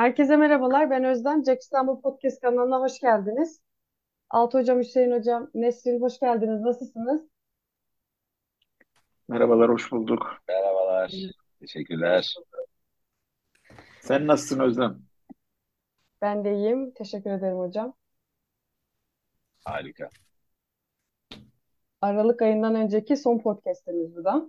Herkese 0.00 0.36
merhabalar. 0.36 0.90
Ben 0.90 1.04
Özlem. 1.04 1.44
Jack 1.44 1.62
İstanbul 1.62 2.00
Podcast 2.00 2.40
kanalına 2.40 2.80
hoş 2.80 3.00
geldiniz. 3.00 3.60
Altı 4.30 4.58
Hocam, 4.58 4.78
Hüseyin 4.78 5.12
Hocam, 5.12 5.50
Nesrin 5.54 6.00
hoş 6.00 6.20
geldiniz. 6.20 6.60
Nasılsınız? 6.60 7.22
Merhabalar, 9.28 9.68
hoş 9.70 9.92
bulduk. 9.92 10.42
Merhabalar. 10.48 11.12
Teşekkürler. 11.60 12.34
Sen 14.00 14.26
nasılsın 14.26 14.60
Özlem? 14.60 15.02
Ben 16.22 16.44
de 16.44 16.54
iyiyim. 16.54 16.92
Teşekkür 16.94 17.30
ederim 17.30 17.58
hocam. 17.58 17.94
Harika. 19.64 20.08
Aralık 22.00 22.42
ayından 22.42 22.74
önceki 22.74 23.16
son 23.16 23.38
podcast'imiz 23.38 24.16
bu 24.16 24.24
da. 24.24 24.46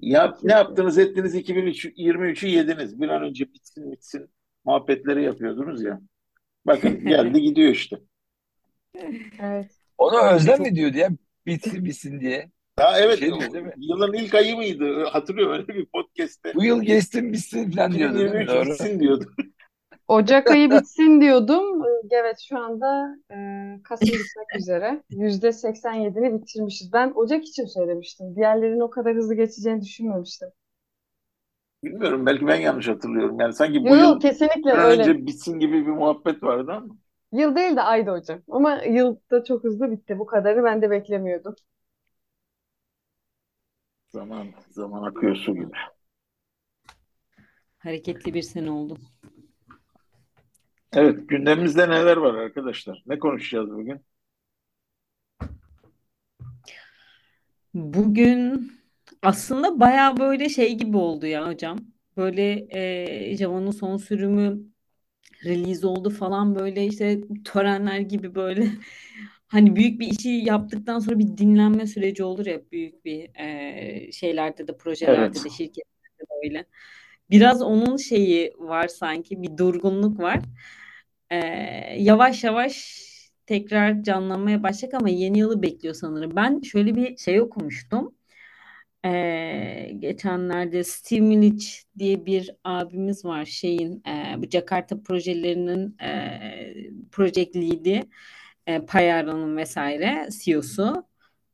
Ya, 0.00 0.36
ne 0.42 0.52
yaptınız 0.52 0.98
ettiniz 0.98 1.34
2023'ü 1.34 2.48
yediniz. 2.48 3.00
Bir 3.00 3.08
an 3.08 3.22
önce 3.22 3.52
bitsin 3.52 3.92
bitsin 3.92 4.30
muhabbetleri 4.64 5.24
yapıyordunuz 5.24 5.82
ya. 5.82 6.00
Bakın 6.66 7.04
geldi 7.06 7.40
gidiyor 7.40 7.72
işte. 7.72 8.00
Evet. 9.40 9.70
Onu 9.98 10.22
Özlem 10.22 10.60
mi 10.62 10.74
diyordu 10.74 10.96
ya? 10.96 11.08
Bitsin 11.46 11.84
bitsin 11.84 12.20
diye. 12.20 12.50
Ya 12.78 12.98
evet 12.98 13.18
Şey 13.18 13.28
diyor 13.28 13.52
değil 13.52 13.64
mi? 13.64 13.72
yılın 13.76 14.12
ilk 14.12 14.34
ayı 14.34 14.56
mıydı? 14.56 15.04
Hatırlıyorum 15.04 15.54
öyle 15.54 15.68
bir 15.68 15.86
podcast'te. 15.86 16.54
Bu 16.54 16.64
yıl 16.64 16.82
geçsin 16.82 17.32
bitsin 17.32 17.70
falan 17.70 17.92
diyordu 17.92 18.18
değil 18.18 18.30
mi? 18.30 18.42
2023 18.42 18.48
Doğru. 18.48 18.70
bitsin 18.72 19.00
diyordu. 19.00 19.34
Ocak 20.10 20.50
ayı 20.50 20.70
bitsin 20.70 21.20
diyordum. 21.20 21.82
Evet 22.10 22.38
şu 22.48 22.58
anda 22.58 23.16
e, 23.30 23.36
Kasım 23.82 24.08
bitmek 24.08 24.56
üzere. 24.58 25.02
%87'ni 25.10 26.40
bitirmişiz. 26.40 26.92
Ben 26.92 27.12
Ocak 27.14 27.44
için 27.44 27.66
söylemiştim. 27.66 28.36
Diğerlerinin 28.36 28.80
o 28.80 28.90
kadar 28.90 29.16
hızlı 29.16 29.34
geçeceğini 29.34 29.80
düşünmemiştim. 29.82 30.48
Bilmiyorum 31.84 32.26
belki 32.26 32.46
ben 32.46 32.60
yanlış 32.60 32.88
hatırlıyorum. 32.88 33.40
Yani 33.40 33.52
sanki 33.52 33.84
bu 33.84 33.88
Yok 33.88 33.96
yıl 33.96 34.20
kesinlikle 34.20 34.72
öyle. 34.72 35.02
önce 35.02 35.26
bitsin 35.26 35.58
gibi 35.58 35.86
bir 35.86 35.92
muhabbet 35.92 36.42
vardı 36.42 36.72
ama. 36.72 36.96
Yıl 37.32 37.56
değil 37.56 37.76
de 37.76 37.82
aydı 37.82 38.10
hocam. 38.10 38.40
Ama 38.50 38.82
yıl 38.82 39.16
da 39.30 39.44
çok 39.44 39.64
hızlı 39.64 39.90
bitti. 39.90 40.18
Bu 40.18 40.26
kadarı 40.26 40.64
ben 40.64 40.82
de 40.82 40.90
beklemiyordum. 40.90 41.54
Zaman, 44.08 44.46
zaman 44.70 45.02
akıyor 45.02 45.36
su 45.36 45.54
gibi. 45.54 45.72
Hareketli 47.78 48.34
bir 48.34 48.42
sene 48.42 48.70
oldu. 48.70 48.98
Evet 50.92 51.28
gündemimizde 51.28 51.90
neler 51.90 52.16
var 52.16 52.34
arkadaşlar? 52.34 53.02
Ne 53.06 53.18
konuşacağız 53.18 53.70
bugün? 53.70 54.02
Bugün 57.74 58.72
aslında 59.22 59.80
baya 59.80 60.16
böyle 60.18 60.48
şey 60.48 60.74
gibi 60.78 60.96
oldu 60.96 61.26
ya 61.26 61.48
hocam. 61.48 61.78
Böyle 62.16 62.66
e, 63.30 63.36
Java'nın 63.36 63.70
son 63.70 63.96
sürümü 63.96 64.60
release 65.44 65.86
oldu 65.86 66.10
falan 66.10 66.54
böyle 66.54 66.86
işte 66.86 67.20
törenler 67.44 68.00
gibi 68.00 68.34
böyle 68.34 68.68
hani 69.48 69.76
büyük 69.76 70.00
bir 70.00 70.06
işi 70.08 70.28
yaptıktan 70.30 70.98
sonra 70.98 71.18
bir 71.18 71.38
dinlenme 71.38 71.86
süreci 71.86 72.24
olur 72.24 72.46
ya 72.46 72.60
büyük 72.72 73.04
bir 73.04 73.30
e, 73.40 74.12
şeylerde 74.12 74.68
de 74.68 74.76
projelerde 74.76 75.20
Evet. 75.20 75.44
de 75.44 75.50
şirketlerde 75.50 76.20
de 76.20 76.34
öyle. 76.44 76.66
Biraz 77.30 77.62
onun 77.62 77.96
şeyi 77.96 78.54
var 78.58 78.88
sanki 78.88 79.42
bir 79.42 79.58
durgunluk 79.58 80.20
var. 80.20 80.40
E, 81.30 81.36
yavaş 81.98 82.44
yavaş 82.44 83.00
tekrar 83.46 84.02
canlanmaya 84.02 84.62
başlayacak 84.62 84.94
ama 84.94 85.08
yeni 85.08 85.38
yılı 85.38 85.62
bekliyor 85.62 85.94
sanırım. 85.94 86.36
Ben 86.36 86.60
şöyle 86.60 86.94
bir 86.96 87.16
şey 87.16 87.40
okumuştum. 87.40 88.14
Ee, 89.04 89.92
geçenlerde 89.98 90.84
Steve 90.84 91.20
Milic 91.20 91.66
diye 91.98 92.26
bir 92.26 92.50
abimiz 92.64 93.24
var 93.24 93.44
şeyin 93.44 94.02
e, 94.06 94.42
bu 94.42 94.50
Jakarta 94.50 95.02
projelerinin 95.02 95.96
e, 96.02 96.40
project 97.12 97.56
lead'i 97.56 98.02
e, 98.66 98.80
Payara'nın 98.86 99.56
vesaire 99.56 100.28
CEO'su. 100.44 101.09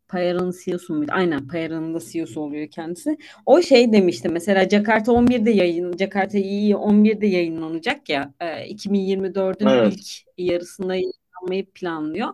Payara'nın 0.08 0.54
CEO'su 0.64 0.94
muydu? 0.94 1.12
Aynen 1.14 1.48
Payara'nın 1.48 1.94
da 1.94 2.00
CEO'su 2.00 2.40
oluyor 2.40 2.68
kendisi. 2.68 3.16
O 3.46 3.62
şey 3.62 3.92
demişti 3.92 4.28
mesela 4.28 4.68
Jakarta 4.68 5.12
11'de 5.12 5.50
yayın 5.50 5.96
Jakarta 5.96 6.38
iyi 6.38 6.74
11'de 6.74 7.26
yayınlanacak 7.26 8.08
ya 8.08 8.34
e, 8.40 8.46
2024'ün 8.46 9.66
Evet. 9.66 9.92
ilk 9.92 10.06
yarısında 10.38 10.94
yayınlanmayı 10.94 11.66
planlıyor. 11.74 12.28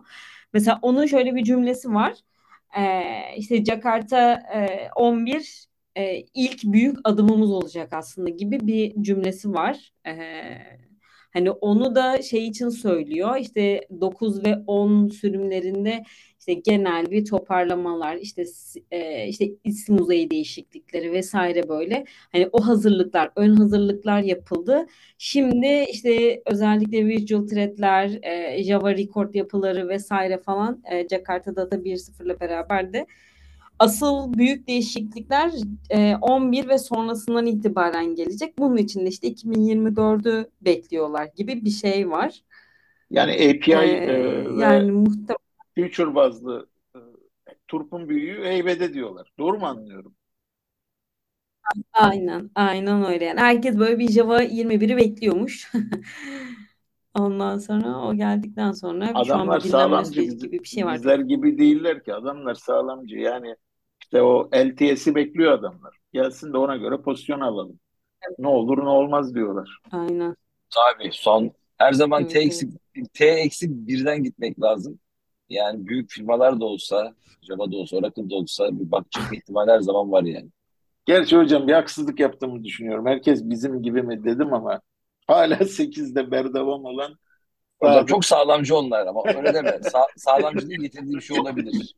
Mesela 0.53 0.79
onun 0.81 1.05
şöyle 1.05 1.35
bir 1.35 1.43
cümlesi 1.43 1.93
var. 1.93 2.13
Ee, 2.77 3.37
işte 3.37 3.65
Jakarta 3.65 4.33
e, 4.33 4.89
11 4.95 5.65
e, 5.95 6.23
ilk 6.33 6.63
büyük 6.63 6.97
adımımız 7.03 7.51
olacak 7.51 7.93
aslında 7.93 8.29
gibi 8.29 8.67
bir 8.67 9.03
cümlesi 9.03 9.53
var. 9.53 9.93
Ee, 10.07 10.13
hani 11.33 11.51
onu 11.51 11.95
da 11.95 12.21
şey 12.21 12.47
için 12.47 12.69
söylüyor. 12.69 13.37
İşte 13.37 13.81
9 14.01 14.45
ve 14.45 14.55
10 14.67 15.07
sürümlerinde 15.09 16.03
işte 16.47 16.53
genel 16.53 17.11
bir 17.11 17.25
toparlamalar, 17.25 18.15
işte 18.15 18.43
e, 18.91 19.27
işte 19.27 19.51
isim 19.63 20.01
uzayı 20.01 20.29
değişiklikleri 20.29 21.11
vesaire 21.11 21.69
böyle. 21.69 22.05
Hani 22.31 22.49
o 22.51 22.67
hazırlıklar, 22.67 23.31
ön 23.35 23.55
hazırlıklar 23.55 24.21
yapıldı. 24.21 24.85
Şimdi 25.17 25.85
işte 25.91 26.41
özellikle 26.45 27.05
visual 27.05 27.47
threadler, 27.47 28.19
e, 28.23 28.63
Java 28.63 28.97
record 28.97 29.33
yapıları 29.33 29.89
vesaire 29.89 30.37
falan 30.37 30.83
e, 30.91 31.07
Jakarta 31.07 31.55
Data 31.55 31.75
1.0 31.75 32.25
ile 32.25 32.39
beraber 32.39 32.93
de 32.93 33.05
asıl 33.79 34.33
büyük 34.33 34.67
değişiklikler 34.67 35.51
e, 35.89 36.15
11 36.21 36.69
ve 36.69 36.77
sonrasından 36.77 37.45
itibaren 37.45 38.15
gelecek. 38.15 38.57
Bunun 38.59 38.77
için 38.77 39.05
de 39.05 39.09
işte 39.09 39.27
2024'ü 39.27 40.45
bekliyorlar 40.61 41.29
gibi 41.35 41.65
bir 41.65 41.69
şey 41.69 42.09
var. 42.09 42.41
Yani 43.11 43.31
API 43.31 43.71
E, 43.71 43.75
e, 43.75 44.07
ve 44.07 44.61
yani 44.61 44.91
muhtemelen 44.91 45.42
future 45.75 46.15
bazlı 46.15 46.69
e, 46.95 46.99
turpun 47.67 48.09
büyüğü 48.09 48.43
heybede 48.43 48.93
diyorlar. 48.93 49.31
Doğru 49.39 49.59
mu 49.59 49.65
anlıyorum? 49.65 50.15
aynen 51.93 52.51
aynen 52.55 53.05
öyle 53.05 53.25
yani. 53.25 53.39
Herkes 53.39 53.77
böyle 53.79 53.99
bir 53.99 54.11
Java 54.11 54.41
21'i 54.41 54.97
bekliyormuş. 54.97 55.71
Ondan 57.15 57.57
sonra 57.57 58.01
o 58.01 58.13
geldikten 58.13 58.71
sonra 58.71 59.05
şu 59.05 59.13
an 59.13 59.15
Adamlar 59.25 59.59
bir 59.59 59.63
dinlenme 59.63 59.81
sağlamcı 59.81 60.21
biz, 60.21 60.43
gibi 60.43 60.59
bir 60.59 60.67
şey 60.67 60.85
var. 60.85 60.95
bizler 60.95 61.19
gibi 61.19 61.57
değiller 61.57 62.03
ki. 62.03 62.13
Adamlar 62.13 62.55
sağlamcı. 62.55 63.15
Yani 63.15 63.55
işte 64.03 64.21
o 64.21 64.49
LTS'i 64.55 65.15
bekliyor 65.15 65.51
adamlar. 65.51 65.97
Gelsin 66.13 66.53
de 66.53 66.57
ona 66.57 66.77
göre 66.77 66.97
pozisyon 67.01 67.39
alalım. 67.39 67.79
Ne 68.39 68.47
olur 68.47 68.77
ne 68.77 68.89
olmaz 68.89 69.35
diyorlar. 69.35 69.79
Aynen. 69.91 70.35
Tabii 70.69 71.09
son 71.13 71.51
her 71.77 71.93
zaman 71.93 72.27
T 72.27 72.39
Evet, 72.39 72.45
eksi 72.45 72.69
T 73.13 73.25
eksi 73.25 73.87
birden 73.87 74.23
gitmek 74.23 74.61
lazım. 74.61 74.99
Yani 75.49 75.87
büyük 75.87 76.09
firmalar 76.11 76.59
da 76.59 76.65
olsa, 76.65 77.15
Java 77.41 77.71
da 77.71 77.75
olsa, 77.77 77.97
Oracle 77.97 78.29
da 78.29 78.35
olsa 78.35 78.79
bir 78.79 78.91
bakacak 78.91 79.33
ihtimal 79.33 79.67
her 79.67 79.79
zaman 79.79 80.11
var 80.11 80.23
yani. 80.23 80.49
Gerçi 81.05 81.37
hocam 81.37 81.67
bir 81.67 81.73
haksızlık 81.73 82.19
yaptığımı 82.19 82.63
düşünüyorum. 82.63 83.05
Herkes 83.07 83.43
bizim 83.49 83.81
gibi 83.83 84.01
mi 84.03 84.23
dedim 84.23 84.53
ama 84.53 84.81
hala 85.27 85.55
8'de 85.65 86.31
berdavam 86.31 86.85
olan 86.85 87.15
Hocam 87.81 88.07
sadık. 88.07 88.07
çok 88.07 88.25
sağlamcı 88.25 88.75
onlar 88.77 89.07
ama 89.07 89.23
öyle 89.35 89.53
deme. 89.53 89.79
Sa 89.83 90.07
sağlamcılığın 90.17 90.79
getirdiği 90.81 91.17
bir 91.17 91.21
şey 91.21 91.37
olabilir. 91.37 91.95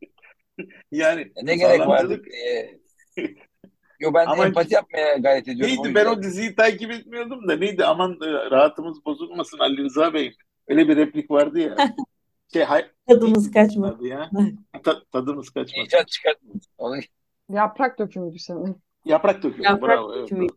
Yani 0.91 1.31
E, 1.35 1.45
ne 1.45 1.55
gerek 1.55 1.87
vardı? 1.87 2.21
sağlamcılık 2.21 2.27
E, 2.35 2.79
yo 3.99 4.13
ben 4.13 4.27
ama 4.27 4.45
empati 4.45 4.73
yapmaya 4.73 5.17
gayret 5.17 5.47
ediyorum 5.47 5.77
o 5.79 5.83
neydi 5.83 5.95
ben 5.95 6.05
yüzden. 6.05 6.19
o 6.19 6.23
diziyi 6.23 6.55
takip 6.55 6.91
etmiyordum 6.91 7.47
da 7.47 7.55
neydi 7.55 7.85
aman 7.85 8.11
e, 8.23 8.27
rahatımız 8.51 9.05
bozulmasın 9.05 9.59
Ali 9.59 9.83
Rıza 9.83 10.13
Bey. 10.13 10.35
Öyle 10.67 10.87
bir 10.87 10.95
replik 10.97 11.31
vardı 11.31 11.59
ya. 11.59 11.75
Şey, 12.53 12.63
hay, 12.63 12.91
Tadımız 13.07 13.51
kaçmadı. 13.51 13.95
adı 13.95 14.07
ya? 14.07 14.29
Ta- 14.83 15.03
tadımız 15.11 15.49
kaçmasın. 15.49 15.85
İcat 15.85 16.07
çıkartmadı. 16.07 16.57
Onu 16.77 16.95
Yaprak 17.49 17.99
dökümüydü 17.99 18.39
sanırım. 18.39 18.81
Yaprak 19.05 19.43
dökümü. 19.43 19.63
Yaprak 19.63 19.89
Bravo. 19.89 20.13
Evet. 20.13 20.23
dökümü. 20.23 20.47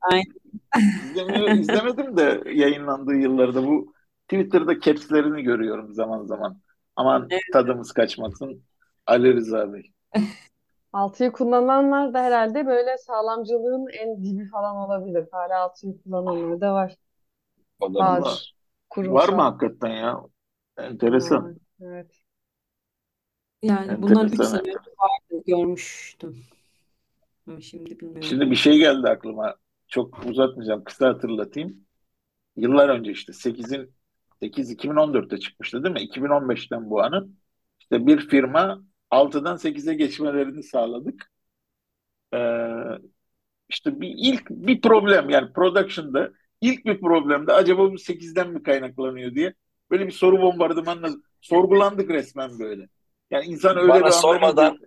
Aynen. 0.00 1.60
İzlemedim 1.60 2.16
de 2.16 2.42
yayınlandığı 2.54 3.14
yıllarda 3.14 3.66
bu 3.66 3.92
Twitter'da 4.28 4.80
caps'lerini 4.80 5.42
görüyorum 5.42 5.94
zaman 5.94 6.24
zaman. 6.24 6.60
Aman 6.96 7.26
Evet. 7.30 7.42
tadımız 7.52 7.92
kaçmasın. 7.92 8.62
Ali 9.06 9.34
Rıza 9.34 9.72
Bey. 9.72 9.92
Altıyı 10.92 11.32
kullananlar 11.32 12.14
da 12.14 12.22
herhalde 12.22 12.66
böyle 12.66 12.98
sağlamcılığın 12.98 13.86
en 14.00 14.24
dibi 14.24 14.48
falan 14.48 14.76
olabilir. 14.76 15.28
Hala 15.32 15.58
altıyı 15.60 16.02
kullananlar 16.02 16.60
da 16.60 16.74
var. 16.74 16.96
var 18.96 19.28
mı 19.28 19.42
hakikaten 19.42 19.88
ya? 19.90 20.20
Enteresan. 20.76 21.56
Evet. 21.80 22.22
Yani 23.62 24.02
bundan 24.02 24.26
3 24.26 24.32
Enteresan. 24.32 24.58
sene 24.58 24.60
önce 24.60 24.90
vardı 24.98 25.42
görmüştüm. 25.46 26.36
Ama 27.46 27.60
şimdi 27.60 28.00
bilmiyorum. 28.00 28.22
Şimdi 28.22 28.50
bir 28.50 28.56
şey 28.56 28.78
geldi 28.78 29.08
aklıma. 29.08 29.56
Çok 29.88 30.26
uzatmayacağım. 30.26 30.84
Kısa 30.84 31.08
hatırlatayım. 31.08 31.84
Yıllar 32.56 32.88
önce 32.88 33.10
işte 33.10 33.32
8'in 33.32 33.94
8 34.40 34.70
2014'te 34.70 35.38
çıkmıştı 35.38 35.84
değil 35.84 35.94
mi? 35.94 36.00
2015'ten 36.00 36.90
bu 36.90 36.98
yana 36.98 37.24
işte 37.80 38.06
bir 38.06 38.28
firma 38.28 38.82
6'dan 39.10 39.56
8'e 39.56 39.94
geçmelerini 39.94 40.62
sağladık. 40.62 41.32
Ee, 42.34 42.38
işte 43.68 44.00
bir 44.00 44.14
ilk 44.16 44.50
bir 44.50 44.80
problem 44.80 45.30
yani 45.30 45.52
production'da 45.52 46.32
ilk 46.60 46.84
bir 46.84 47.00
problemde 47.00 47.52
acaba 47.52 47.92
bu 47.92 47.98
8'den 47.98 48.50
mi 48.52 48.62
kaynaklanıyor 48.62 49.34
diye 49.34 49.54
böyle 49.92 50.06
bir 50.06 50.12
soru 50.12 50.42
bombardımanla 50.42 51.10
sorgulandık 51.40 52.10
resmen 52.10 52.58
böyle. 52.58 52.88
Yani 53.30 53.44
insan 53.44 53.76
öyle 53.76 53.88
Bana 53.88 53.98
bir 53.98 54.04
anda 54.04 54.12
sormadan 54.12 54.78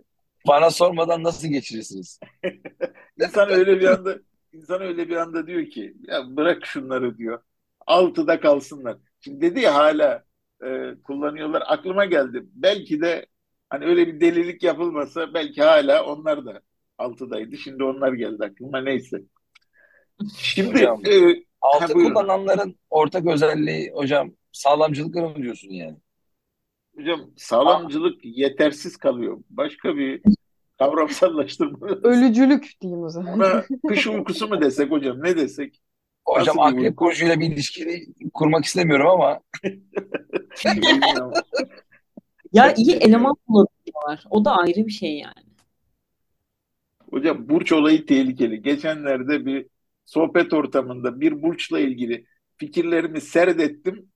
bana 0.47 0.69
sormadan 0.69 1.23
nasıl 1.23 1.47
geçirirsiniz? 1.47 2.19
insan 3.19 3.49
öyle 3.49 3.79
bir 3.79 3.85
anda 3.85 4.17
insan 4.53 4.81
öyle 4.81 5.09
bir 5.09 5.15
anda 5.15 5.47
diyor 5.47 5.65
ki 5.65 5.93
ya 6.07 6.23
bırak 6.37 6.65
şunları 6.65 7.17
diyor. 7.17 7.41
Altıda 7.87 8.39
kalsınlar. 8.39 8.97
Şimdi 9.19 9.41
dedi 9.41 9.59
ya 9.59 9.75
hala 9.75 10.23
e, 10.65 10.95
kullanıyorlar. 11.03 11.63
Aklıma 11.65 12.05
geldi. 12.05 12.43
Belki 12.53 13.01
de 13.01 13.25
hani 13.69 13.85
öyle 13.85 14.07
bir 14.07 14.19
delilik 14.19 14.63
yapılmasa 14.63 15.33
belki 15.33 15.63
hala 15.63 16.03
onlar 16.05 16.45
da 16.45 16.61
altıdaydı. 16.97 17.57
Şimdi 17.57 17.83
onlar 17.83 18.13
geldi 18.13 18.45
aklıma. 18.45 18.81
Neyse. 18.81 19.21
Şimdi 20.37 20.73
Hocam, 20.73 21.01
e, 21.05 21.43
Altı 21.61 21.85
Ha, 21.85 21.93
buyurun. 21.93 22.13
kullananların 22.13 22.75
ortak 22.89 23.27
özelliği 23.27 23.91
hocam 23.91 24.31
sağlamcılıkları 24.55 25.29
mı 25.29 25.35
diyorsun 25.35 25.69
yani? 25.69 25.97
hocam 26.97 27.29
sağlamcılık 27.37 28.19
yetersiz 28.23 28.97
kalıyor. 28.97 29.37
Başka 29.49 29.95
bir 29.97 30.21
kavramsallaştırma. 30.79 31.87
Ölücülük 31.87 32.81
diyeyim 32.81 33.03
o 33.03 33.09
zaman. 33.09 33.33
Ona 33.33 33.63
kış 33.87 34.07
uykusu 34.07 34.47
mu 34.47 34.61
desek 34.61 34.91
hocam? 34.91 35.23
Ne 35.23 35.37
desek? 35.37 35.81
Hocam 36.25 36.57
Nasıl 36.57 36.71
bir 36.71 36.77
akrep 36.77 36.99
burcuyla 36.99 37.39
bir 37.39 37.45
ilişki 37.45 38.07
kurmak 38.33 38.65
istemiyorum 38.65 39.07
ama. 39.07 39.39
Ya 42.53 42.73
iyi 42.73 42.95
eleman 42.95 43.35
bulabiliyorlar. 43.47 44.23
O 44.29 44.45
da 44.45 44.51
ayrı 44.51 44.87
bir 44.87 44.91
şey 44.91 45.17
yani. 45.17 45.45
Hocam 47.09 47.49
burç 47.49 47.71
olayı 47.71 48.05
tehlikeli. 48.05 48.61
Geçenlerde 48.61 49.45
bir 49.45 49.67
sohbet 50.05 50.53
ortamında 50.53 51.21
bir 51.21 51.41
burçla 51.41 51.79
ilgili 51.79 52.25
fikirlerimi 52.57 53.21
serdettim. 53.21 54.09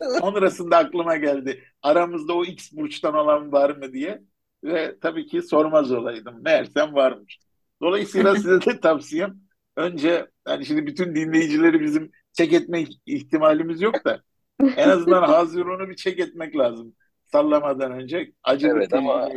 Sonrasında 0.20 0.76
aklıma 0.76 1.16
geldi. 1.16 1.64
Aramızda 1.82 2.34
o 2.34 2.44
X 2.44 2.72
burçtan 2.72 3.14
olan 3.14 3.52
var 3.52 3.70
mı 3.70 3.92
diye. 3.92 4.22
Ve 4.64 4.98
tabii 5.00 5.26
ki 5.26 5.42
sormaz 5.42 5.92
olaydım. 5.92 6.42
Meğersem 6.42 6.94
varmış. 6.94 7.38
Dolayısıyla 7.82 8.36
size 8.36 8.60
de 8.60 8.80
tavsiyem 8.80 9.36
önce 9.76 10.26
hani 10.44 10.66
şimdi 10.66 10.86
bütün 10.86 11.14
dinleyicileri 11.14 11.80
bizim 11.80 12.10
çek 12.32 12.52
etme 12.52 12.84
ihtimalimiz 13.06 13.80
yok 13.80 14.04
da 14.04 14.22
en 14.76 14.88
azından 14.88 15.22
Haziran'ı 15.28 15.88
bir 15.88 15.96
çek 15.96 16.20
etmek 16.20 16.56
lazım. 16.56 16.94
Sallamadan 17.32 17.92
önce 17.92 18.32
acı 18.44 18.68
Evet 18.68 18.94
ama- 18.94 19.28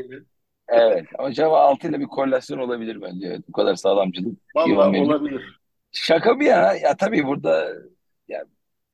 evet 0.68 1.06
ama 1.20 1.32
Java 1.32 1.60
6 1.60 1.88
ile 1.88 2.00
bir 2.00 2.06
korelasyon 2.06 2.58
olabilir 2.58 3.02
bence. 3.02 3.28
Evet, 3.28 3.48
bu 3.48 3.52
kadar 3.52 3.76
sağlamcılık. 3.76 4.40
Vallahi 4.56 5.02
olabilir. 5.02 5.60
Şaka 5.92 6.40
bir 6.40 6.46
yana 6.46 6.74
ya 6.74 6.98
tabii 6.98 7.26
burada 7.26 7.74
ya 8.28 8.46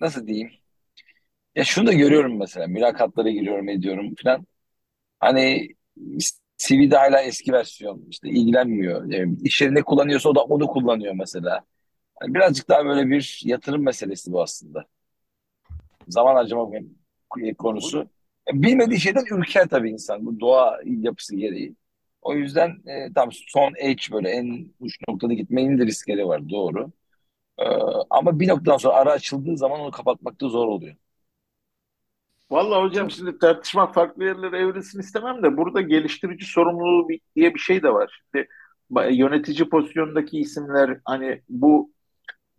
nasıl 0.01 0.27
diyeyim? 0.27 0.51
Ya 1.59 1.65
şunu 1.65 1.87
da 1.87 1.93
görüyorum 1.93 2.37
mesela 2.39 2.67
mülakatlara 2.67 3.29
giriyorum 3.29 3.69
ediyorum 3.69 4.13
falan. 4.23 4.47
Hani 5.19 5.69
CV'de 6.57 6.97
hala 6.97 7.21
eski 7.21 7.53
versiyon 7.53 8.05
işte 8.09 8.29
ilgilenmiyor. 8.29 9.05
Yani 9.13 9.37
iş 9.43 9.61
yerinde 9.61 9.83
kullanıyorsa 9.83 10.29
o 10.29 10.35
da 10.35 10.43
onu 10.43 10.67
kullanıyor 10.67 11.15
mesela. 11.15 11.65
Hani 12.21 12.35
birazcık 12.35 12.69
daha 12.69 12.85
böyle 12.85 13.09
bir 13.11 13.41
yatırım 13.45 13.83
meselesi 13.83 14.33
bu 14.33 14.43
aslında. 14.43 14.85
Zaman 16.07 16.35
harcama 16.35 16.71
konusu. 17.57 18.09
E, 18.53 18.63
Bilmediği 18.63 18.99
şeyden 18.99 19.25
ürker 19.31 19.67
tabii 19.69 19.91
insan. 19.91 20.25
Bu 20.25 20.39
doğa 20.39 20.79
yapısı 20.85 21.35
gereği. 21.35 21.75
O 22.21 22.33
yüzden 22.35 22.69
e, 22.87 23.13
tam 23.13 23.29
son 23.31 23.73
edge 23.77 24.03
böyle 24.11 24.29
en 24.29 24.73
uç 24.79 24.97
noktada 25.09 25.33
gitmenin 25.33 25.77
de 25.79 25.85
riskleri 25.85 26.27
var 26.27 26.49
doğru. 26.49 26.91
E, 27.59 27.65
ama 28.11 28.41
bir 28.41 28.49
noktadan 28.49 28.77
sonra 28.77 28.95
ara 28.95 29.11
açıldığı 29.11 29.57
zaman 29.57 29.81
onu 29.81 29.91
kapatmak 29.91 30.41
da 30.41 30.49
zor 30.49 30.67
oluyor. 30.67 30.95
Vallahi 32.51 32.81
hocam 32.83 33.11
şimdi 33.11 33.37
tartışma 33.39 33.91
farklı 33.91 34.23
yerlere 34.23 34.57
evrilsin 34.59 34.99
istemem 34.99 35.43
de 35.43 35.57
burada 35.57 35.81
geliştirici 35.81 36.45
sorumluluğu 36.45 37.07
diye 37.35 37.53
bir 37.53 37.59
şey 37.59 37.83
de 37.83 37.93
var. 37.93 38.21
Şimdi 38.35 38.47
yönetici 39.17 39.69
pozisyondaki 39.69 40.39
isimler 40.39 40.99
hani 41.05 41.41
bu 41.49 41.93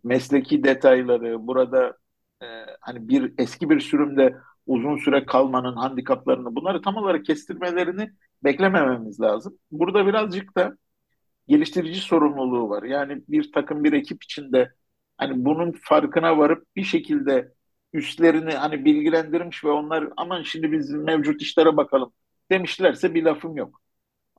mesleki 0.03 0.63
detayları 0.63 1.47
burada 1.47 1.97
e, 2.43 2.45
hani 2.81 3.09
bir 3.09 3.33
eski 3.37 3.69
bir 3.69 3.79
sürümde 3.79 4.37
uzun 4.67 4.97
süre 4.97 5.25
kalmanın 5.25 5.75
handikaplarını 5.77 6.55
bunları 6.55 6.81
tam 6.81 6.95
olarak 6.97 7.25
kestirmelerini 7.25 8.11
beklemememiz 8.43 9.21
lazım. 9.21 9.57
Burada 9.71 10.07
birazcık 10.07 10.57
da 10.57 10.77
geliştirici 11.47 12.01
sorumluluğu 12.01 12.69
var. 12.69 12.83
Yani 12.83 13.23
bir 13.27 13.51
takım 13.51 13.83
bir 13.83 13.93
ekip 13.93 14.23
içinde 14.23 14.73
hani 15.17 15.45
bunun 15.45 15.71
farkına 15.83 16.37
varıp 16.37 16.65
bir 16.75 16.83
şekilde 16.83 17.53
üstlerini 17.93 18.51
hani 18.53 18.85
bilgilendirmiş 18.85 19.63
ve 19.63 19.69
onlar 19.69 20.09
aman 20.17 20.43
şimdi 20.43 20.71
biz 20.71 20.91
mevcut 20.91 21.41
işlere 21.41 21.77
bakalım 21.77 22.13
demişlerse 22.51 23.13
bir 23.13 23.23
lafım 23.23 23.57
yok. 23.57 23.81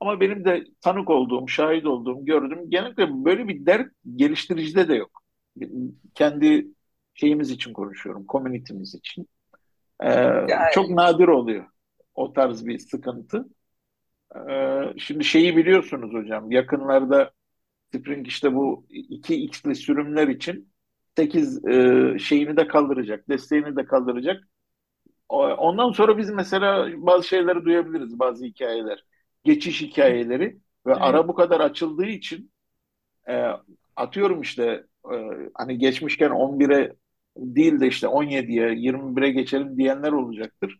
Ama 0.01 0.21
benim 0.21 0.45
de 0.45 0.65
tanık 0.81 1.11
olduğum, 1.11 1.49
şahit 1.49 1.87
olduğum, 1.87 2.25
gördüğüm 2.25 2.71
genellikle 2.71 3.25
böyle 3.25 3.49
bir 3.49 3.67
dert 3.67 3.93
geliştiricide 4.17 4.89
de 4.89 4.95
yok. 4.95 5.23
Kendi 6.15 6.67
şeyimiz 7.15 7.51
için 7.51 7.73
konuşuyorum, 7.73 8.27
komünitemiz 8.27 8.95
için. 8.95 9.29
Ee, 10.01 10.09
Yani- 10.15 10.49
çok 10.75 10.91
nadir 10.91 11.29
oluyor 11.29 11.67
o 12.15 12.33
tarz 12.33 12.67
bir 12.67 12.79
sıkıntı. 12.79 13.47
Ee, 14.51 14.95
şimdi 14.99 15.25
şeyi 15.25 15.57
biliyorsunuz 15.57 16.13
hocam, 16.15 16.51
yakınlarda 16.51 17.31
Spring 17.95 18.27
işte 18.29 18.55
bu 18.55 18.87
2x'li 18.91 19.75
sürümler 19.75 20.29
için 20.29 20.72
8 21.17 21.65
e, 21.67 22.19
şeyini 22.19 22.57
de 22.57 22.67
kaldıracak, 22.67 23.29
desteğini 23.29 23.77
de 23.77 23.85
kaldıracak. 23.85 24.49
Ondan 25.59 25.91
sonra 25.93 26.19
biz 26.19 26.31
mesela 26.31 26.89
bazı 26.97 27.29
şeyleri 27.29 27.65
duyabiliriz, 27.65 28.19
bazı 28.19 28.45
hikayeler. 28.45 29.05
Geçiş 29.45 29.83
hikayeleri 29.83 30.45
ve 30.87 30.93
Evet. 30.93 30.99
ara 31.01 31.29
bu 31.29 31.35
kadar 31.35 31.61
açıldığı 31.61 32.07
için 32.07 32.53
e, 33.29 33.47
atıyorum 33.97 34.41
işte 34.41 34.87
e, 35.13 35.17
hani 35.55 35.79
geçmişken 35.79 36.31
11'e 36.31 36.97
değil 37.37 37.81
de 37.81 37.87
işte 37.89 38.09
17'ye, 38.09 38.75
21'e 38.75 39.31
geçelim 39.31 39.77
diyenler 39.77 40.13
olacaktır. 40.13 40.79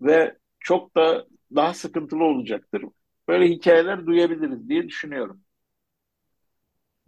Ve 0.00 0.36
çok 0.60 0.96
da 0.96 1.26
daha 1.54 1.74
sıkıntılı 1.74 2.24
olacaktır. 2.24 2.84
Böyle 3.28 3.48
hikayeler 3.48 4.06
duyabiliriz 4.06 4.68
diye 4.68 4.88
düşünüyorum. 4.88 5.40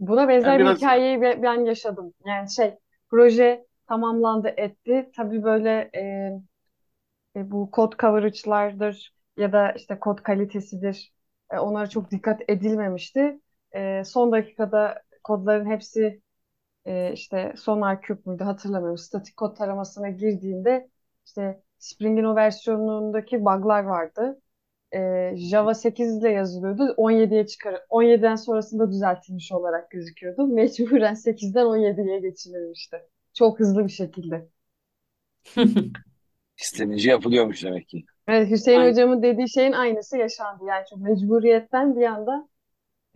Buna 0.01 0.27
benzer 0.27 0.47
Yani 0.51 0.59
bir 0.59 0.63
biraz- 0.65 0.77
hikayeyi 0.77 1.21
be- 1.21 1.39
ben 1.43 1.65
yaşadım. 1.65 2.13
Yani 2.25 2.51
şey 2.51 2.77
proje 3.09 3.65
tamamlandı 3.87 4.53
etti. 4.57 5.11
Tabii 5.15 5.43
böyle 5.43 5.89
e, 5.95 6.01
e, 7.35 7.51
bu 7.51 7.71
kod 7.71 7.93
coverage'lardır 7.99 9.13
ya 9.37 9.51
da 9.51 9.71
işte 9.71 9.99
kod 9.99 10.19
kalitesidir. 10.23 11.13
E, 11.51 11.57
onlara 11.59 11.87
çok 11.89 12.11
dikkat 12.11 12.41
edilmemişti. 12.47 13.39
E, 13.75 14.03
son 14.05 14.31
dakikada 14.31 15.01
kodların 15.23 15.65
hepsi 15.65 16.21
e, 16.85 17.13
işte 17.13 17.53
SonarQube 17.57 18.21
muydu 18.25 18.45
hatırlamıyorum. 18.45 18.97
Statik 18.97 19.37
kod 19.37 19.55
taramasına 19.57 20.09
girdiğinde 20.09 20.89
işte 21.25 21.63
Spring'in 21.79 22.23
o 22.23 22.35
versiyonundaki 22.35 23.41
bug'lar 23.45 23.83
vardı. 23.83 24.41
E, 24.93 25.31
Java 25.35 25.73
8 25.73 26.17
ile 26.17 26.29
yazılıyordu. 26.29 26.93
17'ye 26.97 27.47
çıkar 27.47 27.81
17'den 27.89 28.35
sonrasında 28.35 28.91
düzeltilmiş 28.91 29.51
olarak 29.51 29.91
gözüküyordu. 29.91 30.47
Mecburen 30.47 31.15
8'den 31.15 31.65
17'ye 31.65 32.19
geçirilmişti. 32.19 32.97
Çok 33.33 33.59
hızlı 33.59 33.83
bir 33.85 33.91
şekilde. 33.91 34.47
İstenince 36.57 37.09
yapılıyormuş 37.09 37.63
demek 37.63 37.87
ki. 37.87 38.05
Evet, 38.27 38.51
Hüseyin 38.51 38.79
Aynen. 38.79 38.91
hocamın 38.91 39.23
dediği 39.23 39.49
şeyin 39.49 39.71
aynısı 39.71 40.17
yaşandı. 40.17 40.63
Yani 40.67 40.85
çok 40.89 40.99
mecburiyetten 40.99 41.95
bir 41.95 42.03
anda 42.05 42.49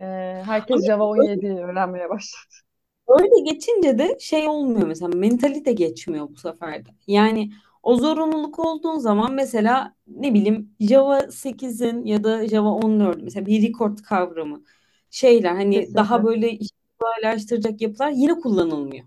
e, 0.00 0.04
herkes 0.46 0.86
Java 0.86 1.04
17'yi 1.04 1.60
öğrenmeye 1.60 2.10
başladı. 2.10 2.66
Öyle 3.08 3.52
geçince 3.52 3.98
de 3.98 4.16
şey 4.20 4.48
olmuyor 4.48 4.86
mesela 4.86 5.08
mentalite 5.08 5.72
geçmiyor 5.72 6.28
bu 6.30 6.36
sefer 6.36 6.86
de. 6.86 6.88
Yani 7.06 7.50
o 7.86 7.96
zorunluluk 7.96 8.58
olduğun 8.58 8.98
zaman 8.98 9.34
mesela 9.34 9.94
ne 10.06 10.34
bileyim 10.34 10.70
Java 10.80 11.18
8'in 11.30 12.04
ya 12.04 12.24
da 12.24 12.48
Java 12.48 12.68
14 12.68 13.22
mesela 13.22 13.46
bir 13.46 13.68
record 13.68 13.98
kavramı 13.98 14.62
şeyler 15.10 15.54
hani 15.54 15.74
Kesinlikle. 15.74 15.94
daha 15.94 16.24
böyle 16.24 16.50
işi 16.50 16.74
kolaylaştıracak 16.98 17.80
yapılar 17.80 18.10
yine 18.10 18.34
kullanılmıyor. 18.34 19.04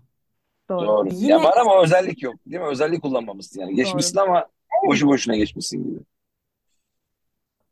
Doğru. 0.68 0.86
Doğru. 0.86 1.08
Yine- 1.12 1.30
Ya 1.30 1.42
var 1.42 1.56
ama 1.60 1.82
özellik 1.82 2.22
yok. 2.22 2.34
Değil 2.46 2.62
mi? 2.62 2.68
Özellik 2.68 3.02
kullanmamışsın 3.02 3.60
yani. 3.60 3.74
Geçmişsin 3.74 4.18
ama 4.18 4.46
boşu 4.86 5.06
boşuna 5.06 5.36
geçmişsin 5.36 5.84
gibi. 5.84 6.00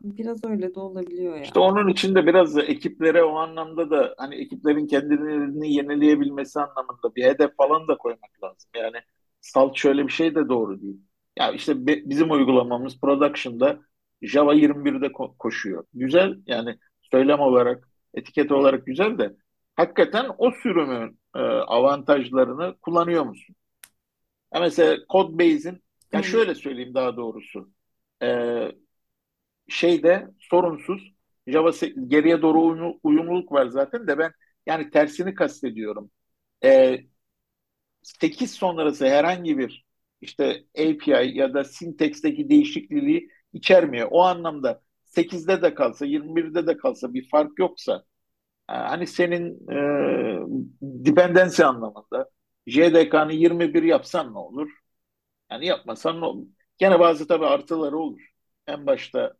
Biraz 0.00 0.44
öyle 0.44 0.74
de 0.74 0.80
olabiliyor 0.80 1.36
ya. 1.36 1.42
İşte 1.42 1.60
onun 1.60 1.88
için 1.88 2.14
de 2.14 2.26
biraz 2.26 2.56
da 2.56 2.62
ekiplere 2.62 3.24
o 3.24 3.36
anlamda 3.36 3.90
da 3.90 4.14
hani 4.18 4.34
ekiplerin 4.34 4.86
kendilerini 4.86 5.72
yenileyebilmesi 5.74 6.60
anlamında 6.60 7.14
bir 7.16 7.24
hedef 7.24 7.56
falan 7.56 7.88
da 7.88 7.96
koymak 7.96 8.42
lazım. 8.42 8.70
Yani 8.76 8.96
salt 9.40 9.76
şöyle 9.76 10.06
bir 10.06 10.12
şey 10.12 10.34
de 10.34 10.48
doğru 10.48 10.82
değil. 10.82 11.00
Ya 11.38 11.52
işte 11.52 11.86
be- 11.86 12.10
bizim 12.10 12.30
uygulamamız 12.30 13.00
production'da 13.00 13.80
Java 14.22 14.54
21'de 14.54 15.06
ko- 15.06 15.36
koşuyor. 15.38 15.84
Güzel 15.94 16.34
yani 16.46 16.78
söylem 17.12 17.40
olarak, 17.40 17.88
etiket 18.14 18.52
olarak 18.52 18.86
güzel 18.86 19.18
de 19.18 19.36
hakikaten 19.76 20.26
o 20.38 20.50
sürümün 20.50 21.20
e, 21.36 21.38
avantajlarını 21.40 22.76
kullanıyor 22.82 23.24
musun? 23.24 23.56
Ya 24.54 24.60
mesela 24.60 24.96
Codebase'in 25.12 25.82
ya 26.12 26.22
Hı. 26.22 26.22
şöyle 26.22 26.54
söyleyeyim 26.54 26.94
daha 26.94 27.16
doğrusu. 27.16 27.70
E, 28.22 28.26
şeyde 29.68 30.28
sorunsuz 30.40 31.14
Java 31.46 31.68
se- 31.72 32.08
geriye 32.08 32.42
doğru 32.42 32.58
uyumlu- 32.62 33.00
uyumluluk 33.02 33.52
var 33.52 33.66
zaten 33.66 34.06
de 34.06 34.18
ben 34.18 34.32
yani 34.66 34.90
tersini 34.90 35.34
kastediyorum. 35.34 36.10
E, 36.64 36.98
8 38.20 38.52
sonrası 38.52 39.06
herhangi 39.08 39.58
bir 39.58 39.86
işte 40.20 40.64
API 40.78 41.38
ya 41.38 41.54
da 41.54 41.64
syntax'teki 41.64 42.48
değişikliği 42.50 43.28
içermiyor. 43.52 44.08
O 44.10 44.22
anlamda 44.22 44.82
8'de 45.04 45.62
de 45.62 45.74
kalsa 45.74 46.06
21'de 46.06 46.66
de 46.66 46.76
kalsa 46.76 47.14
bir 47.14 47.28
fark 47.28 47.58
yoksa 47.58 48.04
e, 48.70 48.72
hani 48.74 49.06
senin 49.06 49.68
e, 49.72 49.76
dependency 50.82 51.62
anlamında 51.64 52.30
JDK'nı 52.66 53.32
21 53.32 53.82
yapsan 53.82 54.34
ne 54.34 54.38
olur? 54.38 54.70
Yani 55.50 55.66
yapmasan 55.66 56.20
ne 56.20 56.24
olur? 56.24 56.46
Gene 56.78 57.00
bazı 57.00 57.28
tabii 57.28 57.46
artıları 57.46 57.98
olur. 57.98 58.20
En 58.66 58.86
başta 58.86 59.34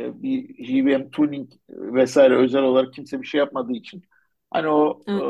e, 0.00 0.22
bir 0.22 0.64
JVM 0.66 1.10
tuning 1.10 1.52
vesaire 1.70 2.36
özel 2.36 2.62
olarak 2.62 2.94
kimse 2.94 3.22
bir 3.22 3.26
şey 3.26 3.38
yapmadığı 3.40 3.72
için 3.74 4.02
hani 4.50 4.68
o 4.68 5.06
e, 5.08 5.12
Evet. 5.12 5.24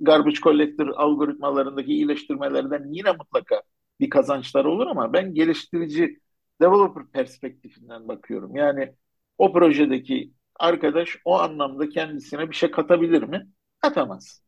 Garbage 0.00 0.36
collector 0.36 0.88
algoritmalarındaki 0.88 1.92
iyileştirmelerden 1.92 2.92
yine 2.92 3.12
mutlaka 3.12 3.62
bir 4.00 4.10
kazançlar 4.10 4.64
olur 4.64 4.86
ama 4.86 5.12
ben 5.12 5.34
geliştirici 5.34 6.20
developer 6.60 7.06
perspektifinden 7.06 8.08
bakıyorum. 8.08 8.56
Yani 8.56 8.94
o 9.38 9.52
projedeki 9.52 10.32
arkadaş 10.60 11.18
o 11.24 11.38
anlamda 11.38 11.88
kendisine 11.88 12.50
bir 12.50 12.54
şey 12.56 12.70
katabilir 12.70 13.22
mi? 13.22 13.48
Katamaz. 13.80 14.44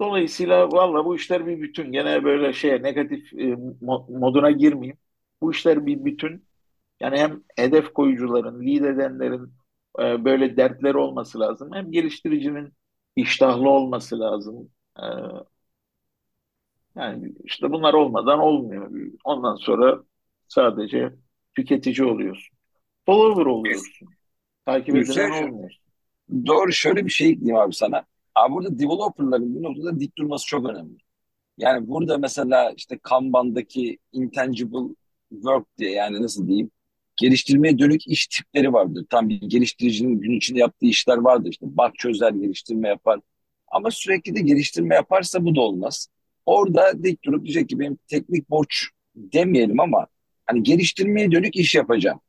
Dolayısıyla 0.00 0.72
valla 0.72 1.04
bu 1.04 1.16
işler 1.16 1.46
bir 1.46 1.60
bütün. 1.62 1.92
Gene 1.92 2.24
böyle 2.24 2.52
şeye 2.52 2.82
negatif 2.82 3.32
e, 3.32 3.36
mo- 3.36 4.18
moduna 4.18 4.50
girmeyeyim. 4.50 4.98
Bu 5.40 5.52
işler 5.52 5.86
bir 5.86 6.04
bütün. 6.04 6.48
Yani 7.00 7.18
hem 7.18 7.42
hedef 7.56 7.92
koyucuların, 7.94 8.66
lead 8.66 8.84
edenlerin 8.84 9.54
e, 10.00 10.24
böyle 10.24 10.56
dertleri 10.56 10.98
olması 10.98 11.40
lazım. 11.40 11.70
Hem 11.74 11.92
geliştiricinin 11.92 12.72
iştahlı 13.16 13.70
olması 13.70 14.20
lazım. 14.20 14.70
E, 14.98 15.04
yani 16.96 17.32
işte 17.44 17.72
bunlar 17.72 17.94
olmadan 17.94 18.38
olmuyor. 18.38 18.90
Ondan 19.24 19.54
sonra 19.56 20.02
sadece 20.48 21.12
tüketici 21.56 22.04
oluyorsun. 22.08 22.56
Follower 23.06 23.46
oluyorsun. 23.46 24.08
Takip 24.66 24.96
edilen 24.96 25.30
olmuyorsun. 25.30 25.82
Doğru 26.46 26.72
şöyle 26.72 27.04
bir 27.04 27.10
şey 27.10 27.30
ekleyeyim 27.30 27.56
abi 27.56 27.74
sana. 27.74 28.04
Abi 28.34 28.54
burada 28.54 28.78
developerların 28.78 29.54
bu 29.54 29.62
noktada 29.62 30.00
dik 30.00 30.18
durması 30.18 30.46
çok 30.46 30.66
önemli. 30.70 30.98
Yani 31.58 31.88
burada 31.88 32.18
mesela 32.18 32.72
işte 32.76 32.98
Kanban'daki 32.98 33.98
intangible 34.12 34.94
work 35.30 35.78
diye 35.78 35.90
yani 35.90 36.22
nasıl 36.22 36.48
diyeyim 36.48 36.70
geliştirmeye 37.16 37.78
dönük 37.78 38.08
iş 38.08 38.26
tipleri 38.26 38.72
vardır. 38.72 39.06
Tam 39.10 39.28
bir 39.28 39.40
geliştiricinin 39.40 40.20
gün 40.20 40.32
içinde 40.32 40.58
yaptığı 40.58 40.86
işler 40.86 41.16
vardır. 41.16 41.50
İşte 41.50 41.66
bug 41.66 41.94
çözer, 41.98 42.30
geliştirme 42.30 42.88
yapar. 42.88 43.20
Ama 43.68 43.90
sürekli 43.90 44.34
de 44.36 44.40
geliştirme 44.40 44.94
yaparsa 44.94 45.44
bu 45.44 45.54
da 45.56 45.60
olmaz. 45.60 46.08
Orada 46.46 47.04
dik 47.04 47.24
durup 47.24 47.44
diyecek 47.44 47.68
ki 47.68 47.78
benim 47.78 47.98
teknik 48.08 48.50
borç 48.50 48.88
demeyelim 49.14 49.80
ama 49.80 50.06
hani 50.46 50.62
geliştirmeye 50.62 51.32
dönük 51.32 51.56
iş 51.56 51.74
yapacağım. 51.74 52.20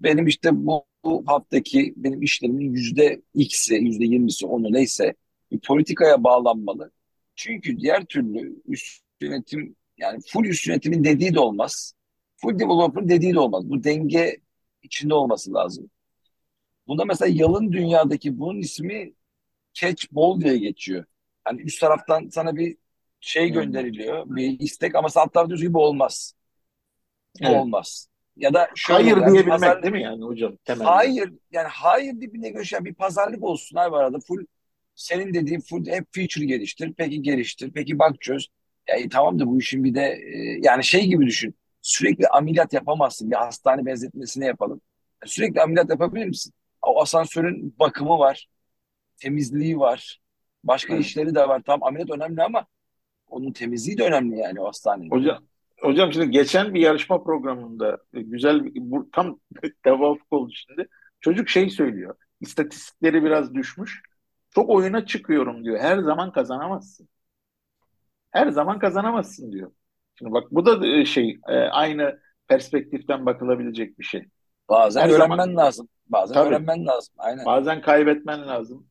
Benim 0.00 0.26
işte 0.26 0.50
bu, 0.52 0.84
bu 1.04 1.22
haftaki 1.26 1.94
benim 1.96 2.22
işlerimin 2.22 2.72
yüzde 2.72 3.22
X'i, 3.34 3.74
yüzde 3.74 4.04
yirmisi 4.04 4.46
onu 4.46 4.72
neyse 4.72 5.14
bir 5.52 5.58
politikaya 5.58 6.24
bağlanmalı. 6.24 6.90
Çünkü 7.34 7.78
diğer 7.78 8.04
türlü 8.04 8.62
üst 8.66 9.02
yönetim 9.20 9.76
yani 9.98 10.20
full 10.26 10.44
üst 10.44 10.66
yönetimin 10.66 11.04
dediği 11.04 11.34
de 11.34 11.40
olmaz. 11.40 11.92
Full 12.36 12.58
developer 12.58 13.08
dediği 13.08 13.34
de 13.34 13.40
olmaz. 13.40 13.70
Bu 13.70 13.84
denge 13.84 14.36
içinde 14.82 15.14
olması 15.14 15.54
lazım. 15.54 15.90
Bunda 16.88 17.04
mesela 17.04 17.32
yalın 17.34 17.72
dünyadaki 17.72 18.38
bunun 18.38 18.60
ismi 18.60 19.12
catch 19.74 20.06
ball 20.12 20.40
diye 20.40 20.58
geçiyor. 20.58 21.04
Hani 21.44 21.62
üst 21.62 21.80
taraftan 21.80 22.28
sana 22.28 22.56
bir 22.56 22.78
şey 23.20 23.50
Hmm. 23.50 23.52
gönderiliyor, 23.52 24.26
bir 24.36 24.60
istek 24.60 24.94
ama 24.94 25.08
alt 25.08 25.14
tarafta 25.14 25.48
diyorsun 25.48 25.66
ki 25.66 25.74
bu 25.74 25.84
olmaz. 25.84 26.34
Bu 27.40 27.48
Evet. 27.48 27.60
olmaz. 27.60 28.08
Ya 28.36 28.54
da 28.54 28.70
şöyle 28.74 29.08
Hayır 29.08 29.16
yani 29.16 29.26
diyebilmek 29.26 29.44
pazarlık 29.46 29.82
değil 29.82 29.92
mi 29.94 30.02
yani 30.02 30.24
hocam 30.24 30.56
temelde? 30.64 31.00
Hayır 31.02 31.32
yani 31.52 31.68
hayır 31.68 32.20
dibine 32.20 32.50
görüşen 32.50 32.84
bir 32.84 32.94
pazarlık 32.94 33.42
olsun 33.44 33.76
abi 33.76 33.96
arada 33.96 34.18
full 34.20 34.46
senin 34.94 35.34
dediğin 35.34 35.60
full 35.60 35.86
hep 35.86 36.06
feature 36.12 36.44
geliştir 36.44 36.94
peki 36.96 37.22
geliştir 37.22 37.70
peki 37.74 37.98
bak 37.98 38.20
çöz 38.20 38.48
ya, 38.88 38.96
e, 38.96 39.08
tamam 39.08 39.38
da 39.38 39.46
bu 39.46 39.58
işin 39.58 39.84
bir 39.84 39.94
de 39.94 40.00
e, 40.02 40.58
yani 40.62 40.84
şey 40.84 41.06
gibi 41.06 41.26
düşün 41.26 41.54
sürekli 41.86 42.28
ameliyat 42.28 42.72
yapamazsın 42.72 43.30
bir 43.30 43.36
hastane 43.36 43.86
benzetmesine 43.86 44.46
yapalım 44.46 44.80
sürekli 45.24 45.62
ameliyat 45.62 45.90
yapabilir 45.90 46.26
misin? 46.26 46.52
O 46.82 47.00
asansörün 47.00 47.74
bakımı 47.78 48.18
var 48.18 48.48
temizliği 49.16 49.78
var 49.78 50.20
başka 50.64 50.94
Evet. 50.94 51.04
işleri 51.04 51.34
de 51.34 51.48
var 51.48 51.62
tamam 51.66 51.88
ameliyat 51.88 52.10
önemli 52.10 52.42
ama 52.42 52.66
onun 53.28 53.52
temizliği 53.52 53.98
de 53.98 54.04
önemli 54.04 54.38
yani 54.38 54.60
o 54.60 54.66
hastanenin. 54.66 55.10
Hocam, 55.10 55.38
hocam 55.80 56.12
şimdi 56.12 56.30
geçen 56.30 56.74
bir 56.74 56.80
yarışma 56.80 57.22
programında 57.22 57.98
e, 58.14 58.22
güzel 58.22 58.60
bu 58.74 59.10
tam 59.10 59.40
tevafuk 59.82 60.32
oldu 60.32 60.52
şimdi. 60.54 60.88
Çocuk 61.20 61.48
şey 61.48 61.70
söylüyor. 61.70 62.14
İstatistikleri 62.40 63.24
biraz 63.24 63.54
düşmüş. 63.54 64.02
Çok 64.54 64.70
oyuna 64.70 65.06
çıkıyorum 65.06 65.64
diyor. 65.64 65.78
Her 65.78 65.98
zaman 65.98 66.32
kazanamazsın. 66.32 67.08
Her 68.30 68.48
zaman 68.48 68.78
kazanamazsın 68.78 69.52
diyor. 69.52 69.72
Şimdi 70.18 70.32
bak 70.32 70.44
bu 70.50 70.66
da 70.66 70.86
e, 70.86 71.04
şey 71.04 71.38
e, 71.48 71.56
aynı 71.56 72.20
perspektiften 72.48 73.26
bakılabilecek 73.26 73.98
bir 73.98 74.04
şey. 74.04 74.24
Bazen 74.68 75.00
Her 75.00 75.08
öğrenmen 75.08 75.36
zaman 75.36 75.56
lazım. 75.56 75.88
Bazen 76.06 76.34
tabii 76.34 76.48
öğrenmen 76.48 76.86
lazım. 76.86 77.14
Aynen. 77.18 77.46
bazen 77.46 77.80
kaybetmen 77.80 78.46
lazım. 78.48 78.86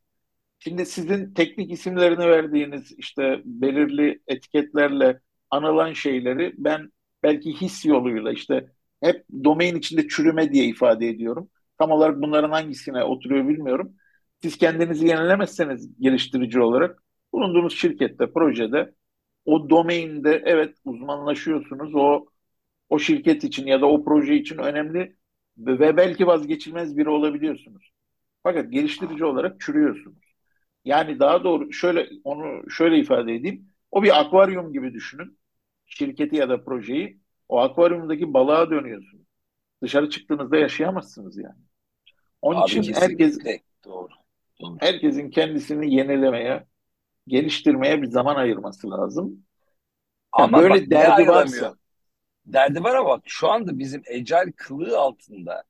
Şimdi 0.60 0.86
sizin 0.86 1.34
teknik 1.34 1.72
isimlerini 1.72 2.28
verdiğiniz 2.28 2.92
işte 2.98 3.42
belirli 3.46 4.22
etiketlerle 4.28 5.20
anılan 5.50 5.94
şeyleri 5.94 6.54
ben 6.58 6.92
belki 7.24 7.54
his 7.62 7.86
yoluyla 7.86 8.32
işte 8.32 8.70
hep 9.02 9.26
domain 9.44 9.76
içinde 9.76 10.08
çürüme 10.08 10.52
diye 10.52 10.66
ifade 10.66 11.10
ediyorum. 11.10 11.50
Tam 11.78 11.92
olarak 11.92 12.22
bunların 12.22 12.52
hangisine 12.52 13.04
oturuyor 13.04 13.48
bilmiyorum. 13.48 13.94
Siz 14.42 14.58
kendinizi 14.58 15.08
yenilemezseniz 15.08 16.00
geliştirici 16.00 16.62
olarak 16.62 17.04
bulunduğunuz 17.34 17.76
şirkette, 17.78 18.32
projede 18.32 18.94
o 19.46 19.70
domainde 19.70 20.42
evet 20.46 20.78
uzmanlaşıyorsunuz. 20.86 21.96
O 21.96 22.26
o 22.90 23.00
şirket 23.00 23.44
için 23.44 23.68
ya 23.68 23.82
da 23.82 23.86
o 23.86 24.04
proje 24.04 24.36
için 24.36 24.58
önemli 24.58 25.16
ve 25.58 25.98
belki 25.98 26.28
vazgeçilmez 26.28 26.98
biri 26.98 27.10
olabiliyorsunuz. 27.10 27.92
Fakat 28.44 28.72
geliştirici 28.72 29.26
olarak 29.26 29.62
çürüyorsunuz. 29.62 30.24
Yani 30.86 31.20
daha 31.20 31.44
doğru 31.44 31.74
şöyle 31.74 32.10
onu 32.24 32.72
şöyle 32.72 33.00
ifade 33.00 33.36
edeyim. 33.36 33.70
O 33.92 34.04
bir 34.04 34.20
akvaryum 34.20 34.74
gibi 34.74 34.94
düşünün. 34.94 35.38
Şirketi 35.86 36.36
ya 36.36 36.50
da 36.50 36.64
projeyi. 36.64 37.20
O 37.50 37.60
akvaryumdaki 37.60 38.34
balığa 38.34 38.70
dönüyorsunuz. 38.70 39.26
Dışarı 39.84 40.10
çıktığınızda 40.10 40.58
yaşayamazsınız 40.58 41.38
yani. 41.38 41.62
Onun 42.42 42.62
Abi 42.62 42.72
için 42.72 42.94
herkes. 42.94 43.40
Doğru. 43.86 44.10
herkesin 44.80 45.30
kendisini 45.30 45.96
yenilemeye, 45.96 46.66
geliştirmeye 47.28 48.02
bir 48.02 48.08
zaman 48.08 48.36
ayırması 48.36 48.92
lazım. 48.92 49.44
Ama 50.32 50.58
böyle 50.58 50.70
bak 50.70 50.92
derdi 50.92 51.28
varsa 51.28 51.76
Derdi 52.46 52.84
var 52.84 52.96
ama 52.96 53.10
bak 53.10 53.24
şu 53.28 53.50
anda 53.52 53.80
bizim 53.80 54.04
Agile 54.12 54.52
kılığı 54.58 55.00
altında 55.00 55.64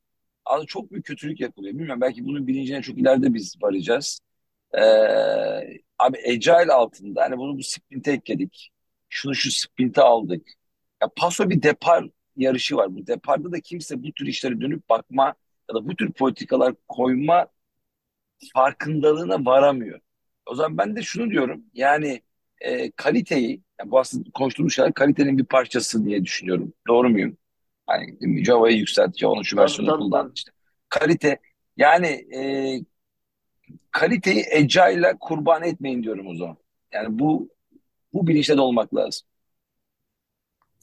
aslında 0.45 0.65
çok 0.67 0.91
büyük 0.91 1.05
kötülük 1.05 1.39
yapılıyor. 1.39 1.74
Bilmiyorum 1.74 2.01
belki 2.01 2.25
bunun 2.25 2.47
bilincine 2.47 2.81
çok 2.81 2.97
ileride 2.97 3.33
biz 3.33 3.55
varacağız. 3.63 4.19
Ee, 4.74 4.79
abi 6.00 6.17
Agile 6.27 6.74
altında 6.74 7.24
hani 7.24 7.38
bunu 7.38 7.57
bu 7.57 7.63
sprinte 7.63 8.12
ekledik. 8.12 8.71
Şunu 9.09 9.35
şu 9.35 9.51
sprinte 9.51 10.01
aldık. 10.01 10.47
Ya 11.01 11.09
paso 11.17 11.50
bir 11.50 11.63
depar 11.63 12.05
yarışı 12.38 12.75
var. 12.75 12.95
Bu 12.95 13.07
deparda 13.07 13.51
da 13.51 13.59
kimse 13.62 14.03
bu 14.03 14.12
tür 14.13 14.27
işlere 14.27 14.62
dönüp 14.62 14.89
bakma 14.89 15.35
ya 15.69 15.75
da 15.75 15.88
bu 15.88 15.95
tür 15.95 16.13
politikalar 16.13 16.74
koyma 16.88 17.47
farkındalığına 18.53 19.45
varamıyor. 19.45 20.00
O 20.46 20.56
zaman 20.56 20.78
ben 20.78 20.96
de 20.96 21.02
şunu 21.02 21.32
diyorum 21.32 21.64
yani 21.74 22.22
e, 22.62 22.92
kaliteyi 22.92 23.62
yani 23.80 23.92
bu 23.92 24.00
aslında 24.00 24.30
konuştuğumuz 24.34 24.74
şeyler 24.74 24.94
kalitenin 24.94 25.38
bir 25.38 25.46
parçası 25.46 26.06
diye 26.06 26.24
düşünüyorum. 26.24 26.74
Doğru 26.88 27.10
muyum? 27.10 27.38
Hani 27.88 28.46
Java'yı 28.46 28.78
yükselt, 28.78 29.18
Java'nın 29.18 29.42
şu 29.42 29.58
versiyonu 29.58 29.98
kullan. 29.98 30.32
İşte 30.36 30.52
kalite 30.90 31.40
yani 31.78 32.08
e, 32.08 32.42
kaliteyi 33.92 34.46
Agile'la 34.56 35.18
kurban 35.20 35.64
etmeyin 35.64 36.04
diyorum 36.04 36.28
o 36.28 36.36
zaman. 36.36 36.58
Yani 36.94 37.20
bu 37.20 37.50
bu 38.14 38.28
bilinçte 38.28 38.58
de 38.58 38.62
olmak 38.62 38.96
lazım. 38.96 39.28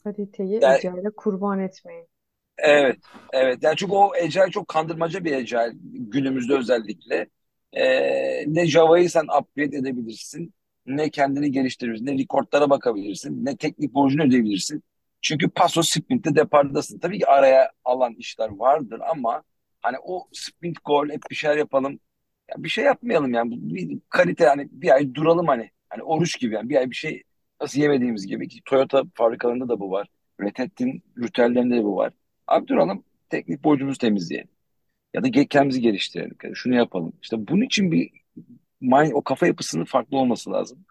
Kaliteyi 0.03 0.59
Yani, 0.61 0.75
Agile'e 0.75 1.09
kurban 1.09 1.59
etmeyin. 1.59 2.07
evet, 2.57 2.97
evet. 3.33 3.63
Yani 3.63 3.75
çünkü 3.77 3.93
o 3.93 4.13
Agile 4.13 4.51
çok 4.51 4.67
kandırmaca 4.67 5.23
bir 5.23 5.33
Agile 5.33 5.71
günümüzde 5.83 6.53
özellikle. 6.53 7.27
Ee, 7.73 8.45
ne 8.47 8.65
Java'yı 8.67 9.09
sen 9.09 9.23
upgrade 9.39 9.77
edebilirsin, 9.77 10.53
ne 10.85 11.09
kendini 11.09 11.51
geliştirebilirsin, 11.51 12.05
ne 12.05 12.13
recordlara 12.17 12.69
bakabilirsin, 12.69 13.45
ne 13.45 13.57
teknik 13.57 13.93
borcunu 13.93 14.23
ödeyebilirsin. 14.23 14.83
Çünkü 15.21 15.49
paso 15.49 15.81
sprint'te 15.83 16.35
depardasın. 16.35 16.99
Tabii 16.99 17.19
ki 17.19 17.27
araya 17.27 17.71
alan 17.85 18.13
işler 18.13 18.49
vardır 18.49 18.99
ama 19.09 19.43
hani 19.81 19.97
o 20.03 20.27
sprint 20.33 20.77
gol 20.85 21.09
hep 21.09 21.21
bir 21.31 21.35
şeyler 21.35 21.57
yapalım. 21.57 21.99
Ya 22.49 22.63
bir 22.63 22.69
şey 22.69 22.85
yapmayalım 22.85 23.33
yani. 23.33 23.51
Bir 23.75 23.99
kalite 24.09 24.43
yani 24.43 24.67
bir 24.71 24.89
ay 24.95 25.13
duralım 25.15 25.47
hani. 25.47 25.71
Hani 25.89 26.03
oruç 26.03 26.39
gibi 26.39 26.55
yani 26.55 26.69
bir 26.69 26.75
ay 26.75 26.89
bir 26.89 26.95
şey 26.95 27.23
nasıl 27.61 27.81
yemediğimiz 27.81 28.27
gibi 28.27 28.47
ki 28.47 28.61
Toyota 28.65 29.03
fabrikalarında 29.15 29.69
da 29.69 29.79
bu 29.79 29.91
var. 29.91 30.07
Red 30.41 30.57
Hat'in 30.57 31.03
de 31.71 31.83
bu 31.83 31.95
var. 31.95 32.13
Abi 32.47 32.67
duralım 32.67 33.03
teknik 33.29 33.63
borcumuzu 33.63 33.97
temizleyelim. 33.97 34.52
Ya 35.13 35.23
da 35.23 35.31
kendimizi 35.31 35.81
geliştirelim. 35.81 36.35
Yani 36.43 36.55
şunu 36.55 36.75
yapalım. 36.75 37.13
İşte 37.21 37.47
bunun 37.47 37.61
için 37.61 37.91
bir 37.91 38.11
mind, 38.81 39.11
o 39.13 39.21
kafa 39.21 39.47
yapısının 39.47 39.85
farklı 39.85 40.17
olması 40.17 40.51
lazım. 40.51 40.85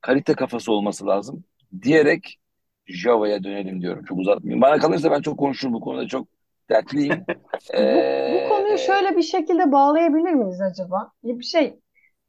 Kalite 0.00 0.34
kafası 0.34 0.72
olması 0.72 1.06
lazım. 1.06 1.44
Diyerek 1.82 2.38
Java'ya 2.86 3.44
dönelim 3.44 3.82
diyorum. 3.82 4.04
Çok 4.04 4.18
uzatmayayım. 4.18 4.62
Bana 4.62 4.78
kalırsa 4.78 5.10
ben 5.10 5.20
çok 5.22 5.38
konuşurum 5.38 5.74
bu 5.74 5.80
konuda. 5.80 6.08
Çok 6.08 6.28
dertliyim. 6.70 7.24
Bu, 7.78 8.04
bu 8.32 8.48
konuyu 8.48 8.74
Ee, 8.74 8.78
şöyle 8.78 9.16
bir 9.16 9.22
şekilde 9.22 9.72
bağlayabilir 9.72 10.32
miyiz 10.32 10.60
acaba? 10.60 11.12
Bir 11.24 11.44
şey 11.44 11.80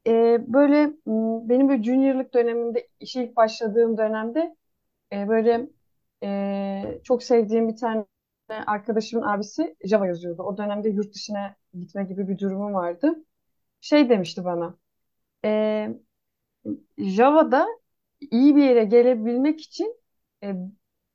e, 0.06 0.12
böyle 0.52 0.92
benim 1.48 1.68
böyle 1.68 1.82
juniorlık 1.82 2.34
döneminde 2.34 2.88
işe 3.00 3.24
ilk 3.24 3.36
başladığım 3.36 3.98
dönemde 3.98 4.56
e, 5.12 5.28
böyle 5.28 5.68
e, 6.24 7.00
çok 7.04 7.22
sevdiğim 7.22 7.68
bir 7.68 7.76
tane 7.76 8.04
arkadaşımın 8.54 9.24
abisi 9.26 9.76
Java 9.84 10.06
yazıyordu. 10.06 10.42
O 10.42 10.58
dönemde 10.58 10.88
yurt 10.88 11.14
dışına 11.14 11.56
gitme 11.74 12.04
gibi 12.04 12.28
bir 12.28 12.38
durumum 12.38 12.74
vardı. 12.74 13.14
Şey 13.80 14.10
demişti 14.10 14.44
bana. 14.44 14.78
e, 15.44 15.88
Java'da 16.98 17.66
iyi 18.30 18.56
bir 18.56 18.62
yere 18.64 18.84
gelebilmek 18.84 19.60
için 19.60 19.96
e, 20.44 20.54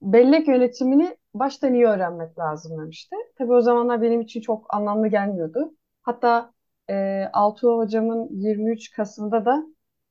bellek 0.02 0.48
yönetimini 0.48 1.18
baştan 1.34 1.74
iyi 1.74 1.86
öğrenmek 1.86 2.40
lazım 2.40 2.82
demişti. 2.82 3.16
Tabii 3.38 3.54
o 3.54 3.62
zamanlar 3.62 4.02
benim 4.02 4.22
için 4.22 4.42
çok 4.42 4.74
anlamlı 4.76 5.08
gelmiyordu. 5.08 5.76
Hatta 6.02 6.54
e, 6.90 7.26
Altuğ 7.34 7.78
hocamın 7.78 8.30
23 8.32 8.92
Kasım'da 8.92 9.46
da 9.46 9.64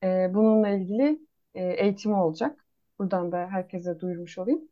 e, 0.03 0.35
bununla 0.35 0.69
ilgili 0.69 1.21
e, 1.55 1.65
eğitimi 1.65 2.15
olacak. 2.15 2.67
Buradan 2.99 3.33
da 3.33 3.39
herkese 3.51 4.01
duyurmuş 4.01 4.39
olayım. 4.39 4.69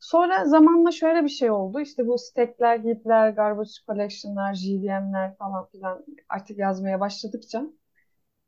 Sonra 0.00 0.44
zamanla 0.44 0.90
şöyle 0.90 1.24
bir 1.24 1.28
şey 1.28 1.50
oldu. 1.50 1.80
İşte 1.80 2.06
bu 2.06 2.18
stackler, 2.18 2.78
heap'ler, 2.84 3.30
garbage 3.30 3.70
collection'lar, 3.86 4.54
JVM'ler 4.54 5.36
falan 5.36 5.66
filan 5.66 6.04
artık 6.28 6.58
yazmaya 6.58 7.00
başladıkça 7.00 7.64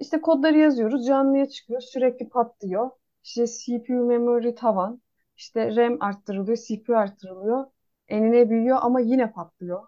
işte 0.01 0.21
kodları 0.21 0.59
yazıyoruz, 0.59 1.07
canlıya 1.07 1.49
çıkıyor, 1.49 1.81
sürekli 1.81 2.29
patlıyor. 2.29 2.91
İşte 3.25 3.47
CPU 3.47 3.93
memory 4.07 4.55
tavan, 4.55 5.03
işte 5.37 5.77
RAM 5.77 5.97
arttırılıyor, 6.01 6.57
CPU 6.57 6.97
arttırılıyor, 6.97 7.67
enine 8.09 8.51
büyüyor 8.51 8.79
ama 8.83 9.01
yine 9.01 9.33
patlıyor, 9.33 9.87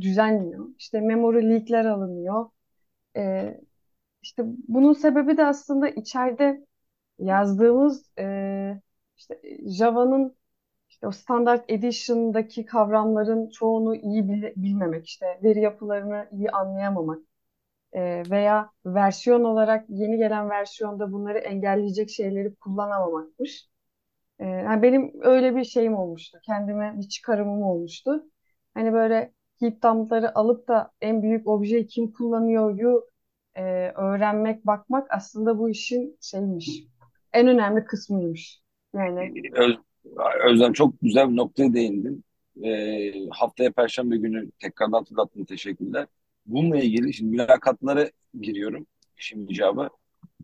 düzenliyor. 0.00 0.68
İşte 0.78 1.00
memory 1.00 1.50
leakler 1.50 1.84
alınıyor. 1.84 2.50
Ee, 3.16 3.60
işte 4.22 4.42
bunun 4.68 4.92
sebebi 4.92 5.36
de 5.36 5.46
aslında 5.46 5.88
içeride 5.88 6.66
yazdığımız 7.18 8.12
e, 8.18 8.80
işte 9.16 9.42
Java'nın 9.78 10.36
işte 10.94 11.06
o 11.06 11.10
standart 11.10 11.64
edition'daki 11.68 12.66
kavramların 12.66 13.50
çoğunu 13.50 13.96
iyi 13.96 14.28
bil- 14.28 14.52
bilmemek, 14.56 15.06
işte 15.06 15.26
veri 15.42 15.60
yapılarını 15.60 16.28
iyi 16.32 16.50
anlayamamak 16.50 17.18
e, 17.92 18.22
veya 18.30 18.70
versiyon 18.86 19.44
olarak 19.44 19.86
yeni 19.90 20.18
gelen 20.18 20.50
versiyonda 20.50 21.12
bunları 21.12 21.38
engelleyecek 21.38 22.10
şeyleri 22.10 22.54
kullanamamakmış. 22.54 23.68
E, 24.38 24.46
yani 24.46 24.82
benim 24.82 25.12
öyle 25.22 25.56
bir 25.56 25.64
şeyim 25.64 25.96
olmuştu. 25.96 26.38
Kendime 26.46 26.94
bir 26.98 27.08
çıkarımım 27.08 27.62
olmuştu. 27.62 28.24
Hani 28.74 28.92
böyle 28.92 29.32
heap 29.60 29.82
dump'ları 29.82 30.38
alıp 30.38 30.68
da 30.68 30.92
en 31.00 31.22
büyük 31.22 31.48
objeyi 31.48 31.86
kim 31.86 32.12
kullanıyor'yu 32.12 33.10
e, 33.56 33.62
öğrenmek, 33.96 34.66
bakmak 34.66 35.08
aslında 35.10 35.58
bu 35.58 35.70
işin 35.70 36.18
şeymiş. 36.20 36.84
En 37.32 37.48
önemli 37.48 37.84
kısmıymış. 37.84 38.62
Yani 38.94 39.34
Öz, 39.52 39.76
Özlem 40.44 40.72
çok 40.72 40.94
güzel 41.02 41.30
bir 41.30 41.36
noktaya 41.36 41.74
değindin. 41.74 42.24
Ee, 42.64 43.12
haftaya 43.30 43.72
Perşembe 43.72 44.16
günü 44.16 44.50
tekrardan 44.50 44.98
hatırlattın. 44.98 45.44
Teşekkürler. 45.44 46.06
Bununla 46.46 46.76
ilgili 46.76 47.12
şimdi 47.14 47.30
mülakatlara 47.30 48.10
giriyorum. 48.40 48.86
Şimdi 49.16 49.52
icabı. 49.52 49.90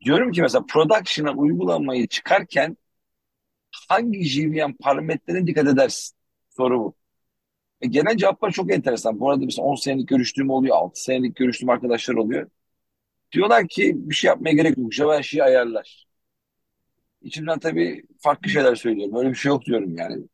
Diyorum 0.05 0.33
ki 0.33 0.42
mesela 0.42 0.64
production'a 0.66 1.33
uygulamayı 1.35 2.07
çıkarken 2.07 2.77
hangi 3.88 4.25
JVM 4.25 4.73
parametrelerine 4.81 5.46
dikkat 5.46 5.66
edersin? 5.68 6.16
Soru 6.51 6.81
bu. 6.81 6.94
E, 7.81 7.88
genel 7.88 8.16
cevaplar 8.16 8.51
çok 8.51 8.73
enteresan. 8.73 9.20
Bu 9.20 9.31
arada 9.31 9.44
mesela 9.44 9.66
10 9.66 9.75
senelik 9.75 10.09
görüştüğüm 10.09 10.51
oluyor, 10.51 10.77
6 10.77 11.03
senelik 11.03 11.37
görüştüğüm 11.37 11.70
arkadaşlar 11.70 12.14
oluyor. 12.14 12.51
Diyorlar 13.33 13.68
ki 13.68 13.92
bir 13.96 14.14
şey 14.14 14.29
yapmaya 14.29 14.53
gerek 14.53 14.79
yok. 14.79 14.94
Java 14.94 15.16
her 15.16 15.23
şeyi 15.23 15.44
ayarlar. 15.44 16.07
İçimden 17.22 17.59
tabii 17.59 18.02
farklı 18.18 18.50
şeyler 18.50 18.74
söylüyorum. 18.74 19.16
Öyle 19.16 19.30
bir 19.30 19.35
şey 19.35 19.48
yok 19.50 19.64
diyorum 19.66 19.96
yani. 19.96 20.24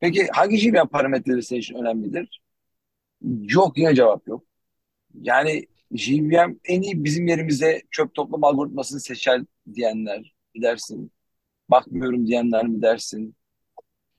Peki 0.00 0.28
hangi 0.32 0.58
JVM 0.58 0.88
parametreleri 0.88 1.42
senin 1.42 1.60
için 1.60 1.74
önemlidir? 1.76 2.42
Yok 3.42 3.78
yine 3.78 3.94
cevap 3.94 4.28
yok. 4.28 4.44
Yani 5.22 5.66
JVM 5.92 6.56
en 6.64 6.82
iyi 6.82 7.04
bizim 7.04 7.28
yerimize 7.28 7.82
çöp 7.90 8.14
toplama 8.14 8.48
algoritmasını 8.48 9.00
seçer 9.00 9.42
diyenler 9.74 10.20
mi 10.56 10.62
dersin? 10.62 11.12
Bakmıyorum 11.70 12.26
diyenler 12.26 12.66
mi 12.68 12.82
dersin? 12.82 13.36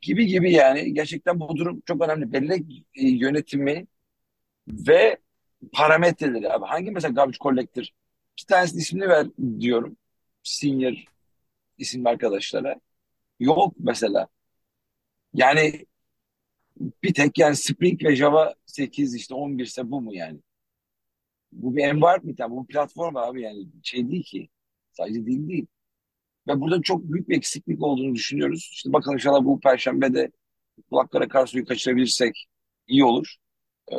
Gibi 0.01 0.27
gibi 0.27 0.53
yani. 0.53 0.93
Gerçekten 0.93 1.39
bu 1.39 1.57
durum 1.57 1.83
çok 1.85 2.01
önemli. 2.03 2.33
Bellek 2.33 2.65
yönetimi 2.95 3.87
ve 4.67 5.17
parametreleri 5.73 6.53
abi. 6.53 6.65
Hangi 6.65 6.91
mesela 6.91 7.13
garbage 7.13 7.37
collector? 7.41 7.83
İki 8.37 8.45
tanesinin 8.47 8.81
ismini 8.81 9.09
ver 9.09 9.27
diyorum. 9.59 9.97
Senior 10.43 10.93
isimli 11.77 12.09
arkadaşlara. 12.09 12.75
Yok 13.39 13.75
mesela. 13.79 14.27
Yani 15.33 15.85
bir 17.03 17.13
tek 17.13 17.37
yani 17.39 17.55
Spring 17.55 18.03
ve 18.03 18.15
Java 18.15 18.53
8 18.65 19.15
işte 19.15 19.35
11 19.35 19.65
ise 19.65 19.91
bu 19.91 20.01
mu 20.01 20.15
yani? 20.15 20.39
Bu 21.51 21.75
bir 21.75 21.83
environment 21.83 22.39
yani 22.39 22.51
bu 22.51 22.67
bir 22.67 22.73
platform 22.73 23.15
abi 23.17 23.41
yani 23.41 23.67
şey 23.83 24.11
değil 24.11 24.23
ki. 24.23 24.49
Sadece 24.91 25.25
dil 25.25 25.49
değil. 25.49 25.67
Ve 26.47 26.61
burada 26.61 26.81
çok 26.81 27.03
büyük 27.03 27.29
bir 27.29 27.37
eksiklik 27.37 27.83
olduğunu 27.83 28.15
düşünüyoruz. 28.15 28.69
İşte 28.73 28.93
bakalım 28.93 29.17
inşallah 29.17 29.45
bu 29.45 29.59
Perşembe 29.59 30.13
de 30.13 30.31
kulaklara 30.89 31.27
kar 31.27 31.51
kaçırabilirsek 31.67 32.47
iyi 32.87 33.05
olur. 33.05 33.35
Ee, 33.91 33.95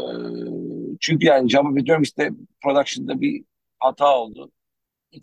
çünkü 1.01 1.27
yani 1.27 1.51
Java 1.51 1.77
biliyorum 1.77 2.03
işte 2.03 2.31
production'da 2.63 3.21
bir 3.21 3.45
hata 3.79 4.19
oldu. 4.19 4.53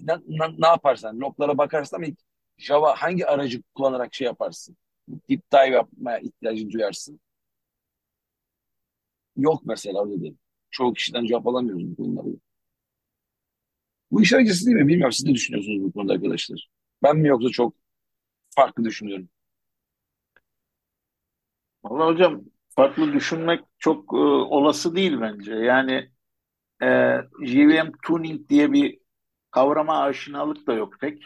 Ne, 0.01 0.13
ne, 0.27 0.45
ne 0.57 0.67
yaparsan 0.67 1.19
loglara 1.19 1.57
bakarsın 1.57 1.95
ama 1.95 2.05
ilk 2.05 2.19
Java 2.61 2.95
hangi 2.95 3.27
aracı 3.27 3.61
kullanarak 3.75 4.13
şey 4.15 4.25
yaparsın? 4.25 4.77
Deep 5.29 5.51
dive 5.53 5.75
yapmaya 5.75 6.19
ihtiyacı 6.19 6.71
duyarsın. 6.71 7.19
Yok 9.37 9.61
mesela 9.65 10.05
öyle 10.05 10.21
değil. 10.21 10.37
Çoğu 10.71 10.93
kişiden 10.93 11.25
cevap 11.25 11.47
alamıyoruz 11.47 11.87
bu 11.91 11.95
konuları. 11.95 12.35
Bu 14.11 14.21
iş 14.21 14.33
acısı 14.33 14.65
değil 14.65 14.77
mi? 14.77 14.87
Bilmiyorum. 14.87 15.11
Siz 15.13 15.25
ne 15.25 15.33
düşünüyorsunuz 15.33 15.83
bu 15.83 15.91
konuda 15.93 16.13
arkadaşlar? 16.13 16.69
Ben 17.03 17.17
mi 17.17 17.27
yoksa 17.27 17.49
çok 17.49 17.75
farklı 18.55 18.85
düşünüyorum? 18.85 19.29
Vallahi 21.83 22.13
hocam 22.13 22.41
farklı 22.69 23.13
düşünmek 23.13 23.63
çok 23.79 24.13
e, 24.13 24.17
olası 24.17 24.95
değil 24.95 25.17
bence. 25.21 25.53
Yani 25.53 26.11
e, 26.83 26.87
JVM 27.45 27.91
tuning 28.05 28.49
diye 28.49 28.73
bir 28.73 28.99
kavrama 29.51 30.03
aşinalık 30.03 30.67
da 30.67 30.73
yok 30.73 30.93
pek. 31.01 31.23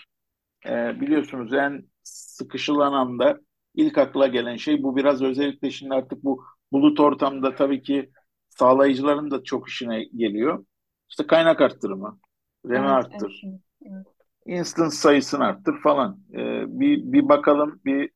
E, 0.66 1.02
biliyorsunuz 1.02 1.54
en 1.54 1.86
sıkışılan 2.04 2.94
anda 2.94 3.40
ilk 3.76 3.98
akla 3.98 4.28
gelen 4.28 4.56
şey 4.56 4.84
bu 4.84 4.96
biraz 4.96 5.22
özellikle 5.22 5.72
şimdi 5.72 5.94
artık 5.94 6.24
bu 6.24 6.44
bulut 6.72 7.00
ortamda 7.00 7.56
tabii 7.56 7.82
ki 7.82 8.10
sağlayıcıların 8.50 9.32
da 9.32 9.44
çok 9.44 9.70
işine 9.70 10.04
geliyor. 10.04 10.66
İşte 11.10 11.28
kaynak 11.28 11.62
arttırımı, 11.62 12.20
RAM'i 12.66 12.78
evet, 12.78 12.90
arttır, 12.90 13.42
evet. 13.82 14.08
instance 14.46 14.96
sayısını 14.96 15.46
arttır 15.46 15.80
falan. 15.84 16.20
E, 16.34 16.40
bir, 16.80 17.12
bir 17.12 17.30
bakalım 17.30 17.82
bir 17.86 18.10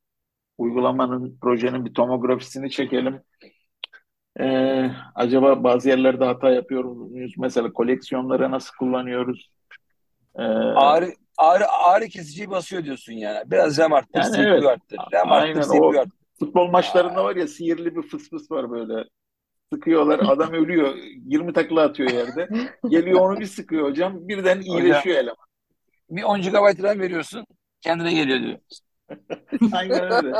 uygulamanın, 0.57 1.37
projenin 1.41 1.85
bir 1.85 1.93
tomografisini 1.93 2.71
çekelim. 2.71 3.21
Ee, 4.39 4.91
acaba 5.15 5.63
bazı 5.63 5.89
yerlerde 5.89 6.25
hata 6.25 6.49
yapıyor 6.51 6.83
muyuz? 6.83 7.33
Mesela 7.37 7.73
koleksiyonları 7.73 8.51
nasıl 8.51 8.75
kullanıyoruz? 8.79 9.51
Ee, 10.35 10.41
Ağrı, 10.41 11.13
ağrı, 11.39 11.67
ağrı 11.67 12.07
kesiciyi 12.07 12.49
basıyor 12.49 12.83
diyorsun 12.83 13.13
yani. 13.13 13.51
Biraz 13.51 13.77
RAM 13.79 13.93
arttır, 13.93 14.21
yani 14.23 14.47
evet, 14.47 14.65
arttır. 14.65 14.97
RAM 15.13 15.31
arttır, 15.31 15.79
o 15.79 15.89
arttır. 15.89 16.11
futbol 16.39 16.67
maçlarında 16.67 17.21
Aa, 17.21 17.23
var 17.23 17.35
ya 17.35 17.47
sihirli 17.47 17.95
bir 17.95 18.01
fıs 18.01 18.29
fıs 18.29 18.51
var 18.51 18.71
böyle. 18.71 19.03
Sıkıyorlar. 19.73 20.19
Adam 20.19 20.53
ölüyor. 20.53 20.95
20 21.25 21.53
takla 21.53 21.81
atıyor 21.81 22.09
yerde. 22.09 22.49
Geliyor 22.89 23.19
onu 23.19 23.39
bir 23.39 23.45
sıkıyor 23.45 23.89
hocam. 23.89 24.27
Birden 24.27 24.61
iyileşiyor 24.61 25.17
eleman. 25.17 25.45
Bir 26.09 26.23
10 26.23 26.41
GB 26.41 26.83
RAM 26.83 26.99
veriyorsun 26.99 27.45
kendine 27.81 28.13
geliyor 28.13 28.39
diyor. 28.39 28.59
Aynen 29.73 30.11
öyle. 30.11 30.37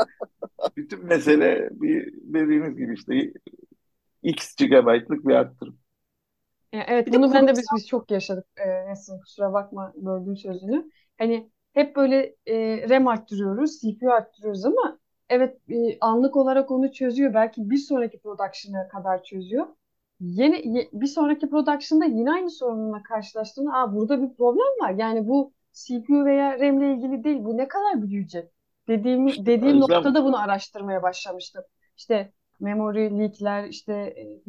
Bütün 0.76 1.06
mesele 1.06 1.68
bir 1.72 2.12
dediğiniz 2.12 2.76
gibi 2.76 2.94
işte 2.94 3.32
X 4.22 4.56
GB'lık 4.56 5.28
bir 5.28 5.34
arttırım. 5.34 5.78
Ya 6.72 6.84
evet 6.88 7.06
Bir 7.06 7.12
de 7.12 7.22
bunu 7.22 7.32
ben 7.32 7.48
de 7.48 7.56
biz, 7.56 7.72
kurumsal 7.72 7.76
biz 7.76 7.86
çok 7.86 8.10
yaşadık 8.10 8.46
e, 8.56 8.86
Nesin 8.90 9.20
kusura 9.20 9.52
bakma 9.52 9.92
böldüğüm 9.96 10.36
sözünü. 10.36 10.90
Hani 11.18 11.50
hep 11.72 11.96
böyle 11.96 12.36
e, 12.46 12.88
RAM 12.90 13.08
arttırıyoruz, 13.08 13.80
CPU 13.80 14.10
arttırıyoruz 14.12 14.64
ama 14.64 14.98
evet 15.28 15.58
e, 15.70 15.98
anlık 16.00 16.36
olarak 16.36 16.70
onu 16.70 16.92
çözüyor. 16.92 17.34
Belki 17.34 17.70
bir 17.70 17.76
sonraki 17.76 18.18
production'a 18.18 18.88
kadar 18.88 19.22
çözüyor. 19.22 19.66
Yeni 20.20 20.76
ye- 20.78 20.88
bir 20.92 21.06
sonraki 21.06 21.50
production'da 21.50 22.04
yine 22.04 22.32
aynı 22.32 22.50
sorunla 22.50 23.02
karşılaştığında 23.02 23.72
Aa, 23.72 23.94
burada 23.94 24.22
bir 24.22 24.34
problem 24.36 24.80
var. 24.80 24.90
Yani 24.90 25.28
bu 25.28 25.52
CPU 25.72 26.24
veya 26.24 26.58
RAM 26.60 26.78
ile 26.82 26.94
ilgili 26.94 27.24
değil. 27.24 27.44
Bu 27.44 27.56
ne 27.56 27.68
kadar 27.68 28.02
büyüyecek? 28.02 28.52
Dediğim, 28.88 29.46
dediğim 29.46 29.80
Özlem 29.80 29.80
noktada 29.80 30.24
bunu 30.24 30.38
araştırmaya 30.40 31.02
başlamıştım. 31.02 31.62
İşte 31.96 32.32
memory 32.60 33.18
leakler, 33.18 33.64
işte 33.68 33.92
e, 33.94 34.42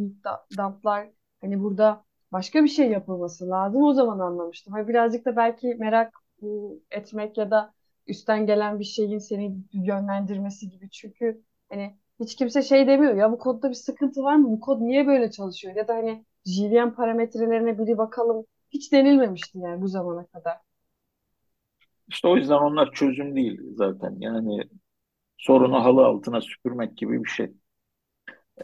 dump'lar 0.57 1.07
hani 1.41 1.59
burada 1.63 2.03
başka 2.31 2.63
bir 2.63 2.69
şey 2.69 2.89
yapılması 2.91 3.49
lazım. 3.49 3.83
O 3.83 3.93
zaman 3.93 4.19
anlamıştım. 4.19 4.73
Hani 4.73 4.87
birazcık 4.87 5.25
da 5.25 5.35
belki 5.35 5.67
merak 5.79 6.13
etmek 6.91 7.37
ya 7.37 7.51
da 7.51 7.73
üstten 8.07 8.45
gelen 8.45 8.79
bir 8.79 8.83
şeyin 8.83 9.17
seni 9.17 9.55
yönlendirmesi 9.73 10.69
gibi. 10.69 10.89
Çünkü 10.89 11.43
hani 11.69 11.97
hiç 12.19 12.35
kimse 12.35 12.61
şey 12.61 12.87
demiyor 12.87 13.15
ya 13.15 13.31
bu 13.31 13.39
kodda 13.39 13.69
bir 13.69 13.75
sıkıntı 13.75 14.23
var 14.23 14.35
mı? 14.35 14.51
Bu 14.51 14.59
kod 14.59 14.81
niye 14.81 15.07
böyle 15.07 15.31
çalışıyor? 15.31 15.75
Ya 15.75 15.87
da 15.87 15.93
hani 15.95 16.25
JVM 16.45 16.93
parametrelerine 16.93 17.79
biri 17.79 17.97
bakalım. 17.97 18.45
Hiç 18.69 18.91
denilmemişti 18.91 19.57
yani 19.59 19.81
bu 19.81 19.87
zamana 19.87 20.25
kadar. 20.27 20.57
işte 22.07 22.27
o 22.27 22.37
yüzden 22.37 22.55
onlar 22.57 22.91
çözüm 22.91 23.35
değil 23.35 23.61
zaten. 23.75 24.15
Yani 24.19 24.63
sorunu 25.37 25.85
halı 25.85 26.05
altına 26.05 26.41
süpürmek 26.41 26.97
gibi 26.97 27.23
bir 27.25 27.29
şey. 27.29 27.53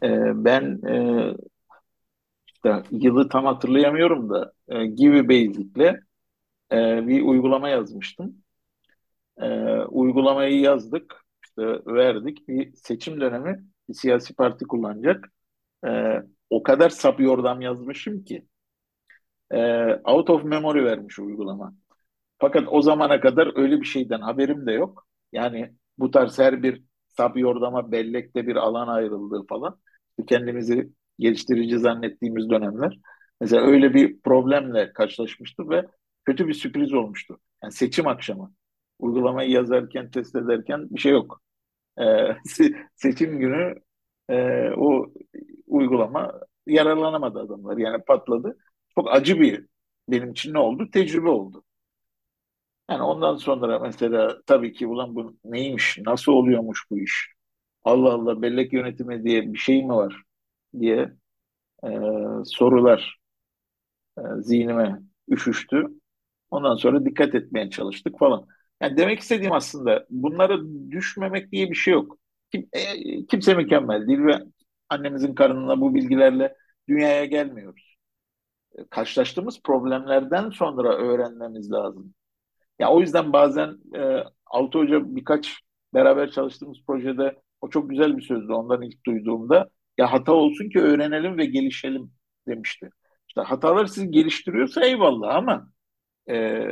Ee, 0.04 0.46
ben 0.46 0.82
e, 0.88 1.34
işte 2.58 2.84
yılı 2.92 3.30
tam 3.30 3.46
hatırlayamıyorum 3.46 4.30
da 4.30 4.54
e, 4.68 4.86
Give 4.86 5.30
Basic'le 5.30 5.96
e, 6.72 7.08
bir 7.08 7.22
uygulama 7.22 7.70
yazmıştım. 7.70 8.44
E, 9.42 9.48
uygulamayı 9.84 10.60
yazdık, 10.60 11.26
işte 11.46 11.62
verdik. 11.88 12.48
Bir 12.48 12.74
seçim 12.76 13.22
dönemi 13.22 13.66
bir 13.90 13.94
siyasi 13.94 14.36
parti 14.36 14.66
kullanacak. 14.66 15.32
E, 15.88 15.90
o 16.50 16.64
kadar 16.64 16.90
sap 16.90 17.20
yazmışım 17.62 18.24
ki 18.24 18.48
e, 19.52 19.58
out 20.06 20.30
of 20.30 20.44
memory 20.44 20.86
vermiş 20.86 21.20
uygulama. 21.20 21.76
Fakat 22.40 22.64
o 22.68 22.82
zamana 22.82 23.20
kadar 23.20 23.58
öyle 23.58 23.82
bir 23.82 23.86
şeyden 23.86 24.22
haberim 24.22 24.68
de 24.68 24.72
yok. 24.72 25.08
Yani 25.32 25.74
bu 25.98 26.12
tarz 26.12 26.40
her 26.40 26.64
bir 26.64 26.84
sap 27.08 27.38
yordama 27.38 27.92
bellekte 27.92 28.48
bir 28.48 28.56
alan 28.56 28.88
ayrıldığı 28.88 29.46
falan. 29.48 29.80
Kendimizi 30.28 30.92
geliştirici 31.20 31.80
zannettiğimiz 31.80 32.50
dönemler. 32.50 33.00
Mesela 33.42 33.62
öyle 33.64 33.94
bir 33.94 34.22
problemle 34.22 34.94
karşılaşmıştım 34.94 35.70
ve 35.70 35.86
kötü 36.26 36.48
bir 36.48 36.54
sürpriz 36.54 36.94
olmuştu. 36.94 37.40
Yani 37.64 37.74
seçim 37.74 38.08
akşamı. 38.08 38.54
Uygulamayı 39.00 39.50
yazarken, 39.52 40.12
test 40.12 40.36
ederken 40.36 40.88
bir 40.90 41.00
şey 41.00 41.12
yok. 41.12 41.42
Ee, 42.00 42.38
seçim 42.96 43.40
günü 43.40 43.76
e, 44.30 44.70
o 44.78 45.06
uygulama 45.68 46.42
yararlanamadı 46.68 47.40
adamlar. 47.40 47.78
Yani 47.78 48.04
patladı. 48.04 48.58
Çok 48.96 49.12
acı 49.16 49.40
bir 49.40 49.66
benim 50.10 50.32
için 50.32 50.54
ne 50.54 50.60
oldu? 50.60 50.90
Tecrübe 50.92 51.30
oldu. 51.30 51.64
Yani 52.90 53.02
ondan 53.04 53.36
sonra 53.36 53.80
mesela 53.80 54.42
tabii 54.46 54.74
ki 54.74 54.88
ulan 54.88 55.16
bu 55.16 55.38
neymiş, 55.44 55.98
nasıl 56.06 56.32
oluyormuş 56.32 56.86
bu 56.92 57.00
iş? 57.00 57.34
Allah 57.84 58.14
Allah 58.14 58.42
bellek 58.42 58.74
yönetimi 58.74 59.24
diye 59.24 59.54
bir 59.54 59.58
şey 59.58 59.84
mi 59.84 59.90
var 59.94 60.24
diye 60.80 61.14
e, 61.86 61.90
sorular 62.46 63.20
e, 64.18 64.22
zihnime 64.42 65.00
üşüştü. 65.30 65.88
Ondan 66.52 66.76
sonra 66.76 67.06
dikkat 67.06 67.36
etmeye 67.36 67.70
çalıştık 67.70 68.20
falan. 68.20 68.48
Yani 68.82 68.98
demek 68.98 69.20
istediğim 69.20 69.54
aslında 69.54 70.08
bunlara 70.10 70.60
düşmemek 70.92 71.52
diye 71.52 71.70
bir 71.72 71.76
şey 71.76 71.94
yok. 71.94 72.18
Kim, 72.54 72.70
e, 72.74 72.82
kimse 73.28 73.56
mükemmel 73.56 74.08
değil 74.08 74.20
ve 74.26 74.40
annemizin 74.90 75.36
karnına 75.36 75.82
bu 75.82 75.96
bilgilerle 75.96 76.56
dünyaya 76.90 77.26
gelmiyoruz. 77.26 77.98
E, 78.78 78.86
Karşılaştığımız 78.90 79.62
problemlerden 79.64 80.50
sonra 80.50 80.96
öğrenmemiz 80.98 81.72
lazım. 81.72 82.14
Ya 82.80 82.92
o 82.92 83.02
yüzden 83.02 83.34
bazen 83.34 83.78
e, 83.96 84.24
Altı 84.46 84.80
Hoca 84.80 85.16
birkaç 85.16 85.62
beraber 85.94 86.32
çalıştığımız 86.32 86.78
projede 86.88 87.42
o 87.62 87.70
çok 87.70 87.90
güzel 87.90 88.18
bir 88.18 88.22
sözdü 88.24 88.54
ondan 88.54 88.82
ilk 88.82 89.06
duyduğumda. 89.06 89.70
Ya 89.98 90.12
hata 90.14 90.32
olsun 90.34 90.70
ki 90.70 90.80
öğrenelim 90.80 91.38
ve 91.38 91.46
gelişelim 91.46 92.12
demişti. 92.48 92.90
İşte 93.28 93.42
hatalar 93.42 93.86
sizi 93.86 94.12
geliştiriyorsa 94.12 94.86
eyvallah 94.86 95.36
ama 95.36 95.72
e, 96.30 96.64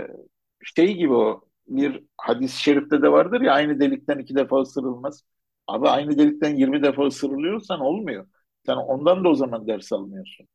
şey 0.64 0.96
gibi 0.98 1.14
o 1.14 1.42
bir 1.68 2.04
hadis-i 2.18 2.62
şerifte 2.64 3.02
de 3.02 3.12
vardır 3.12 3.42
ya 3.42 3.54
aynı 3.54 3.80
delikten 3.80 4.20
iki 4.20 4.36
defa 4.36 4.62
ısırılmaz. 4.62 5.24
Abi 5.68 5.90
aynı 5.90 6.18
delikten 6.18 6.56
20 6.56 6.84
defa 6.84 7.08
ısırılıyorsan 7.08 7.80
olmuyor. 7.82 8.28
Sen 8.66 8.76
ondan 8.76 9.24
da 9.24 9.30
o 9.30 9.36
zaman 9.36 9.68
ders 9.68 9.94
almıyorsun. 9.94 10.48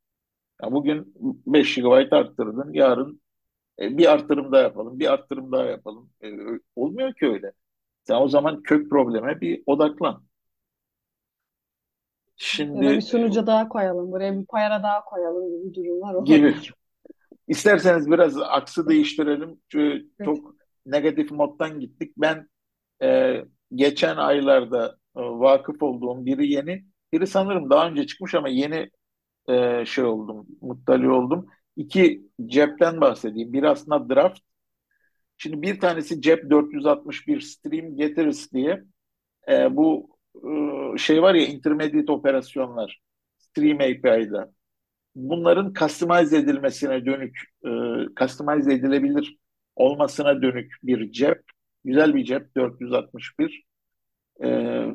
Ya 0.63 0.73
bugün 0.73 1.15
5 1.47 1.75
GB 1.77 2.13
arttırdın, 2.13 2.73
yarın 2.73 3.21
e, 3.81 3.99
bir 3.99 4.13
arttırım 4.13 4.53
daha 4.53 4.63
yapalım, 4.63 5.01
bir 5.01 5.13
arttırım 5.13 5.53
daha 5.53 5.65
yapalım. 5.65 6.11
E, 6.25 6.29
olmuyor 6.77 7.15
ki 7.15 7.27
öyle. 7.29 7.53
Sen 8.05 8.17
o 8.17 8.29
zaman 8.29 8.63
kök 8.63 8.91
probleme 8.91 9.41
bir 9.41 9.63
odaklan. 9.67 10.25
Ya 12.75 12.85
da 12.85 12.97
bir 12.97 13.01
Şimdi 13.01 13.03
sunucu 13.03 13.47
daha 13.47 13.69
koyalım, 13.69 14.13
buraya 14.13 14.39
bir 14.41 14.47
payara 14.47 14.83
daha 14.83 15.05
koyalım 15.05 15.51
gibi 15.53 15.75
durumlar 15.75 16.15
gibi. 16.19 16.57
olabilir. 16.59 16.75
İsterseniz 17.49 18.11
biraz 18.11 18.39
aksı 18.39 18.89
değiştirelim. 18.89 19.61
Çünkü 19.69 20.11
Evet. 20.21 20.37
çok 20.37 20.55
negatif 20.87 21.31
moddan 21.31 21.81
gittik. 21.81 22.13
Ben 22.17 22.49
e, 23.03 23.37
geçen 23.75 24.17
aylarda 24.17 24.87
e, 25.17 25.21
vakıf 25.21 25.83
olduğum 25.83 26.27
biri 26.27 26.53
yeni, 26.53 26.85
biri 27.13 27.27
sanırım 27.27 27.71
daha 27.71 27.89
önce 27.89 28.07
çıkmış 28.07 28.35
ama 28.35 28.49
yeni 28.49 28.91
e, 29.49 29.87
şey 29.87 30.05
oldum, 30.05 30.47
muttali 30.63 31.11
oldum. 31.11 31.47
İki 31.77 32.23
cepten 32.47 33.01
bahsedeyim. 33.01 33.53
Biri 33.53 33.69
aslında 33.69 34.11
draft. 34.15 34.41
Şimdi 35.39 35.63
bir 35.63 35.81
tanesi 35.81 36.23
cep 36.23 36.51
461 36.51 37.41
stream 37.41 37.97
getiririz 37.97 38.53
diye. 38.53 38.85
E, 39.51 39.77
bu 39.77 40.11
e, 40.20 40.20
şey 40.99 41.23
var 41.23 41.35
ya 41.35 41.47
intermediate 41.47 42.13
operasyonlar 42.13 43.01
Stream 43.39 43.77
API'da. 43.81 44.53
Bunların 45.15 45.73
customize 45.73 46.37
edilmesine 46.39 47.07
dönük, 47.07 47.41
e, 47.65 47.71
customize 48.21 48.75
edilebilir 48.75 49.37
olmasına 49.77 50.43
dönük 50.43 50.73
bir 50.83 51.13
cep. 51.13 51.43
Güzel 51.85 52.15
bir 52.15 52.25
cep 52.25 52.57
461. 52.57 53.65
E, 54.45 54.87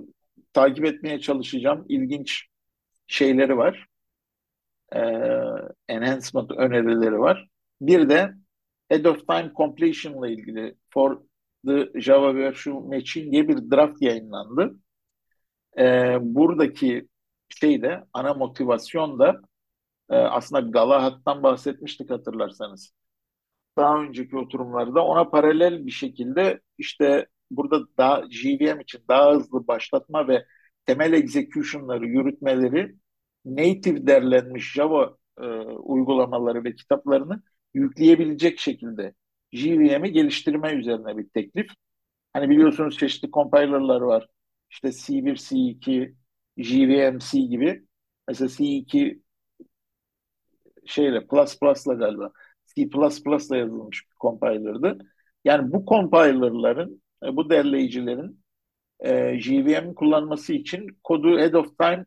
takip 0.54 0.86
etmeye 0.86 1.20
çalışacağım. 1.20 1.86
İlginç 1.90 2.46
şeyleri 3.08 3.58
var. 3.58 3.88
E, 4.96 5.00
enhancement 5.88 6.52
önerileri 6.52 7.20
var. 7.20 7.48
Bir 7.82 8.10
de 8.10 8.34
Head 8.90 9.06
of 9.06 9.28
Time 9.28 9.52
Completion 9.58 10.24
ile 10.24 10.34
ilgili 10.34 10.76
for 10.90 11.22
the 11.68 12.02
Java 12.02 12.36
Virtual 12.36 12.80
Machine 12.82 13.32
diye 13.32 13.48
bir 13.48 13.72
draft 13.72 14.02
yayınlandı. 14.02 14.76
E, 15.80 16.18
buradaki 16.22 17.08
şey 17.50 17.82
de 17.82 18.04
ana 18.14 18.34
motivasyon 18.34 19.20
da 19.20 19.42
e, 20.10 20.16
aslında 20.16 20.62
Galahad'dan 20.72 21.44
bahsetmiştik 21.44 22.12
hatırlarsanız. 22.12 22.94
Daha 23.78 23.98
önceki 24.04 24.38
oturumlarda 24.38 25.06
ona 25.06 25.30
paralel 25.30 25.86
bir 25.86 25.92
şekilde 25.92 26.62
işte 26.78 27.28
burada 27.52 27.82
daha 27.98 28.24
JVM 28.32 28.82
için 28.82 29.02
daha 29.10 29.34
hızlı 29.34 29.68
başlatma 29.68 30.28
ve 30.28 30.46
temel 30.86 31.14
execution'ları 31.14 32.08
yürütmeleri 32.08 32.96
native 33.46 34.08
derlenmiş 34.08 34.74
Java 34.74 35.18
e, 35.42 35.46
uygulamaları 35.68 36.64
ve 36.64 36.76
kitaplarını 36.76 37.44
yükleyebilecek 37.74 38.60
şekilde 38.60 39.14
JVM'i 39.54 40.12
geliştirme 40.12 40.74
üzerine 40.74 41.18
bir 41.18 41.30
teklif. 41.30 41.68
Hani 42.34 42.50
biliyorsunuz 42.50 42.98
çeşitli 42.98 43.32
compiler'lar 43.32 44.02
var. 44.02 44.28
İşte 44.76 44.92
C1, 44.92 45.36
C2, 45.36 46.16
JVM-C 46.58 47.40
gibi. 47.40 47.86
Mesela 48.28 48.50
C2 48.50 49.22
şeyle 50.86 51.28
plus 51.28 51.60
plus'la 51.60 51.94
galiba 51.94 52.32
C++ 52.66 52.82
ile 52.82 53.58
yazılmış 53.58 54.10
bir 54.10 54.16
compiler'dı. 54.22 54.98
Yani 55.46 55.72
bu 55.74 55.86
compiler'ların, 55.86 57.02
bu 57.24 57.50
derleyicilerin 57.50 58.44
e, 59.00 59.40
JVM 59.40 59.94
kullanması 59.94 60.54
için 60.54 60.88
kodu 61.04 61.40
head 61.40 61.54
of 61.54 61.78
time 61.78 62.06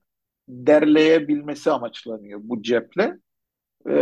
derleyebilmesi 0.48 1.70
amaçlanıyor 1.70 2.40
bu 2.42 2.62
ceple. 2.62 3.18
E, 3.87 3.94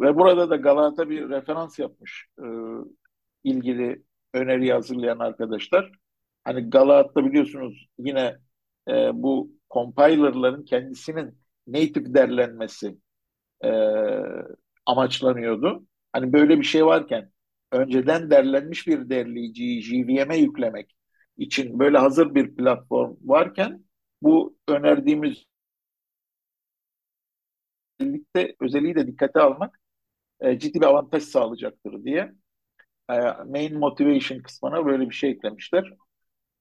ve 0.00 0.16
burada 0.16 0.50
da 0.50 0.56
Galata 0.56 1.10
bir 1.10 1.28
referans 1.28 1.78
yapmış 1.78 2.26
e, 2.38 2.46
ilgili 3.44 4.02
öneriyi 4.34 4.72
hazırlayan 4.72 5.18
arkadaşlar. 5.18 6.03
Hani 6.44 6.70
Galat'ta 6.70 7.24
biliyorsunuz 7.24 7.86
yine 7.98 8.36
e, 8.88 8.92
bu 9.14 9.52
compilerların 9.70 10.64
kendisinin 10.64 11.38
native 11.66 12.14
derlenmesi 12.14 12.98
e, 13.64 13.68
amaçlanıyordu. 14.86 15.86
Hani 16.12 16.32
böyle 16.32 16.58
bir 16.58 16.64
şey 16.64 16.86
varken 16.86 17.30
önceden 17.72 18.30
derlenmiş 18.30 18.86
bir 18.86 19.10
derleyiciyi 19.10 19.82
JVM'e 19.82 20.36
yüklemek 20.38 20.96
için 21.36 21.78
böyle 21.78 21.98
hazır 21.98 22.34
bir 22.34 22.56
platform 22.56 23.16
varken 23.24 23.84
bu 24.22 24.56
önerdiğimiz 24.68 25.44
özellikle 28.00 28.54
özelliği 28.60 28.94
de 28.94 29.06
dikkate 29.06 29.40
almak 29.40 29.80
e, 30.40 30.60
ciddi 30.60 30.80
bir 30.80 30.86
avantaj 30.86 31.22
sağlayacaktır 31.24 32.04
diye 32.04 32.32
e, 33.10 33.14
main 33.46 33.78
motivation 33.78 34.40
kısmına 34.40 34.86
böyle 34.86 35.10
bir 35.10 35.14
şey 35.14 35.30
eklemişler. 35.30 35.94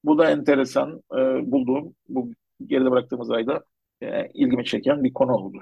Bu 0.03 0.17
da 0.17 0.29
enteresan 0.31 1.03
e, 1.11 1.51
bulduğum 1.51 1.95
bu 2.09 2.29
geride 2.65 2.91
bıraktığımız 2.91 3.31
ayda 3.31 3.63
e, 4.01 4.27
ilgimi 4.33 4.65
çeken 4.65 5.03
bir 5.03 5.13
konu 5.13 5.31
oldu. 5.33 5.57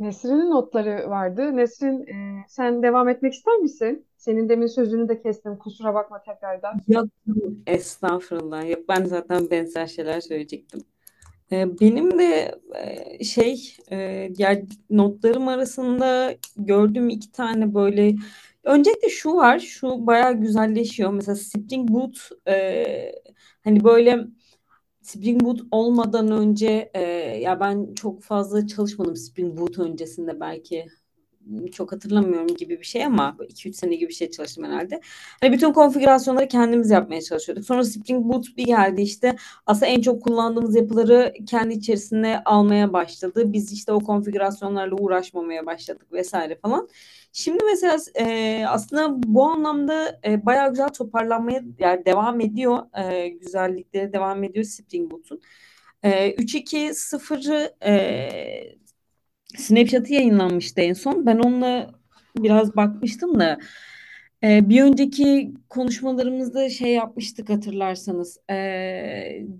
Nesrin'in 0.00 0.50
notları 0.50 1.10
vardı. 1.10 1.56
Nesrin 1.56 2.06
e, 2.06 2.44
sen 2.48 2.82
devam 2.82 3.08
etmek 3.08 3.32
ister 3.32 3.56
misin? 3.56 4.06
Senin 4.16 4.48
demin 4.48 4.66
sözünü 4.66 5.08
de 5.08 5.22
kestim. 5.22 5.58
Kusura 5.58 5.94
bakma 5.94 6.22
tekrardan. 6.22 6.80
Yok, 6.88 7.06
estağfurullah. 7.66 8.70
Yok, 8.70 8.88
ben 8.88 9.04
zaten 9.04 9.50
benzer 9.50 9.86
şeyler 9.86 10.20
söyleyecektim. 10.20 10.80
Ee, 11.52 11.80
benim 11.80 12.18
de 12.18 12.54
e, 13.20 13.24
şey 13.24 13.76
e, 13.90 13.96
yani 14.38 14.66
notlarım 14.90 15.48
arasında 15.48 16.34
gördüğüm 16.56 17.08
iki 17.08 17.32
tane 17.32 17.74
böyle 17.74 18.14
öncelikle 18.64 19.08
şu 19.08 19.34
var 19.34 19.58
şu 19.58 20.06
bayağı 20.06 20.32
güzelleşiyor. 20.40 21.10
Mesela 21.12 21.36
Spring 21.36 21.90
Boot 21.90 22.28
e, 22.48 23.12
hani 23.64 23.84
böyle 23.84 24.26
Spring 25.02 25.44
Boot 25.44 25.60
olmadan 25.70 26.30
önce 26.32 26.90
ya 27.42 27.60
ben 27.60 27.94
çok 27.94 28.22
fazla 28.22 28.66
çalışmadım 28.66 29.16
Spring 29.16 29.58
Boot 29.60 29.78
öncesinde 29.78 30.40
belki 30.40 30.86
çok 31.72 31.92
hatırlamıyorum 31.92 32.56
gibi 32.56 32.80
bir 32.80 32.84
şey 32.84 33.04
ama 33.04 33.36
2-3 33.38 33.72
sene 33.72 33.94
gibi 33.94 34.08
bir 34.08 34.14
şey 34.14 34.30
çalıştım 34.30 34.64
herhalde. 34.64 35.00
Hani 35.40 35.52
bütün 35.52 35.72
konfigürasyonları 35.72 36.48
kendimiz 36.48 36.90
yapmaya 36.90 37.22
çalışıyorduk. 37.22 37.64
Sonra 37.64 37.84
Spring 37.84 38.24
Boot 38.24 38.56
bir 38.56 38.64
geldi 38.64 39.02
işte 39.02 39.36
aslında 39.66 39.86
en 39.86 40.00
çok 40.00 40.22
kullandığımız 40.22 40.76
yapıları 40.76 41.34
kendi 41.46 41.74
içerisinde 41.74 42.44
almaya 42.44 42.92
başladı. 42.92 43.52
Biz 43.52 43.72
işte 43.72 43.92
o 43.92 44.00
konfigürasyonlarla 44.00 44.96
uğraşmamaya 44.96 45.66
başladık 45.66 46.12
vesaire 46.12 46.58
falan. 46.62 46.88
Şimdi 47.32 47.64
mesela 47.64 47.98
e, 48.14 48.64
aslında 48.68 49.22
bu 49.22 49.44
anlamda 49.44 50.20
e, 50.24 50.46
bayağı 50.46 50.70
güzel 50.70 50.88
toparlanmaya 50.88 51.62
yani 51.78 52.04
devam 52.06 52.40
ediyor. 52.40 52.78
E, 52.98 53.28
güzellikleri 53.28 54.12
devam 54.12 54.44
ediyor 54.44 54.64
Spring 54.64 55.10
Boot'un. 55.10 55.40
E, 56.02 56.34
3.2.0'ı 56.34 57.74
e, 57.86 58.79
Snapchat'ı 59.56 60.12
yayınlanmıştı 60.12 60.80
en 60.80 60.92
son. 60.92 61.26
Ben 61.26 61.38
onunla 61.38 61.90
biraz 62.36 62.76
bakmıştım 62.76 63.40
da 63.40 63.58
e, 64.44 64.68
bir 64.68 64.82
önceki 64.82 65.52
konuşmalarımızda 65.68 66.68
şey 66.70 66.92
yapmıştık 66.92 67.48
hatırlarsanız. 67.48 68.38
E, 68.50 68.56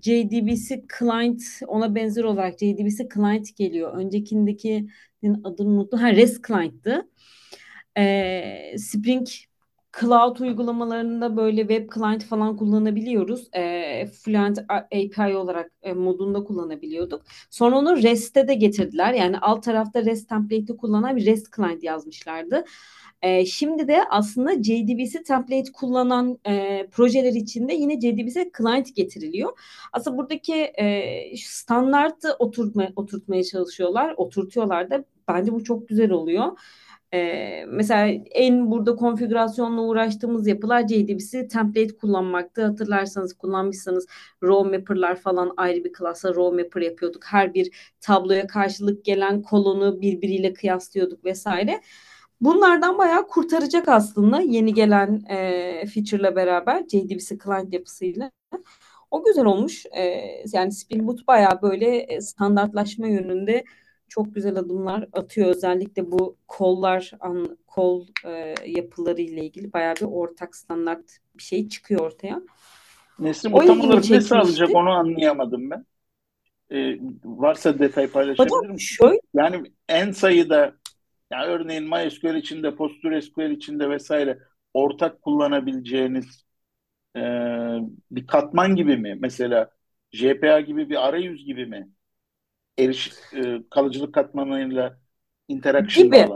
JDBC 0.01 0.83
Client 0.99 1.41
ona 1.67 1.95
benzer 1.95 2.23
olarak 2.23 2.53
JDBC 2.53 3.07
Client 3.13 3.57
geliyor. 3.57 3.93
Öncekindekinin 3.93 5.43
adını 5.43 5.69
unuttum. 5.69 5.99
Ha 5.99 6.11
REST 6.11 6.47
Client'tı. 6.47 7.09
E, 7.97 8.77
Spring 8.77 9.27
Cloud 9.99 10.39
uygulamalarında 10.39 11.37
böyle 11.37 11.61
web 11.61 11.89
client 11.93 12.23
falan 12.23 12.57
kullanabiliyoruz. 12.57 13.49
E, 13.55 14.05
Fluent 14.07 14.59
API 14.69 15.35
olarak 15.35 15.71
e, 15.81 15.93
modunda 15.93 16.43
kullanabiliyorduk. 16.43 17.21
Sonra 17.49 17.77
onu 17.77 18.03
REST'e 18.03 18.47
de 18.47 18.53
getirdiler. 18.53 19.13
Yani 19.13 19.39
alt 19.39 19.63
tarafta 19.63 20.05
REST 20.05 20.29
template'i 20.29 20.77
kullanan 20.77 21.15
bir 21.15 21.25
REST 21.25 21.55
client 21.55 21.83
yazmışlardı. 21.83 22.65
E, 23.21 23.45
şimdi 23.45 23.87
de 23.87 24.03
aslında 24.09 24.63
JDBC 24.63 25.23
template 25.23 25.71
kullanan 25.71 26.39
e, 26.47 26.87
projeler 26.91 27.33
içinde 27.33 27.73
yine 27.73 28.01
JDBC 28.01 28.51
client 28.57 28.95
getiriliyor. 28.95 29.59
Aslında 29.93 30.17
buradaki 30.17 30.53
e, 30.53 31.37
standartı 31.37 32.33
oturtma, 32.39 32.87
oturtmaya 32.95 33.43
çalışıyorlar, 33.43 34.13
oturtuyorlar 34.17 34.89
da 34.89 35.05
bence 35.27 35.53
bu 35.53 35.63
çok 35.63 35.87
güzel 35.87 36.11
oluyor. 36.11 36.57
Ee, 37.13 37.65
mesela 37.67 38.07
en 38.31 38.71
burada 38.71 38.95
konfigürasyonla 38.95 39.81
uğraştığımız 39.81 40.47
yapılar 40.47 40.87
JDBC 40.87 41.47
template 41.47 41.97
kullanmaktı. 41.97 42.65
Hatırlarsanız 42.65 43.33
kullanmışsanız 43.33 44.07
row 44.43 44.77
mapper'lar 44.77 45.15
falan 45.15 45.53
ayrı 45.57 45.83
bir 45.83 45.93
klasa 45.93 46.33
row 46.35 46.63
mapper 46.63 46.81
yapıyorduk. 46.81 47.25
Her 47.25 47.53
bir 47.53 47.95
tabloya 48.01 48.47
karşılık 48.47 49.05
gelen 49.05 49.41
kolonu 49.41 50.01
birbiriyle 50.01 50.53
kıyaslıyorduk 50.53 51.25
vesaire. 51.25 51.81
Bunlardan 52.41 52.97
bayağı 52.97 53.27
kurtaracak 53.27 53.87
aslında 53.87 54.41
yeni 54.41 54.73
gelen 54.73 55.23
e, 55.29 55.85
feature'la 55.85 56.35
beraber 56.35 56.83
JDBC 56.87 57.37
client 57.43 57.73
yapısıyla. 57.73 58.31
O 59.11 59.23
güzel 59.23 59.45
olmuş. 59.45 59.85
E, 59.85 60.01
yani 60.53 60.71
Spring 60.71 61.07
Boot 61.07 61.27
bayağı 61.27 61.61
böyle 61.61 62.21
standartlaşma 62.21 63.07
yönünde 63.07 63.63
çok 64.11 64.35
güzel 64.35 64.55
adımlar 64.55 65.07
atıyor. 65.13 65.47
Özellikle 65.47 66.11
bu 66.11 66.37
kollar, 66.47 67.11
an, 67.19 67.57
kol 67.67 68.07
e, 68.25 68.55
yapıları 68.65 69.21
ile 69.21 69.45
ilgili 69.45 69.73
bayağı 69.73 69.95
bir 69.95 70.05
ortak 70.05 70.55
standart 70.55 71.17
bir 71.37 71.43
şey 71.43 71.69
çıkıyor 71.69 72.01
ortaya. 72.01 72.41
Nesrin 73.19 73.53
bu 73.53 73.65
tam 73.65 73.81
olarak 73.81 74.09
ne 74.09 74.21
sağlayacak 74.21 74.75
onu 74.75 74.89
anlayamadım 74.89 75.69
ben. 75.69 75.85
Ee, 76.71 76.99
varsa 77.25 77.79
detay 77.79 78.07
paylaşabilir 78.07 78.69
misin? 78.69 78.77
Şöyle, 78.77 79.19
yani 79.33 79.71
en 79.89 80.11
sayıda 80.11 80.73
yani 81.31 81.45
örneğin 81.45 81.89
MySQL 81.89 82.35
içinde, 82.35 82.75
PostgreSQL 82.75 83.51
içinde 83.51 83.89
vesaire 83.89 84.39
ortak 84.73 85.21
kullanabileceğiniz 85.21 86.45
e, 87.15 87.21
bir 88.11 88.27
katman 88.27 88.75
gibi 88.75 88.97
mi? 88.97 89.17
Mesela 89.19 89.71
JPA 90.11 90.59
gibi 90.59 90.89
bir 90.89 91.07
arayüz 91.07 91.45
gibi 91.45 91.65
mi? 91.65 91.89
Eriş 92.77 93.11
e, 93.33 93.61
kalıcılık 93.69 94.13
katmanıyla 94.13 94.97
interaction 95.47 96.05
gibi. 96.05 96.27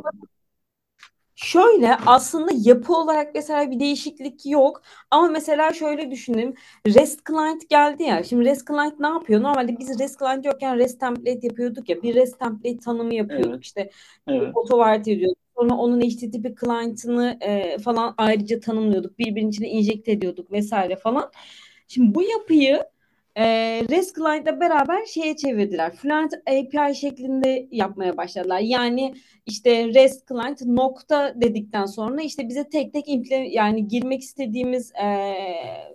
Şöyle 1.36 1.96
aslında 1.96 2.52
yapı 2.56 2.94
olarak 2.94 3.36
mesela 3.36 3.72
bir 3.72 3.80
değişiklik 3.80 4.46
yok. 4.46 4.82
Ama 5.12 5.28
mesela 5.28 5.74
şöyle 5.74 6.12
düşünelim. 6.12 6.54
REST 6.88 7.26
client 7.28 7.70
geldi 7.70 8.04
ya. 8.04 8.24
Şimdi 8.24 8.46
REST 8.46 8.68
client 8.68 9.00
ne 9.00 9.08
yapıyor? 9.08 9.42
Normalde 9.42 9.78
biz 9.80 10.00
REST 10.00 10.20
client 10.20 10.46
yokken 10.46 10.78
REST 10.78 11.00
template 11.00 11.40
yapıyorduk 11.48 11.90
ya. 11.90 12.04
Bir 12.04 12.16
REST 12.16 12.40
template 12.40 12.78
tanımı 12.78 13.14
yapıyorduk. 13.14 13.50
Evet. 13.50 13.64
işte 13.64 13.90
evet. 14.28 14.56
auto 14.56 14.94
ediyorduk. 14.94 15.38
Sonra 15.58 15.74
onun 15.74 16.02
HTTP 16.02 16.60
client'ını 16.60 17.38
e, 17.42 17.78
falan 17.78 18.14
ayrıca 18.18 18.60
tanımlıyorduk. 18.60 19.20
Birbirinin 19.20 19.50
içine 19.50 19.70
injekte 19.70 20.12
ediyorduk 20.12 20.52
vesaire 20.52 20.96
falan. 20.96 21.32
Şimdi 21.88 22.16
bu 22.16 22.24
yapıyı 22.24 22.84
e, 23.36 23.46
REST 23.90 24.16
Client'la 24.16 24.60
beraber 24.60 25.06
şeye 25.06 25.36
çevirdiler. 25.36 25.96
Fluent 25.96 26.34
API 26.34 26.96
şeklinde 26.96 27.68
yapmaya 27.72 28.18
başladılar. 28.18 28.60
Yani 28.60 29.14
işte 29.46 29.94
REST 29.94 30.28
Client 30.28 30.62
nokta 30.62 31.42
dedikten 31.42 31.86
sonra 31.86 32.22
işte 32.22 32.50
bize 32.50 32.70
tek 32.70 32.94
tek 32.94 33.06
yani 33.54 33.88
girmek 33.88 34.22
istediğimiz 34.22 34.92
e, 34.92 35.08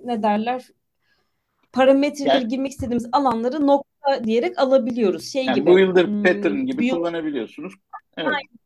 ne 0.05 0.23
derler 0.23 0.63
parametreleri 1.73 2.37
yani, 2.37 2.49
girmek 2.49 2.71
istediğimiz 2.73 3.09
alanları 3.13 3.67
nokta 3.67 4.25
diyerek 4.25 4.59
alabiliyoruz. 4.59 5.33
Şey 5.33 5.45
yani 5.45 5.55
gibi. 5.55 5.71
Builder 5.71 6.07
hmm, 6.07 6.23
pattern 6.23 6.57
gibi 6.57 6.83
build... 6.83 6.91
kullanabiliyorsunuz. 6.91 7.73
Evet. 8.17 8.29
Aynen. 8.29 8.59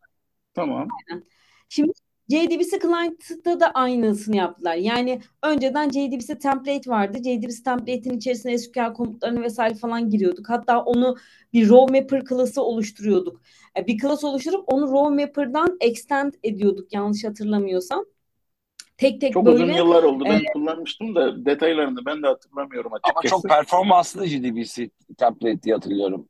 Tamam. 0.55 0.89
Aynen. 1.11 1.25
Şimdi 1.69 1.93
JDBC 2.29 2.79
Client'ta 2.83 3.61
da 3.61 3.71
aynısını 3.71 4.37
yaptılar. 4.37 4.75
Yani 4.75 5.21
önceden 5.43 5.91
JDBC 5.91 6.39
template 6.39 6.91
vardı. 6.91 7.19
JDBC 7.19 7.63
template'in 7.65 8.17
içerisine 8.17 8.59
SQL 8.59 8.95
komutlarını 8.95 9.43
vesaire 9.43 9.75
falan 9.75 10.11
giriyorduk. 10.11 10.49
Hatta 10.49 10.83
onu 10.83 11.17
bir 11.53 11.69
row 11.69 12.01
mapper 12.01 12.25
klası 12.25 12.63
oluşturuyorduk. 12.63 13.41
E, 13.79 13.87
bir 13.87 13.99
klas 13.99 14.25
oluşturup 14.25 14.65
onu 14.67 14.93
row 14.93 15.25
mapper'dan 15.25 15.77
extend 15.81 16.33
ediyorduk 16.43 16.93
yanlış 16.93 17.25
hatırlamıyorsam. 17.25 18.05
Tek 18.97 19.21
tek 19.21 19.33
çok 19.33 19.47
böyle. 19.47 19.59
Çok 19.59 19.67
uzun 19.67 19.77
yıllar 19.77 20.03
oldu. 20.03 20.25
Ben 20.25 20.41
e, 20.41 20.53
kullanmıştım 20.53 21.15
da 21.15 21.45
detaylarını 21.45 22.07
ben 22.07 22.23
de 22.23 22.27
hatırlamıyorum 22.27 22.93
açıkçası. 22.93 23.35
Ama 23.35 23.43
çok 23.43 23.51
performanslı 23.51 24.27
JDBC 24.27 24.91
template 25.19 25.63
diye 25.63 25.75
hatırlıyorum. 25.75 26.29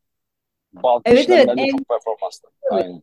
Bulk 0.73 1.03
evet 1.05 1.31
evet. 1.31 1.49
En, 1.57 1.71
çok 1.71 1.89
performanslı. 1.89 2.49
Aynen 2.71 3.03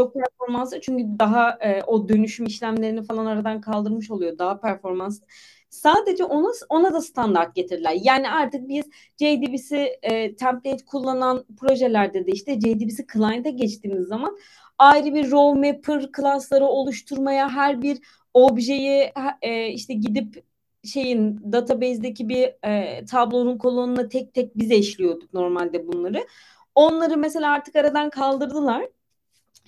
çok 0.00 0.14
performanslı 0.14 0.80
çünkü 0.80 1.18
daha 1.18 1.58
e, 1.60 1.82
o 1.82 2.08
dönüşüm 2.08 2.46
işlemlerini 2.46 3.02
falan 3.02 3.26
aradan 3.26 3.60
kaldırmış 3.60 4.10
oluyor. 4.10 4.38
Daha 4.38 4.60
performanslı. 4.60 5.26
Sadece 5.70 6.24
ona 6.24 6.48
ona 6.68 6.94
da 6.94 7.00
standart 7.00 7.54
getirdiler. 7.54 7.96
Yani 8.02 8.30
artık 8.30 8.68
biz 8.68 8.84
JDBC 9.20 9.98
e, 10.02 10.36
template 10.36 10.84
kullanan 10.84 11.44
projelerde 11.60 12.26
de 12.26 12.32
işte 12.32 12.60
JDBC 12.60 13.06
client'e 13.12 13.50
geçtiğimiz 13.50 14.08
zaman 14.08 14.38
ayrı 14.78 15.14
bir 15.14 15.30
row 15.30 15.70
mapper 15.72 16.12
klasları 16.12 16.64
oluşturmaya 16.64 17.48
her 17.50 17.82
bir 17.82 17.98
objeyi 18.34 19.12
e, 19.42 19.68
işte 19.68 19.94
gidip 19.94 20.44
şeyin 20.84 21.52
database'deki 21.52 22.28
bir 22.28 22.54
e, 22.64 23.04
tablonun 23.04 23.58
kolonuna 23.58 24.08
tek 24.08 24.34
tek 24.34 24.56
biz 24.58 24.70
eşliyorduk 24.70 25.34
normalde 25.34 25.86
bunları. 25.86 26.26
Onları 26.74 27.16
mesela 27.16 27.50
artık 27.52 27.76
aradan 27.76 28.10
kaldırdılar. 28.10 28.88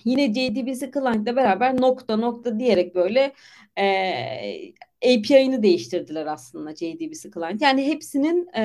Yine 0.05 0.33
JDBC 0.33 0.91
Client'le 0.91 1.35
beraber 1.35 1.81
nokta 1.81 2.17
nokta 2.17 2.59
diyerek 2.59 2.95
böyle 2.95 3.33
e, 3.77 4.73
API'ını 5.05 5.63
değiştirdiler 5.63 6.25
aslında 6.25 6.75
JDBC 6.75 7.31
Client. 7.33 7.61
Yani 7.61 7.85
hepsinin 7.87 8.47
e, 8.55 8.63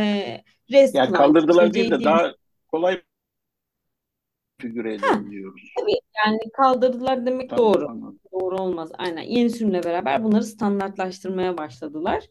REST 0.73 0.95
yani 0.95 1.07
client, 1.07 1.19
kaldırdılar 1.19 1.65
işte 1.65 1.75
değil 1.75 1.91
de 1.91 1.95
JDBC 1.95 2.05
daha 2.05 2.35
kolay 2.69 3.03
figüre 4.61 4.95
edebiliyoruz. 4.95 5.63
Tabii 5.81 6.01
yani 6.27 6.39
kaldırdılar 6.57 7.27
demek 7.27 7.51
Tamam, 7.51 7.75
doğru. 7.75 7.89
anladım. 7.89 8.21
Doğru 8.33 8.57
olmaz. 8.57 8.91
Aynen. 8.99 9.23
Yeni 9.23 9.51
sürümle 9.51 9.83
beraber 9.85 10.25
bunları 10.25 10.45
standartlaştırmaya 10.45 11.59
başladılar. 11.59 12.25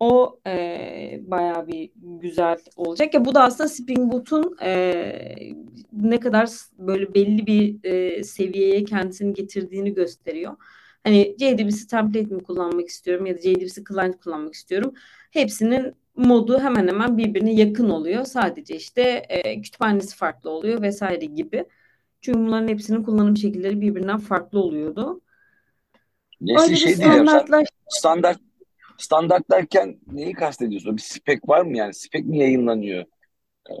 O 0.00 0.40
e, 0.46 1.20
bayağı 1.22 1.66
bir 1.66 1.90
güzel 1.96 2.58
olacak. 2.76 3.14
Ya 3.14 3.24
bu 3.24 3.34
da 3.34 3.42
aslında 3.42 3.68
Spring 3.68 4.12
Boot'un 4.12 4.56
e, 4.62 5.02
ne 5.92 6.20
kadar 6.20 6.48
böyle 6.78 7.14
belli 7.14 7.46
bir 7.46 7.84
e, 7.84 8.24
seviyeye 8.24 8.84
kendisini 8.84 9.34
getirdiğini 9.34 9.94
gösteriyor. 9.94 10.56
Hani 11.04 11.36
JDBC 11.38 11.86
template 11.90 12.34
mi 12.34 12.42
kullanmak 12.42 12.88
istiyorum 12.88 13.26
ya 13.26 13.34
da 13.34 13.40
JDBC 13.40 13.84
client 13.88 14.20
kullanmak 14.20 14.54
istiyorum. 14.54 14.94
Hepsinin 15.30 15.94
modu 16.16 16.60
hemen 16.60 16.88
hemen 16.88 17.18
birbirine 17.18 17.54
yakın 17.54 17.90
oluyor. 17.90 18.24
Sadece 18.24 18.76
işte 18.76 19.02
e, 19.28 19.60
kütüphanesi 19.60 20.16
farklı 20.16 20.50
oluyor 20.50 20.82
vesaire 20.82 21.24
gibi. 21.24 21.64
Çünkü 22.20 22.38
bunların 22.38 22.68
hepsinin 22.68 23.02
kullanım 23.02 23.36
şekilleri 23.36 23.80
birbirinden 23.80 24.18
farklı 24.18 24.58
oluyordu. 24.58 25.20
Nesli 26.40 26.76
şey 26.76 26.94
standartlaş 26.94 27.68
standart 27.88 28.49
standart 29.02 29.50
derken 29.50 30.00
neyi 30.06 30.32
kastediyorsun? 30.32 30.96
Bir 30.96 31.02
spek 31.02 31.48
var 31.48 31.60
mı 31.60 31.76
yani? 31.76 31.94
Spek 31.94 32.26
mi 32.26 32.38
yayınlanıyor? 32.38 33.04
Ee, 33.70 33.74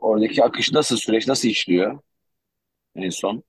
oradaki 0.00 0.44
akış 0.44 0.72
nasıl, 0.72 0.96
süreç 0.96 1.28
nasıl 1.28 1.48
işliyor 1.48 2.00
en 2.96 3.10
son? 3.10 3.44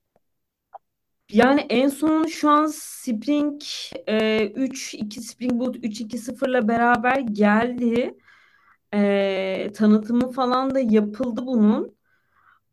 Yani 1.32 1.62
en 1.70 1.88
son 1.89 2.26
şu 2.26 2.50
an 2.50 2.65
Spring 2.65 3.62
e, 4.08 4.48
3, 4.48 4.93
2 4.93 5.22
Spring 5.22 5.54
Boot 5.54 5.76
3.2.0 5.76 6.50
ile 6.50 6.67
beraber 6.67 7.20
geldi. 7.20 8.17
E, 8.93 9.72
tanıtımı 9.76 10.32
falan 10.32 10.76
da 10.76 10.80
yapıldı 10.80 11.46
bunun. 11.46 11.96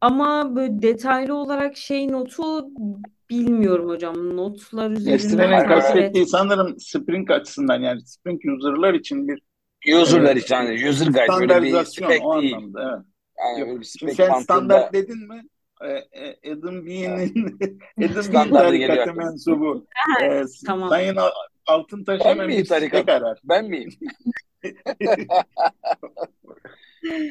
Ama 0.05 0.57
böyle 0.57 0.83
detaylı 0.83 1.35
olarak 1.35 1.77
şey 1.77 2.13
notu 2.13 2.67
bilmiyorum 3.31 3.89
hocam. 3.89 4.37
Notlar 4.37 4.91
üzerinden 4.91 5.15
Nesli'nin 5.17 5.69
kastettiği 5.69 6.27
sanırım 6.27 6.81
Spring 6.81 7.31
açısından 7.31 7.81
yani 7.81 8.07
Spring 8.07 8.41
user'lar 8.59 8.95
için 8.95 9.29
bir 9.29 9.43
User'lar 10.03 10.37
e, 10.37 10.39
için 10.39 10.55
hani 10.55 10.89
user 10.89 11.07
guide 11.07 11.49
böyle 11.49 11.63
bir 11.63 11.85
spek 11.85 12.25
o 12.25 12.43
değil. 12.43 12.55
anlamda. 12.55 12.83
Evet. 12.83 13.05
Yani 13.39 13.61
Yok. 13.71 13.81
bir 13.81 13.85
spek 13.85 14.15
sen 14.15 14.29
mantığında 14.31 14.45
standart 14.45 14.93
dedin 14.93 15.29
mi? 15.29 15.43
E, 15.85 15.89
e, 15.91 16.53
Adam 16.53 16.75
ha, 16.77 16.87
Bean'in 16.87 17.59
Adam 18.03 18.33
geliyor 18.33 18.51
tarikatı 18.51 19.15
mensubu 19.15 19.87
e, 20.23 20.43
Tamam. 20.67 20.89
Sayın 20.89 21.17
Al- 21.17 21.31
Altıntaş 21.67 22.21
Ben 22.25 22.31
hemen 22.31 22.47
miyim 22.47 22.63
bir 22.63 22.69
tarikat? 22.69 23.09
arar. 23.09 23.39
Ben 23.45 23.65
miyim? 23.65 23.91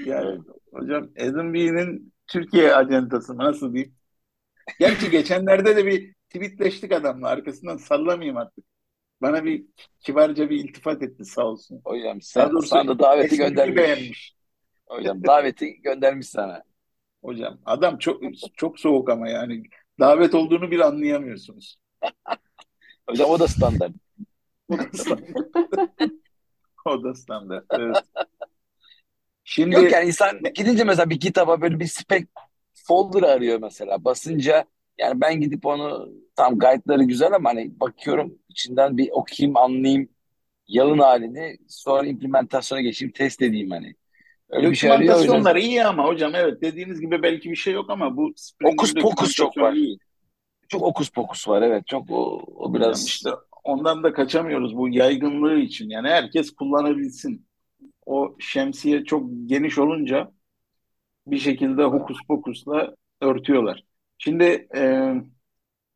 Yani 0.05 0.27
Evet. 0.27 0.39
hocam 0.73 1.09
Adam 1.19 1.53
Bean'in 1.53 2.12
Türkiye 2.27 2.75
ajandası 2.75 3.33
mı? 3.33 3.43
nasıl 3.43 3.73
diyeyim? 3.73 3.95
Gerçi 4.79 5.11
geçenlerde 5.11 5.75
de 5.75 5.85
bir 5.85 6.13
tweetleştik 6.29 6.91
adamla 6.91 7.27
arkasından 7.27 7.77
sallamayayım 7.77 8.37
artık. 8.37 8.65
Bana 9.21 9.45
bir 9.45 9.65
kibarca 9.99 10.49
bir 10.49 10.63
iltifat 10.63 11.03
etti 11.03 11.25
sağ 11.25 11.45
olsun. 11.45 11.81
Hocam 11.85 12.21
sen, 12.21 12.51
doğrusu 12.51 12.67
sana 12.67 12.87
da 12.87 12.99
daveti 12.99 13.37
göndermiş. 13.37 13.77
beğenmiş. 13.77 14.35
Hocam 14.87 15.23
daveti 15.23 15.81
göndermiş 15.81 16.29
sana. 16.29 16.63
Hocam 17.23 17.59
adam 17.65 17.97
çok 17.97 18.21
çok 18.57 18.79
soğuk 18.79 19.09
ama 19.09 19.29
yani 19.29 19.63
davet 19.99 20.35
olduğunu 20.35 20.71
bile 20.71 20.83
anlayamıyorsunuz. 20.83 21.77
Hocam 23.09 23.29
o 23.29 23.39
da 23.39 23.47
standart. 23.47 23.93
O 24.69 24.77
da 24.77 24.83
standart. 24.93 25.47
O 26.85 27.03
da 27.03 27.13
standart. 27.13 27.65
Evet. 27.69 28.03
Yok 29.43 29.49
Şimdi 29.55 29.75
yani 29.75 30.07
insan 30.07 30.39
gidince 30.55 30.83
mesela 30.83 31.09
bir 31.09 31.19
kitaba 31.19 31.61
böyle 31.61 31.79
bir 31.79 31.87
spec 31.87 32.25
folder 32.73 33.23
arıyor 33.23 33.59
mesela. 33.61 34.05
Basınca 34.05 34.65
yani 34.97 35.21
ben 35.21 35.41
gidip 35.41 35.65
onu 35.65 36.09
tam 36.35 36.59
guide'ları 36.59 37.03
güzel 37.03 37.33
ama 37.33 37.49
hani 37.49 37.79
bakıyorum 37.79 38.39
içinden 38.49 38.97
bir 38.97 39.09
okuyayım 39.11 39.57
anlayayım 39.57 40.09
yalın 40.67 40.99
halini 40.99 41.57
sonra 41.67 42.07
implementasyona 42.07 42.81
geçeyim 42.81 43.11
test 43.11 43.41
edeyim 43.41 43.71
hani. 43.71 43.95
Öyle 44.49 44.69
bir 44.71 44.75
şey 44.75 44.91
arıyor 44.91 45.13
dokümantasyonlar 45.13 45.55
iyi 45.55 45.83
ama 45.83 46.05
hocam 46.05 46.35
evet 46.35 46.61
dediğiniz 46.61 47.01
gibi 47.01 47.23
belki 47.23 47.51
bir 47.51 47.55
şey 47.55 47.73
yok 47.73 47.89
ama 47.89 48.17
bu 48.17 48.33
Spring'in 48.35 48.73
okus 48.73 48.93
pokus 48.93 49.33
çok 49.33 49.57
var. 49.57 49.73
iyi. 49.73 49.97
Çok 50.67 50.81
okus 50.81 51.09
pokus 51.09 51.47
var 51.47 51.61
evet 51.61 51.87
çok 51.87 52.11
o, 52.11 52.41
o 52.55 52.73
biraz 52.73 53.07
işte 53.07 53.29
ondan 53.63 54.03
da 54.03 54.13
kaçamıyoruz 54.13 54.77
bu 54.77 54.89
yaygınlığı 54.89 55.59
için. 55.59 55.89
Yani 55.89 56.09
herkes 56.09 56.51
kullanabilsin. 56.51 57.45
O 58.05 58.35
şemsiye 58.39 59.03
çok 59.03 59.29
geniş 59.45 59.77
olunca 59.77 60.31
bir 61.27 61.37
şekilde 61.37 61.83
hokus 61.83 62.17
pokusla 62.27 62.95
örtüyorlar. 63.21 63.83
Şimdi 64.17 64.67
e, 64.75 65.13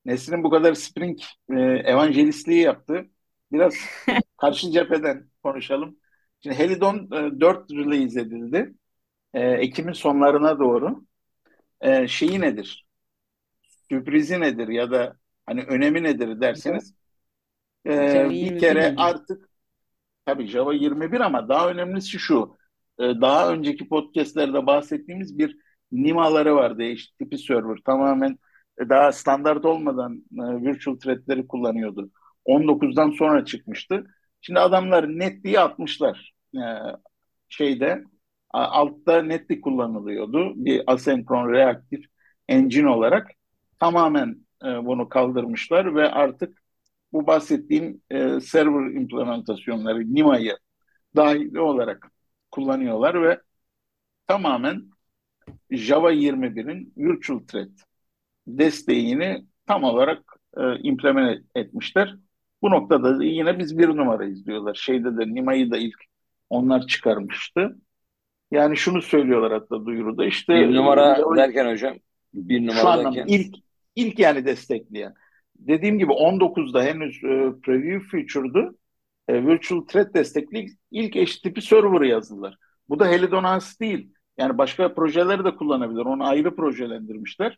Nesrin 0.06 0.44
bu 0.44 0.50
kadar 0.50 0.74
Spring 0.74 1.20
e, 1.50 1.60
evangelistliği 1.62 2.62
yaptı. 2.62 3.06
Biraz 3.52 3.74
karşı 4.38 4.72
cepheden 4.72 5.30
konuşalım. 5.44 5.98
Şimdi 6.44 6.56
Helidon 6.56 6.96
e, 6.98 7.40
4 7.40 7.72
release 7.72 8.22
edildi. 8.22 8.74
E, 9.34 9.42
Ekim'in 9.50 9.94
sonlarına 9.94 10.60
doğru. 10.60 11.06
E, 11.82 12.08
şeyi 12.08 12.42
nedir? 12.42 12.88
Sürprizi 13.90 14.40
nedir 14.40 14.68
ya 14.68 14.92
da 14.92 15.18
hani 15.46 15.64
önemi 15.64 16.04
nedir 16.04 16.42
derseniz 16.42 16.94
e, 17.86 18.30
bir 18.30 18.36
21 18.36 18.60
kere 18.60 18.94
artık 18.98 19.47
tabii 20.28 20.48
Java 20.48 20.74
21 20.74 21.20
ama 21.20 21.50
daha 21.50 21.70
önemlisi 21.70 22.20
şu. 22.20 22.58
E, 23.00 23.04
daha 23.04 23.52
önceki 23.52 23.90
podcastlerde 23.90 24.66
bahsettiğimiz 24.68 25.38
bir 25.38 25.58
NIMA'ları 25.92 26.56
vardı. 26.56 26.84
HTTP 26.84 27.40
server 27.40 27.78
tamamen 27.86 28.38
e, 28.82 28.90
daha 28.90 29.12
standart 29.12 29.66
olmadan 29.66 30.16
e, 30.16 30.44
virtual 30.66 30.96
thread'leri 30.96 31.48
kullanıyordu. 31.48 32.12
19'dan 32.46 33.12
sonra 33.12 33.46
çıkmıştı. 33.46 34.08
Şimdi 34.42 34.60
adamlar 34.60 35.10
netliği 35.20 35.60
atmışlar. 35.60 36.34
E, 36.56 36.62
şeyde 37.50 38.04
altta 38.52 39.22
netlik 39.22 39.64
kullanılıyordu. 39.64 40.54
Bir 40.56 40.84
asenkron 40.88 41.54
reaktif 41.54 42.06
engine 42.48 42.90
olarak 42.90 43.32
tamamen 43.80 44.36
e, 44.64 44.68
bunu 44.86 45.10
kaldırmışlar 45.10 45.96
ve 45.96 46.12
artık 46.12 46.64
bu 47.18 47.28
bahsettiğim 47.28 48.02
e, 48.10 48.40
server 48.40 48.96
implementasyonları 48.96 50.14
NIMA'yı 50.14 50.58
dahili 51.16 51.60
olarak 51.60 52.12
kullanıyorlar 52.52 53.24
ve 53.24 53.40
tamamen 54.28 54.84
Java 55.72 56.12
21'in 56.12 56.94
virtual 56.98 57.40
thread 57.40 57.70
desteğini 58.48 59.46
tam 59.68 59.84
olarak 59.84 60.24
e, 60.58 60.80
implement 60.80 61.46
etmişler. 61.56 62.16
Bu 62.62 62.72
noktada 62.72 63.20
da 63.20 63.24
yine 63.24 63.60
biz 63.60 63.78
bir 63.78 63.88
numarayız 63.88 64.46
diyorlar. 64.46 64.76
Şeyde 64.76 65.18
de 65.18 65.34
NIMA'yı 65.34 65.72
da 65.72 65.78
ilk 65.78 66.04
onlar 66.50 66.88
çıkarmıştı. 66.88 67.78
Yani 68.52 68.78
şunu 68.78 69.02
söylüyorlar 69.02 69.52
hatta 69.54 69.86
duyuruda 69.86 70.26
işte 70.26 70.54
bir 70.54 70.70
e, 70.70 70.74
numara 70.74 71.16
Java 71.16 71.36
derken 71.36 71.72
hocam 71.72 71.98
bir 72.34 72.60
şu 72.60 72.68
numara 72.68 72.94
anlamda 72.94 73.16
derken 73.16 73.34
ilk 73.34 73.56
ilk 73.96 74.20
yani 74.20 74.46
destekleyen. 74.46 75.14
Dediğim 75.60 76.00
gibi 76.00 76.12
19'da 76.12 76.84
henüz 76.84 77.24
e, 77.24 77.54
preview 77.64 78.08
feature'du. 78.08 78.78
E, 79.28 79.46
Virtual 79.46 79.82
Thread 79.82 80.14
destekli 80.14 80.68
ilk 80.92 81.16
HTTP 81.16 81.64
server'ı 81.64 82.08
yazdılar. 82.08 82.58
Bu 82.90 83.00
da 83.00 83.08
Helidon 83.08 83.44
has 83.44 83.80
değil. 83.80 84.14
Yani 84.38 84.58
başka 84.58 84.94
projeleri 84.94 85.46
de 85.46 85.56
kullanabilir. 85.56 86.00
Onu 86.00 86.28
ayrı 86.28 86.56
projelendirmişler. 86.56 87.58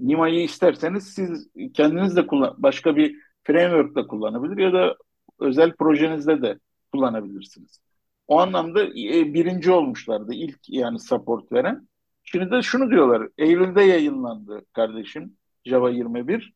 Nima'yı 0.00 0.42
isterseniz 0.42 1.04
siz 1.14 1.48
kendiniz 1.74 2.16
de 2.16 2.26
kullan 2.26 2.54
başka 2.58 2.96
bir 2.96 3.16
framework'ta 3.44 4.06
kullanabilir 4.06 4.62
ya 4.62 4.72
da 4.72 4.96
özel 5.40 5.72
projenizde 5.72 6.42
de 6.42 6.58
kullanabilirsiniz. 6.92 7.80
O 8.26 8.40
anlamda 8.40 8.84
e, 8.84 9.34
birinci 9.34 9.70
olmuşlardı 9.70 10.34
ilk 10.34 10.58
yani 10.68 11.00
support 11.00 11.52
veren. 11.52 11.88
Şimdi 12.24 12.50
de 12.50 12.62
şunu 12.62 12.90
diyorlar. 12.90 13.28
Eylül'de 13.38 13.82
yayınlandı 13.82 14.64
kardeşim 14.72 15.36
Java 15.64 15.90
21. 15.90 16.54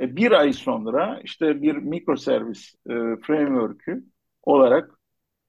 E, 0.00 0.16
bir 0.16 0.32
ay 0.32 0.52
sonra 0.52 1.20
işte 1.24 1.62
bir 1.62 1.76
mikroservis 1.76 2.74
e, 2.86 2.92
framework'ü 3.22 4.04
olarak 4.42 4.90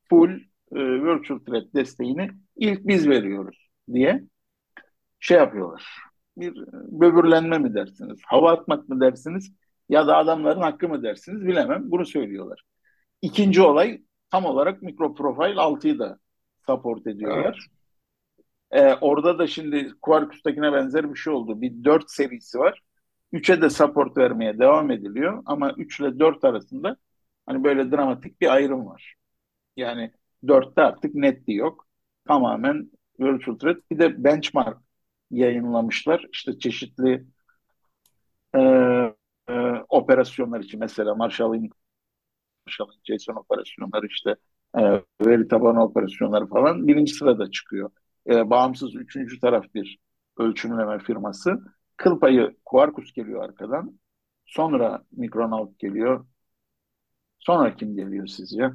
full 0.10 0.30
e, 0.72 0.80
virtual 0.80 1.40
thread 1.40 1.74
desteğini 1.76 2.30
ilk 2.56 2.88
biz 2.88 3.10
veriyoruz 3.10 3.70
diye 3.94 4.24
şey 5.20 5.38
yapıyorlar. 5.38 5.88
Bir 6.38 6.56
böbürlenme 6.74 7.58
mi 7.58 7.74
dersiniz, 7.74 8.20
hava 8.26 8.52
atmak 8.52 8.90
mı 8.90 9.02
dersiniz 9.02 9.54
ya 9.90 10.08
da 10.08 10.18
adamların 10.18 10.62
hakkı 10.62 10.90
mı 10.90 11.04
dersiniz 11.04 11.48
bilemem. 11.48 11.92
Bunu 11.92 12.06
söylüyorlar. 12.06 12.64
İkinci 13.22 13.62
olay 13.62 14.02
tam 14.32 14.46
olarak 14.46 14.82
mikroprofil 14.82 15.58
6'yı 15.58 16.00
da 16.00 16.20
support 16.66 17.08
ediyorlar. 17.08 17.68
Ee, 18.72 18.94
orada 19.02 19.40
da 19.40 19.48
şimdi 19.48 19.92
Quarkus'takine 20.02 20.74
benzer 20.74 21.14
bir 21.14 21.20
şey 21.20 21.34
oldu. 21.34 21.62
Bir 21.62 21.84
4 21.84 22.12
serisi 22.12 22.60
var. 22.60 22.82
3'e 23.34 23.62
de 23.62 23.70
support 23.70 24.18
vermeye 24.18 24.60
devam 24.60 24.92
ediliyor 24.92 25.44
ama 25.46 25.74
3 25.78 26.00
ile 26.00 26.20
4 26.20 26.44
arasında 26.44 26.98
hani 27.46 27.64
böyle 27.64 27.92
dramatik 27.92 28.42
bir 28.42 28.54
ayrım 28.54 28.86
var. 28.88 29.16
Yani 29.78 30.12
4'te 30.48 30.82
artık 30.82 31.16
net 31.16 31.44
yok. 31.48 31.88
Tamamen 32.28 32.92
virtual 33.20 33.56
thread. 33.58 33.78
Bir 33.92 34.00
de 34.00 34.24
benchmark 34.24 34.78
yayınlamışlar. 35.32 36.26
İşte 36.34 36.60
çeşitli 36.60 37.26
e, 38.56 38.60
e, 39.50 39.54
operasyonlar 39.90 40.60
için 40.60 40.80
mesela 40.80 41.16
Marshall'ın 41.16 41.70
Marshall'ın 42.68 42.96
JSON 43.04 43.36
operasyonları 43.36 44.08
işte 44.08 44.36
e, 44.78 44.82
veri 45.28 45.48
tabanı 45.48 45.84
operasyonları 45.84 46.48
falan 46.48 46.88
birinci 46.88 47.14
sırada 47.14 47.52
çıkıyor. 47.52 47.92
E, 48.30 48.50
bağımsız 48.50 48.96
üçüncü 48.96 49.40
taraf 49.40 49.66
bir 49.76 50.00
ölçümleme 50.38 51.00
firması. 51.00 51.60
Kıl 51.98 52.20
payı 52.20 52.56
Quarkus 52.66 53.14
geliyor 53.14 53.44
arkadan. 53.44 54.00
Sonra 54.46 55.04
Micronaut 55.12 55.80
geliyor. 55.80 56.26
Sonra 57.40 57.76
kim 57.76 57.96
geliyor 57.96 58.28
sizce? 58.28 58.70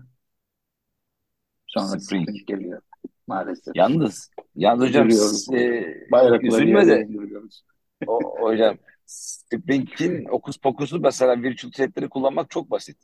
Sonra 1.66 2.00
Spring. 2.00 2.28
Spring 2.28 2.46
geliyor 2.46 2.82
maalesef. 3.28 3.76
Yalnız, 3.76 4.30
yalnız 4.56 4.88
hocam 4.88 5.08
e, 5.08 6.10
Bayrakları 6.10 6.46
üzülme 6.46 6.86
de 6.86 7.00
indiriyoruz. 7.00 7.64
o, 8.06 8.20
hocam 8.40 8.76
Spring'in 9.06 10.24
okus 10.30 10.58
pokusu 10.58 11.00
mesela 11.00 11.42
virtual 11.42 11.70
thread'leri 11.70 12.08
kullanmak 12.08 12.50
çok 12.50 12.70
basit. 12.70 12.98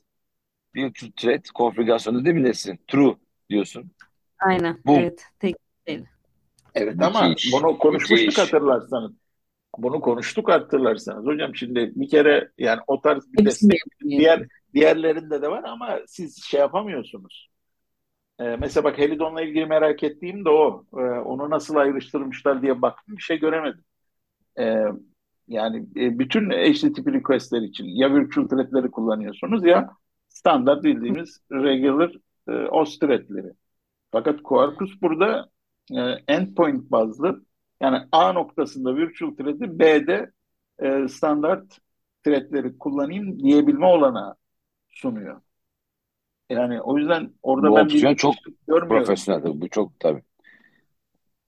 Virtual 0.77 1.11
thread 1.17 1.45
konfigürasyonu 1.55 2.21
edebilirsin. 2.21 2.81
True 2.89 3.15
diyorsun. 3.51 3.91
Aynen. 4.39 4.81
Bu 4.87 4.93
Evet. 4.93 5.25
Tek 5.39 5.57
değil. 5.87 6.05
Evet 6.75 7.03
ama 7.03 7.35
bunu 7.53 7.79
konuşmuştuk 7.79 8.27
müthiş. 8.27 8.39
hatırlarsanız. 8.39 9.13
Bunu 9.79 10.01
konuştuk 10.01 10.49
hatırlarsanız. 10.49 11.27
Hocam 11.27 11.55
şimdi 11.55 11.93
bir 11.97 12.09
kere 12.09 12.51
yani 12.59 12.81
o 12.87 13.01
tarz 13.01 13.33
bir 13.33 13.45
Hepsini 13.45 13.71
destek 13.71 14.01
diğer 14.05 14.47
diğerlerinde 14.75 15.43
de 15.43 15.51
var 15.51 15.65
ama 15.65 15.99
siz 16.07 16.45
şey 16.45 16.61
yapamıyorsunuz. 16.61 17.49
Ee, 18.41 18.57
mesela 18.57 18.85
bak 18.85 18.99
Helidon'la 18.99 19.43
ilgili 19.43 19.67
merak 19.67 20.03
ettiğim 20.03 20.45
de 20.45 20.49
o. 20.49 20.85
Ee, 20.97 21.01
onu 21.01 21.51
nasıl 21.51 21.77
ayrıştırmışlar 21.77 22.63
diye 22.63 22.83
baktım 22.83 23.17
bir 23.17 23.23
şey 23.23 23.39
göremedim. 23.39 23.85
Ee, 24.59 24.85
yani 25.49 25.87
e, 25.97 26.19
bütün 26.19 26.51
HTTP 26.51 27.07
requestler 27.07 27.63
için 27.63 27.85
ya 27.85 28.15
virtual 28.15 28.49
threadleri 28.49 28.91
kullanıyorsunuz 28.91 29.65
ya 29.65 29.91
standart 30.29 30.85
bildiğimiz 30.85 31.41
regular 31.53 32.13
e, 32.49 32.53
OS 32.53 32.99
threadleri. 32.99 33.53
Fakat 34.13 34.43
Quarkus 34.43 35.03
burada 35.03 35.49
e, 35.93 36.01
endpoint 36.29 36.91
bazlı 36.91 37.45
yani 37.81 37.99
A 38.13 38.33
noktasında 38.33 38.97
virtual 38.97 39.31
thread'i 39.31 39.79
B'de 39.79 40.31
e, 40.79 41.09
standart 41.09 41.79
threadleri 42.25 42.79
kullanayım 42.79 43.39
diyebilme 43.39 43.87
olanağı 43.87 44.35
sunuyor. 44.89 45.41
Yani 46.51 46.83
o 46.83 46.99
yüzden 46.99 47.31
orada 47.43 47.71
bu 47.71 47.77
ben 47.77 47.89
bir 47.89 48.17
çok 48.17 48.35
görmüyorum. 48.67 48.89
profesyonel. 48.89 49.61
Bu 49.61 49.69
çok 49.69 50.01
tabii. 50.01 50.23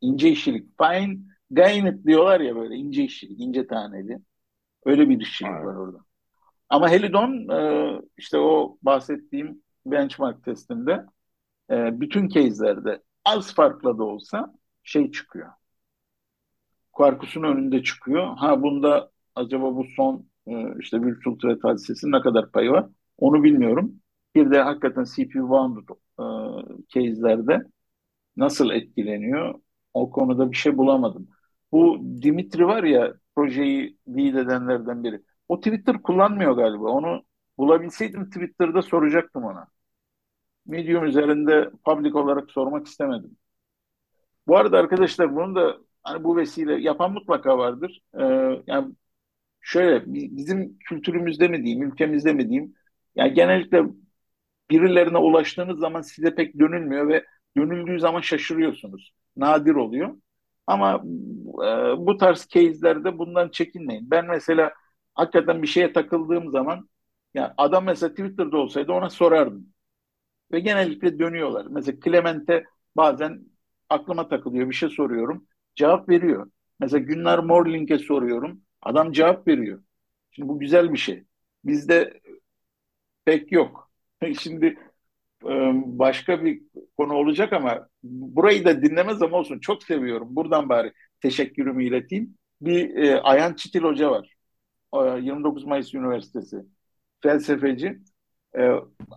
İnce 0.00 0.28
işçilik. 0.28 0.66
Fine 0.78 1.16
grained 1.50 2.04
diyorlar 2.04 2.40
ya 2.40 2.56
böyle 2.56 2.74
ince 2.74 3.04
işçilik, 3.04 3.40
ince 3.40 3.66
taneli. 3.66 4.18
Öyle 4.84 5.08
bir 5.08 5.20
işçilik 5.20 5.52
Evet. 5.52 5.64
var 5.66 5.74
orada. 5.74 5.98
Ama 6.68 6.90
Helidon 6.90 7.48
e, 7.48 7.90
işte 8.18 8.38
o 8.38 8.78
bahsettiğim 8.82 9.62
benchmark 9.86 10.44
testinde 10.44 11.04
e, 11.70 12.00
bütün 12.00 12.28
case'lerde 12.28 13.02
az 13.24 13.54
farkla 13.54 13.98
da 13.98 14.04
olsa 14.04 14.54
şey 14.82 15.10
çıkıyor. 15.10 15.48
Quarkus'un 16.96 17.42
önünde 17.42 17.82
çıkıyor. 17.82 18.36
Ha 18.36 18.62
bunda 18.62 19.10
acaba 19.34 19.76
bu 19.76 19.84
son 19.96 20.26
e, 20.46 20.52
işte 20.80 21.02
virtual 21.02 21.34
thread 21.38 21.58
hadisesinin 21.62 22.12
ne 22.12 22.20
kadar 22.20 22.50
payı 22.52 22.70
var? 22.70 22.86
Onu 23.18 23.42
bilmiyorum. 23.42 23.94
Bir 24.34 24.50
de 24.50 24.62
hakikaten 24.62 25.04
CPU 25.04 25.48
bound 25.50 25.78
e, 26.20 26.24
case'lerde 26.88 27.62
nasıl 28.36 28.70
etkileniyor? 28.70 29.54
O 29.94 30.10
konuda 30.10 30.52
bir 30.52 30.56
şey 30.56 30.78
bulamadım. 30.78 31.28
Bu 31.72 31.98
Dimitri 32.22 32.66
var 32.66 32.84
ya 32.84 33.14
projeyi 33.36 33.98
lead 34.08 34.34
edenlerden 34.34 35.04
biri. 35.04 35.22
O 35.48 35.60
Twitter 35.60 36.02
kullanmıyor 36.02 36.52
galiba. 36.52 36.90
Onu 36.90 37.22
bulabilseydim 37.58 38.30
Twitter'da 38.30 38.82
soracaktım 38.82 39.44
ona. 39.44 39.68
Medium 40.66 41.04
üzerinde 41.04 41.70
public 41.84 42.14
olarak 42.14 42.50
sormak 42.50 42.86
istemedim. 42.86 43.36
Bu 44.46 44.56
arada 44.56 44.78
arkadaşlar 44.78 45.36
bunu 45.36 45.54
da 45.54 45.78
hani 46.06 46.24
bu 46.24 46.36
vesile 46.36 46.74
yapan 46.82 47.12
mutlaka 47.12 47.58
vardır. 47.58 48.00
Ee, 48.20 48.24
yani 48.66 48.94
şöyle 49.62 50.06
bi- 50.14 50.36
bizim 50.38 50.78
kültürümüzde 50.78 51.48
mi 51.48 51.64
diyeyim, 51.64 51.82
ülkemizde 51.92 52.32
mi 52.32 52.50
diyeyim? 52.50 52.74
Yani 53.16 53.34
genellikle 53.34 53.82
birilerine 54.70 55.18
ulaştığınız 55.18 55.78
zaman 55.78 56.00
size 56.02 56.34
pek 56.34 56.58
dönülmüyor 56.58 57.08
ve 57.08 57.24
dönüldüğü 57.56 58.00
zaman 58.00 58.20
şaşırıyorsunuz. 58.20 59.12
Nadir 59.36 59.74
oluyor. 59.74 60.16
Ama 60.66 60.94
e, 61.64 61.98
bu 62.06 62.16
tarz 62.18 62.48
case'lerde 62.48 63.18
bundan 63.18 63.48
çekinmeyin. 63.48 64.10
Ben 64.10 64.26
mesela 64.26 64.72
hakikaten 65.14 65.62
bir 65.62 65.66
şeye 65.66 65.92
takıldığım 65.92 66.50
zaman 66.50 66.88
ya 67.34 67.54
adam 67.58 67.84
mesela 67.84 68.10
Twitter'da 68.10 68.56
olsaydı 68.58 68.92
ona 68.92 69.10
sorardım. 69.10 69.66
Ve 70.52 70.60
genellikle 70.60 71.18
dönüyorlar. 71.18 71.66
Mesela 71.70 71.98
Clemente 72.04 72.64
bazen 72.96 73.40
aklıma 73.88 74.28
takılıyor 74.28 74.68
bir 74.70 74.74
şey 74.74 74.88
soruyorum. 74.88 75.46
Cevap 75.76 76.08
veriyor. 76.08 76.50
Mesela 76.80 77.04
Günler 77.04 77.38
Morling'e 77.38 77.98
soruyorum. 77.98 78.62
Adam 78.82 79.12
cevap 79.12 79.48
veriyor. 79.48 79.82
Şimdi 80.30 80.48
bu 80.48 80.58
güzel 80.60 80.92
bir 80.92 80.98
şey. 80.98 81.24
Bizde 81.64 82.20
pek 83.24 83.52
yok. 83.52 83.90
Şimdi 84.40 84.66
e, 85.44 85.50
başka 85.98 86.44
bir 86.44 86.62
konu 86.96 87.14
olacak 87.14 87.52
ama 87.52 87.88
burayı 88.04 88.64
da 88.64 88.82
dinlemez 88.82 89.22
ama 89.22 89.36
olsun. 89.38 89.58
Çok 89.60 89.82
seviyorum. 89.82 90.28
Buradan 90.36 90.68
bari 90.68 90.92
teşekkürümü 91.20 91.84
ileteyim. 91.86 92.36
Bir 92.60 92.96
e, 92.96 93.20
Ayhan 93.22 93.54
Çitil 93.54 93.82
Hoca 93.82 94.10
var. 94.10 94.34
E, 94.94 94.98
29 95.22 95.64
Mayıs 95.64 95.94
Üniversitesi. 95.94 96.56
Felsefeci. 97.22 97.98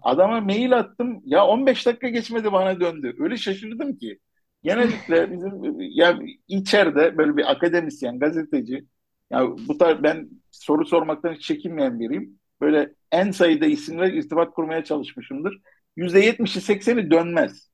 Adama 0.03 0.41
mail 0.41 0.78
attım. 0.80 1.22
Ya 1.26 1.45
15 1.45 1.86
dakika 1.86 2.10
geçmedi 2.10 2.51
bana 2.51 2.80
döndü. 2.80 3.16
Öyle 3.20 3.38
şaşırdım 3.38 3.97
ki. 3.97 4.20
Genellikle 4.64 5.32
bizim 5.32 5.80
ya 5.80 6.20
içeride 6.47 7.18
böyle 7.18 7.38
bir 7.38 7.51
akademisyen, 7.51 8.20
gazeteci 8.20 8.86
ya 9.32 9.47
bu 9.68 9.78
tarz 9.78 10.03
ben 10.03 10.30
soru 10.51 10.86
sormaktan 10.86 11.34
hiç 11.34 11.41
çekinmeyen 11.41 11.99
biriyim. 11.99 12.39
Böyle 12.62 12.93
en 13.12 13.32
sayıda 13.32 13.66
isimle 13.66 14.14
irtibat 14.14 14.53
kurmaya 14.53 14.84
çalışmışımdır. 14.84 15.62
%70'i 15.95 16.62
80'i 16.62 17.12
dönmez. 17.12 17.70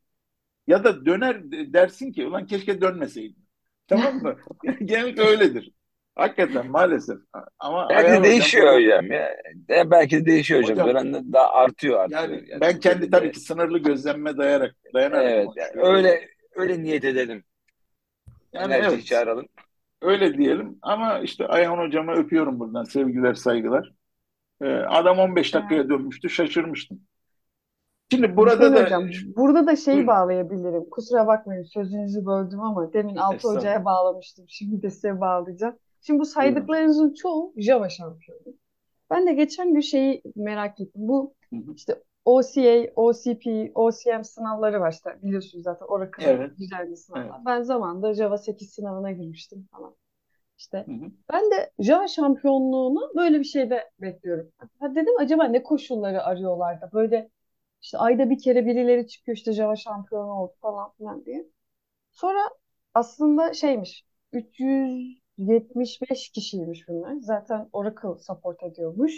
Ya 0.67 0.83
da 0.83 1.05
döner 1.05 1.51
dersin 1.51 2.11
ki 2.11 2.25
ulan 2.25 2.45
keşke 2.45 2.81
dönmeseydim. 2.81 3.43
Tamam 3.87 4.15
mı? 4.21 4.35
Genellikle 4.85 5.21
öyledir. 5.23 5.71
Hakikaten 6.15 6.71
maalesef. 6.71 7.17
Ama 7.59 7.89
Belki 7.89 8.11
de 8.11 8.15
hocam 8.17 8.23
değişiyor 8.23 8.67
burada 8.67 8.75
hocam 8.75 9.11
ya. 9.11 9.35
Ya 9.69 9.91
belki 9.91 10.21
de 10.21 10.25
değişiyor 10.25 10.61
hocam. 10.61 10.77
hocam 10.77 10.95
Dönemde 10.95 11.33
daha 11.33 11.53
artıyor 11.53 11.99
artıyor. 11.99 12.21
yani 12.21 12.43
Yani 12.47 12.61
ben 12.61 12.79
kendi 12.79 13.09
tabii 13.09 13.11
Türkiye'de 13.11 13.31
ki 13.31 13.39
sınırlı 13.39 13.77
gözlemime 13.79 14.37
dayarak 14.37 14.75
dayanarak 14.93 15.25
evet 15.31 15.47
yani 15.55 15.71
öyle 15.75 16.34
öyle 16.55 16.83
niyet 16.83 17.05
edelim. 17.05 17.43
Yani 18.53 18.73
Enerjiyi 18.73 18.89
evet 18.95 19.05
çağıralım. 19.05 19.45
öyle 20.01 20.37
diyelim 20.37 20.79
ama 20.81 21.19
işte 21.19 21.47
Ayhan 21.47 21.77
hocama 21.77 22.13
öpüyorum 22.15 22.59
buradan 22.59 22.83
sevgiler 22.83 23.33
saygılar. 23.33 23.93
Ee, 24.61 24.65
adam 24.67 25.19
15 25.19 25.53
Evet. 25.53 25.53
dakikaya 25.53 25.89
dönmüştü 25.89 26.29
şaşırmıştım. 26.29 27.01
Şimdi 28.11 28.37
burada 28.37 28.73
da 28.75 28.83
Hocam, 28.83 29.09
burada 29.35 29.67
da 29.67 29.75
şeyi 29.75 29.95
buyurun 29.95 30.07
bağlayabilirim. 30.07 30.89
Kusura 30.89 31.27
bakmayın 31.27 31.63
sözünüzü 31.63 32.25
böldüm 32.25 32.59
ama 32.61 32.93
demin 32.93 33.15
Altı 33.15 33.47
Hoca'ya 33.47 33.85
bağlamıştım. 33.85 34.45
Şimdi 34.49 34.81
de 34.81 34.89
size 34.89 35.21
bağlayacağım. 35.21 35.75
Şimdi 36.01 36.19
bu 36.19 36.25
buyurun. 36.39 36.69
saydıklarınızın 36.69 37.13
çoğu 37.13 37.53
Java 37.57 37.89
şampiyonu. 37.89 38.41
Ben 39.09 39.27
de 39.27 39.33
geçen 39.33 39.73
gün 39.73 39.81
şeyi 39.81 40.21
merak 40.35 40.79
ettim. 40.79 41.01
Bu 41.07 41.35
işte 41.75 42.03
OCA, 42.25 42.91
OCP, 42.95 43.71
OCM 43.75 44.23
sınavları 44.23 44.79
var 44.81 44.91
işte 44.91 45.19
biliyorsunuz 45.23 45.63
zaten 45.63 45.85
Oracle'ın 45.85 46.41
Evet, 46.41 46.57
düzenli 46.59 46.97
evet. 47.15 47.35
sınavlar. 47.35 47.45
Ben 47.45 47.61
zamanında 47.61 48.13
Java 48.13 48.37
8 48.37 48.69
sınavına 48.73 49.11
girmiştim 49.11 49.67
falan. 49.71 49.95
İşte 50.57 50.87
Hı 50.87 50.91
hı. 50.91 51.11
ben 51.31 51.51
de 51.51 51.71
Java 51.79 52.07
şampiyonluğunu 52.07 53.11
böyle 53.15 53.39
bir 53.39 53.43
şeyde 53.43 53.91
bekliyorum. 54.01 54.51
Ha 54.79 54.95
dedim 54.95 55.13
acaba 55.19 55.43
ne 55.45 55.63
koşulları 55.63 56.23
arıyorlar 56.23 56.81
da 56.81 56.89
böyle 56.93 57.29
işte 57.81 57.97
ayda 57.97 58.29
bir 58.29 58.39
kere 58.39 58.65
birileri 58.65 59.07
çıkıyor 59.07 59.37
işte 59.37 59.53
Java 59.53 59.75
şampiyonu 59.75 60.31
oldu 60.31 60.53
falan 60.61 60.91
filan 60.97 61.25
diye. 61.25 61.45
Sonra 62.11 62.39
aslında 62.93 63.53
şeymiş 63.53 64.05
375 64.33 66.29
kişiymiş 66.31 66.87
bunlar. 66.87 67.15
Zaten 67.21 67.69
Oracle 67.73 68.19
support 68.23 68.63
ediyormuş. 68.63 69.13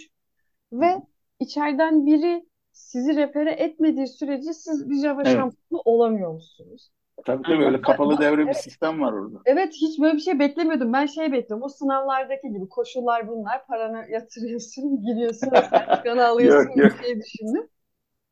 Hı 0.80 0.82
Ve 0.82 0.86
hı. 0.86 1.02
içeriden 1.40 2.06
biri 2.06 2.48
sizi 2.78 3.16
repere 3.16 3.52
etmediği 3.52 4.08
sürece 4.08 4.54
siz 4.54 4.90
bir 4.90 4.96
Java 5.02 5.26
Evet. 5.26 5.26
şampiyonu 5.26 5.82
olamıyormuşsunuz. 5.86 6.92
Tabii 7.26 7.46
tabii 7.46 7.64
Aynen. 7.64 7.66
öyle 7.66 7.82
kapalı 7.82 8.20
devre 8.20 8.50
bir 8.50 8.54
sistem 8.54 9.02
var 9.02 9.14
orada. 9.14 9.46
evet 9.46 9.74
hiç 9.74 10.00
böyle 10.00 10.16
bir 10.16 10.22
şey 10.22 10.40
beklemiyordum. 10.40 10.94
Ben 10.94 11.06
şey 11.06 11.32
bekliyorum. 11.32 11.64
O 11.66 11.70
sınavlardaki 11.70 12.50
gibi 12.54 12.70
koşullar 12.70 13.28
bunlar. 13.28 13.68
Paranı 13.68 14.12
yatırıyorsun, 14.12 15.04
giriyorsun 15.06 15.62
sertifikanı 15.62 16.26
alıyorsun 16.28 16.66
Yok 16.66 16.76
yok. 16.76 16.94
şey 17.02 17.22
düşündüm. 17.22 17.70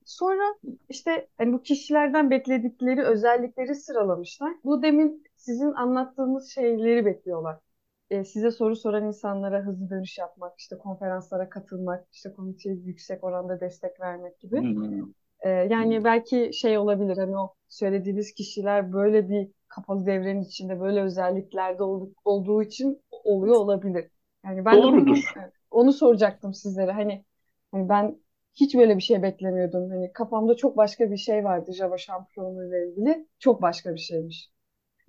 Sonra 0.05 0.43
işte 0.89 1.27
hani 1.37 1.53
bu 1.53 1.63
kişilerden 1.63 2.31
bekledikleri 2.31 3.03
özellikleri 3.03 3.75
sıralamışlar. 3.75 4.53
Bu 4.63 4.83
demin 4.83 5.23
sizin 5.37 5.71
anlattığınız 5.73 6.51
şeyleri 6.55 7.05
bekliyorlar. 7.05 7.59
E, 8.09 8.23
size 8.23 8.51
soru 8.51 8.75
soran 8.75 9.05
insanlara 9.05 9.59
hızlı 9.59 9.89
dönüş 9.89 10.17
yapmak, 10.17 10.59
işte 10.59 10.77
konferanslara 10.77 11.49
katılmak, 11.49 12.07
işte 12.11 12.33
komiteye 12.33 12.75
yüksek 12.75 13.23
oranda 13.23 13.59
destek 13.59 13.99
vermek 14.01 14.39
gibi. 14.39 14.61
Hmm. 14.61 15.13
E, 15.39 15.49
yani 15.49 16.03
belki 16.03 16.51
şey 16.53 16.77
olabilir 16.77 17.17
hani 17.17 17.37
o 17.37 17.53
söylediğiniz 17.67 18.33
kişiler 18.33 18.93
böyle 18.93 19.29
bir 19.29 19.51
kapalı 19.67 20.05
devrenin 20.05 20.41
içinde 20.41 20.79
böyle 20.79 21.01
özelliklerde 21.01 21.83
ol- 21.83 22.09
olduğu 22.25 22.63
için 22.63 23.01
oluyor 23.23 23.55
olabilir. 23.55 24.11
Yani 24.45 24.65
ben 24.65 24.83
Doğrudur. 24.83 25.33
evet, 25.37 25.53
onu 25.71 25.93
soracaktım 25.93 26.53
sizlere. 26.53 26.91
Hani, 26.91 27.25
hani 27.71 27.89
ben 27.89 28.17
hiç 28.53 28.75
böyle 28.75 28.95
bir 28.97 29.01
şey 29.01 29.21
beklemiyordum. 29.23 29.89
Hani 29.89 30.13
kafamda 30.13 30.55
çok 30.55 30.77
başka 30.77 31.11
bir 31.11 31.17
şey 31.17 31.43
vardı 31.43 31.73
Java 31.73 31.97
şampiyonluğu 31.97 32.67
ile 32.67 32.87
ilgili. 32.89 33.27
Çok 33.39 33.61
başka 33.61 33.93
bir 33.93 33.99
şeymiş. 33.99 34.51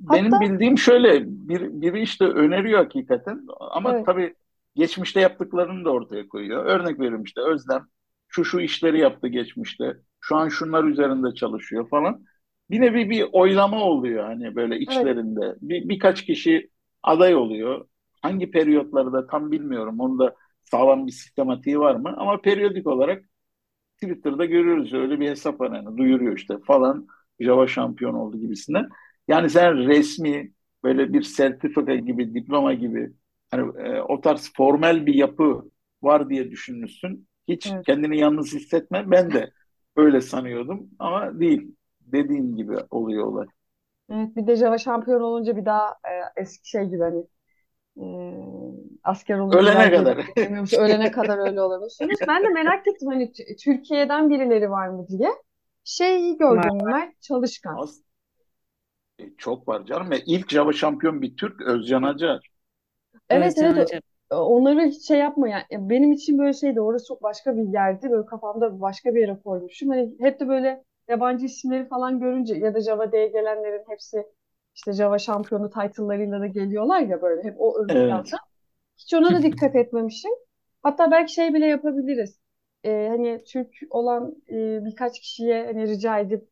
Benim 0.01 0.33
Hatta 0.33 0.45
bildiğim 0.45 0.79
şöyle 0.79 1.25
bir, 1.27 1.61
biri 1.61 2.03
işte 2.03 2.25
öneriyor 2.25 2.79
hakikaten 2.79 3.41
ama 3.61 3.93
evet, 3.95 4.07
tabii 4.07 4.35
geçmişte 4.75 5.21
yaptıklarını 5.21 5.85
da 5.85 5.91
ortaya 5.91 6.29
koyuyor. 6.29 6.65
Örnek 6.65 7.01
veriyorum 7.01 7.25
işte 7.25 7.41
Özlem 7.41 7.87
şu 8.29 8.45
şu 8.45 8.61
işleri 8.61 9.01
yaptı 9.01 9.29
geçmişte. 9.29 9.97
Şu 10.21 10.37
an 10.37 10.49
şunlar 10.49 10.85
üzerinde 10.85 11.35
çalışıyor 11.35 11.89
falan. 11.89 12.25
Bir 12.71 12.81
nevi 12.81 13.11
bir 13.11 13.27
oylama 13.33 13.85
oluyor 13.85 14.25
hani 14.25 14.57
böyle 14.57 14.75
evet, 14.75 14.83
içlerinde. 14.83 15.55
Bir, 15.61 15.89
birkaç 15.89 16.25
kişi 16.25 16.71
aday 17.03 17.35
oluyor. 17.35 17.87
Hangi 18.23 18.51
periyotlarda 18.51 19.27
tam 19.27 19.53
bilmiyorum. 19.53 20.01
Onun 20.01 20.19
da 20.19 20.35
sağlam 20.65 21.07
bir 21.07 21.13
sistematiği 21.13 21.79
var 21.79 21.95
mı? 21.95 22.15
Ama 22.17 22.41
periyodik 22.41 22.87
olarak 22.87 23.25
Twitter'da 24.03 24.45
görüyoruz 24.45 24.95
öyle 24.95 25.21
bir 25.21 25.29
hesap 25.31 25.61
var 25.61 25.73
yani 25.73 25.97
duyuruyor 25.99 26.37
işte 26.39 26.59
falan 26.67 27.07
Java 27.41 27.67
şampiyon 27.67 28.15
oldu 28.15 28.39
gibisinden. 28.39 28.89
Yani 29.29 29.51
sen 29.51 29.77
resmi 29.77 30.53
böyle 30.85 31.13
bir 31.13 31.23
sertifika 31.23 31.95
gibi, 31.95 32.35
diploma 32.35 32.75
gibi 32.75 33.13
hani 33.51 33.87
e, 33.87 34.01
o 34.01 34.21
tarz 34.21 34.53
formel 34.57 35.07
bir 35.07 35.15
yapı 35.15 35.71
var 36.03 36.29
diye 36.29 36.51
düşünmüşsün. 36.51 37.29
Hiç 37.49 37.67
evet. 37.67 37.87
kendini 37.87 38.19
yalnız 38.19 38.55
hissetme. 38.55 39.11
Ben 39.11 39.33
de 39.33 39.51
öyle 39.97 40.21
sanıyordum 40.21 40.91
ama 40.99 41.41
değil. 41.41 41.75
Dediğin 42.01 42.57
gibi 42.57 42.77
oluyor 42.91 43.27
olay. 43.27 43.47
Evet, 44.11 44.37
bir 44.37 44.47
de 44.47 44.57
Java 44.57 44.79
şampiyon 44.79 45.21
olunca 45.21 45.57
bir 45.57 45.65
daha 45.65 45.89
e, 45.91 46.41
eski 46.41 46.69
şey 46.69 46.85
gibi 46.85 47.03
hani 47.03 47.25
e, 48.01 48.07
asker 49.05 49.39
olunca 49.39 49.59
Ölene 49.59 49.91
kadar. 49.91 50.25
gelemiyormuş. 50.37 50.75
Ölene 50.75 51.11
kadar 51.11 51.39
öyle 51.39 51.61
olabiliyorsunuz. 51.61 52.21
Ben 52.29 52.45
de 52.45 52.49
merak 52.49 52.89
ettim 52.89 53.09
hani 53.09 53.33
Türkiye'den 53.65 54.31
birileri 54.31 54.71
var 54.71 54.89
mı 54.89 55.07
diye. 55.09 55.29
Var. 56.01 56.39
gördüm 56.39 56.79
Mert 56.85 57.23
Çalışkan. 57.23 57.77
Az, 57.77 58.06
e, 59.19 59.37
çok 59.39 59.69
var 59.69 59.87
canım. 59.87 60.13
E, 60.13 60.19
ilk 60.27 60.51
Java 60.51 60.73
şampiyon 60.73 61.23
bir 61.23 61.37
Türk 61.37 61.61
Özcan 61.61 62.03
Acar. 62.03 62.51
Evet 63.29 63.59
Özcan 63.59 63.77
evet 63.77 63.91
Acar. 63.91 64.03
onları 64.31 64.81
hiç 64.87 65.07
şey 65.09 65.19
yapma 65.19 65.49
yani 65.49 65.65
Ya 65.71 65.89
benim 65.91 66.13
için 66.13 66.39
böyle 66.39 66.53
şeydi 66.53 66.81
orası 66.81 67.07
çok 67.09 67.23
başka 67.23 67.57
bir 67.57 67.63
yerdi 67.73 68.11
böyle 68.11 68.27
kafamda 68.27 68.81
başka 68.81 69.15
bir 69.15 69.21
yere 69.21 69.41
koymuşum 69.45 69.89
hani 69.89 70.17
hep 70.21 70.41
de 70.41 70.49
böyle 70.49 70.85
yabancı 71.09 71.47
isimleri 71.47 71.89
falan 71.89 72.21
görünce 72.21 72.55
ya 72.55 72.75
da 72.75 72.81
Java 72.81 73.13
diye 73.13 73.27
gelenlerin 73.29 73.85
hepsi 73.89 74.27
işte 74.75 74.93
Java 74.93 75.19
şampiyonu 75.19 75.71
title'larıyla 75.71 76.41
da 76.41 76.47
geliyorlar 76.47 77.01
ya 77.01 77.23
böyle 77.23 77.43
hep 77.45 77.55
o 77.59 77.79
ön 77.79 77.91
Evet. 77.91 78.41
hiç 78.99 79.15
ona 79.15 79.35
da 79.35 79.43
dikkat 79.43 79.75
etmemişim 79.77 80.31
hatta 80.83 81.11
belki 81.11 81.33
şey 81.33 81.55
bile 81.55 81.67
yapabiliriz 81.67 82.41
Ee, 82.85 83.07
hani 83.11 83.45
Türk 83.45 83.75
olan 83.91 84.37
e, 84.51 84.85
birkaç 84.85 85.21
kişiye 85.21 85.67
hani 85.67 85.89
rica 85.89 86.19
edip 86.19 86.49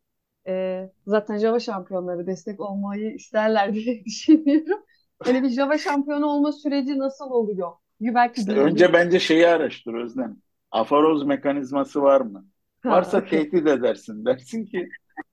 e, 0.49 0.91
zaten 1.07 1.39
Java 1.39 1.61
şampiyonları 1.61 2.27
destek 2.27 2.61
olmayı 2.61 3.15
isterler 3.15 3.75
diye 3.75 4.05
düşünüyorum. 4.05 4.81
Hani 5.23 5.43
bir 5.43 5.49
Java 5.51 5.79
şampiyonu 5.79 6.27
olma 6.27 6.53
süreci 6.53 6.99
nasıl 6.99 7.31
oluyor? 7.31 7.73
Belki 8.01 8.41
İşte 8.41 8.53
önce 8.53 8.93
bence 8.93 9.21
şeyi 9.21 9.49
araştır 9.49 9.95
Özlem. 9.95 10.37
Aforoz 10.71 11.25
mekanizması 11.25 12.03
var 12.03 12.21
mı? 12.21 12.47
Ha, 12.83 12.91
Varsa 12.95 13.19
okey. 13.19 13.29
tehdit 13.29 13.67
edersin. 13.69 14.25
Dersin 14.25 14.65
ki 14.67 14.89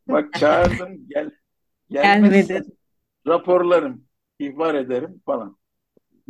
bak 0.08 0.34
çağırdım 0.34 1.08
gel 1.08 1.32
Gelmedi. 1.90 2.64
raporlarım, 3.28 4.06
ihbar 4.40 4.76
ederim 4.76 5.22
falan. 5.26 5.58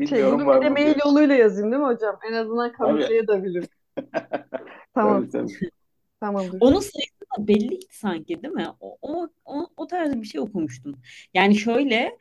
Şey, 0.03 0.19
Bilmiyorum 0.19 0.31
bunu 0.31 0.45
var 0.45 0.59
bir 0.59 0.61
de 0.61 0.69
mı 0.69 0.69
mail 0.69 0.99
yoluyla 1.05 1.35
yazayım 1.35 1.71
değil 1.71 1.81
mi 1.83 1.87
hocam? 1.87 2.19
En 2.29 2.33
azından 2.33 2.71
kanıtlayabilirim. 2.71 3.67
Tamam, 4.93 5.23
tabii 5.23 5.29
tabii. 5.29 5.71
tamamdır. 6.19 6.59
Onun 6.59 6.79
sayısı 6.79 7.20
da 7.37 7.47
belliydi 7.47 7.85
sanki 7.91 8.43
değil 8.43 8.53
mi? 8.53 8.67
O, 8.79 8.97
o, 9.01 9.29
o, 9.45 9.67
o 9.77 9.87
tarz 9.87 10.15
bir 10.15 10.27
şey 10.27 10.41
okumuştum. 10.41 11.01
Yani 11.33 11.55
şöyle 11.55 12.17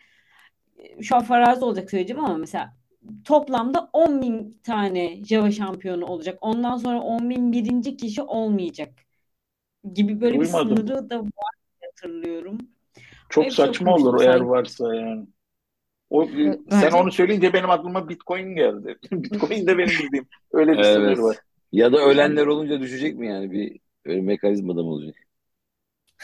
şu 1.03 1.17
an 1.17 1.23
farazi 1.23 1.65
olacak 1.65 1.91
söyleyeceğim 1.91 2.25
ama 2.25 2.37
mesela 2.37 2.77
toplamda 3.25 3.91
10 3.93 4.23
bin 4.23 4.61
tane 4.63 5.25
Java 5.25 5.51
şampiyonu 5.51 6.07
olacak. 6.07 6.39
Ondan 6.41 6.77
sonra 6.77 7.01
10 7.01 7.31
bin 7.31 7.53
birinci 7.53 7.97
kişi 7.97 8.23
olmayacak 8.23 8.95
gibi 9.95 10.21
böyle 10.21 10.41
bir 10.41 10.45
Duymadım. 10.45 10.47
sınırı 10.47 11.11
da 11.11 11.21
var 11.23 11.55
hatırlıyorum. 11.85 12.59
Çok 13.29 13.47
bir 13.47 13.51
şey 13.51 13.75
saçma 13.75 13.95
olur 13.95 14.21
eğer 14.23 14.41
sanki. 14.41 14.41
varsa 14.41 14.95
yani. 14.95 15.27
O, 16.11 16.31
Evet, 16.45 16.61
sen 16.71 16.93
Bence 16.93 16.97
onu 17.03 17.13
söyleyince 17.13 17.53
benim 17.53 17.71
aklıma 17.71 18.09
Bitcoin 18.09 18.55
geldi. 18.57 18.99
Bitcoin 19.13 19.67
de 19.67 19.79
benim 19.79 19.99
bildiğim 19.99 20.29
öyle 20.53 20.79
bir 20.79 20.85
sınır 20.85 21.19
var. 21.19 21.37
Evet. 21.37 21.43
Ya 21.73 21.93
da 21.93 21.99
ölenler 21.99 22.47
olunca 22.47 22.81
düşecek 22.81 23.17
mi 23.17 23.29
yani? 23.29 23.51
Bir 23.53 23.81
öyle 24.05 24.21
mekanizmada 24.21 24.83
mı 24.83 24.89
olacak? 24.89 25.15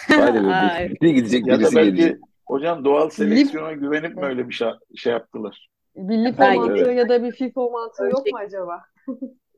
Böyle 0.11 0.35
bir, 0.35 1.01
biri 1.01 1.15
gidecek 1.15 1.47
Ya 1.47 1.55
da 1.55 1.59
birisi 1.61 1.75
gelecek. 1.75 1.99
belki 1.99 2.21
hocam 2.47 2.85
doğal 2.85 3.07
lip, 3.07 3.13
seleksiyona 3.13 3.73
güvenip 3.73 4.17
mi 4.17 4.25
öyle 4.25 4.49
bir 4.49 4.55
şey, 4.55 4.69
şey 4.97 5.13
yaptılar? 5.13 5.69
bir 5.97 6.39
Belki 6.39 6.59
mantığı 6.59 6.77
Evet. 6.77 6.99
ya 6.99 7.09
da 7.09 7.23
bir 7.23 7.33
FIFO 7.33 7.71
mantığı 7.71 8.05
yok 8.05 8.27
mu 8.33 8.39
acaba? 8.39 8.85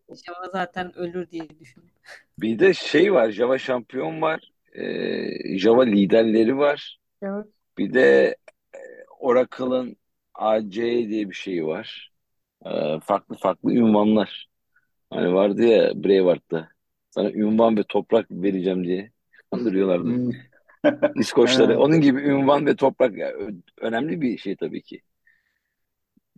Java 0.08 0.50
zaten 0.52 0.98
ölür 0.98 1.30
diye 1.30 1.48
düşünüyorum. 1.60 1.96
Bir 2.38 2.58
de 2.58 2.74
şey 2.74 3.12
var. 3.12 3.30
Java 3.30 3.58
şampiyon 3.58 4.22
var. 4.22 4.52
Ee, 4.72 5.58
Java 5.58 5.82
liderleri 5.82 6.58
var. 6.58 6.98
Evet. 7.22 7.46
Bir 7.78 7.94
de 7.94 8.36
Oracle'ın 9.18 9.96
AC 10.34 10.72
diye 10.72 11.30
bir 11.30 11.34
şey 11.34 11.66
var. 11.66 12.12
Ee, 12.66 13.00
farklı 13.02 13.36
farklı 13.36 13.72
ünvanlar. 13.72 14.48
Hani 15.10 15.34
vardı 15.34 15.62
ya 15.62 15.92
Braveheart'ta. 16.04 16.68
Sana 17.18 17.30
ünvan 17.30 17.76
ve 17.76 17.82
toprak 17.82 18.30
vereceğim 18.30 18.84
diye 18.84 19.10
kandırıyorlardı. 19.50 20.08
Hmm. 20.08 20.30
İskoçları. 21.20 21.78
Onun 21.78 22.00
gibi 22.00 22.20
ünvan 22.20 22.66
ve 22.66 22.76
toprak 22.76 23.16
ya, 23.16 23.32
ö- 23.32 23.54
önemli 23.80 24.20
bir 24.20 24.38
şey 24.38 24.56
tabii 24.56 24.82
ki. 24.82 25.02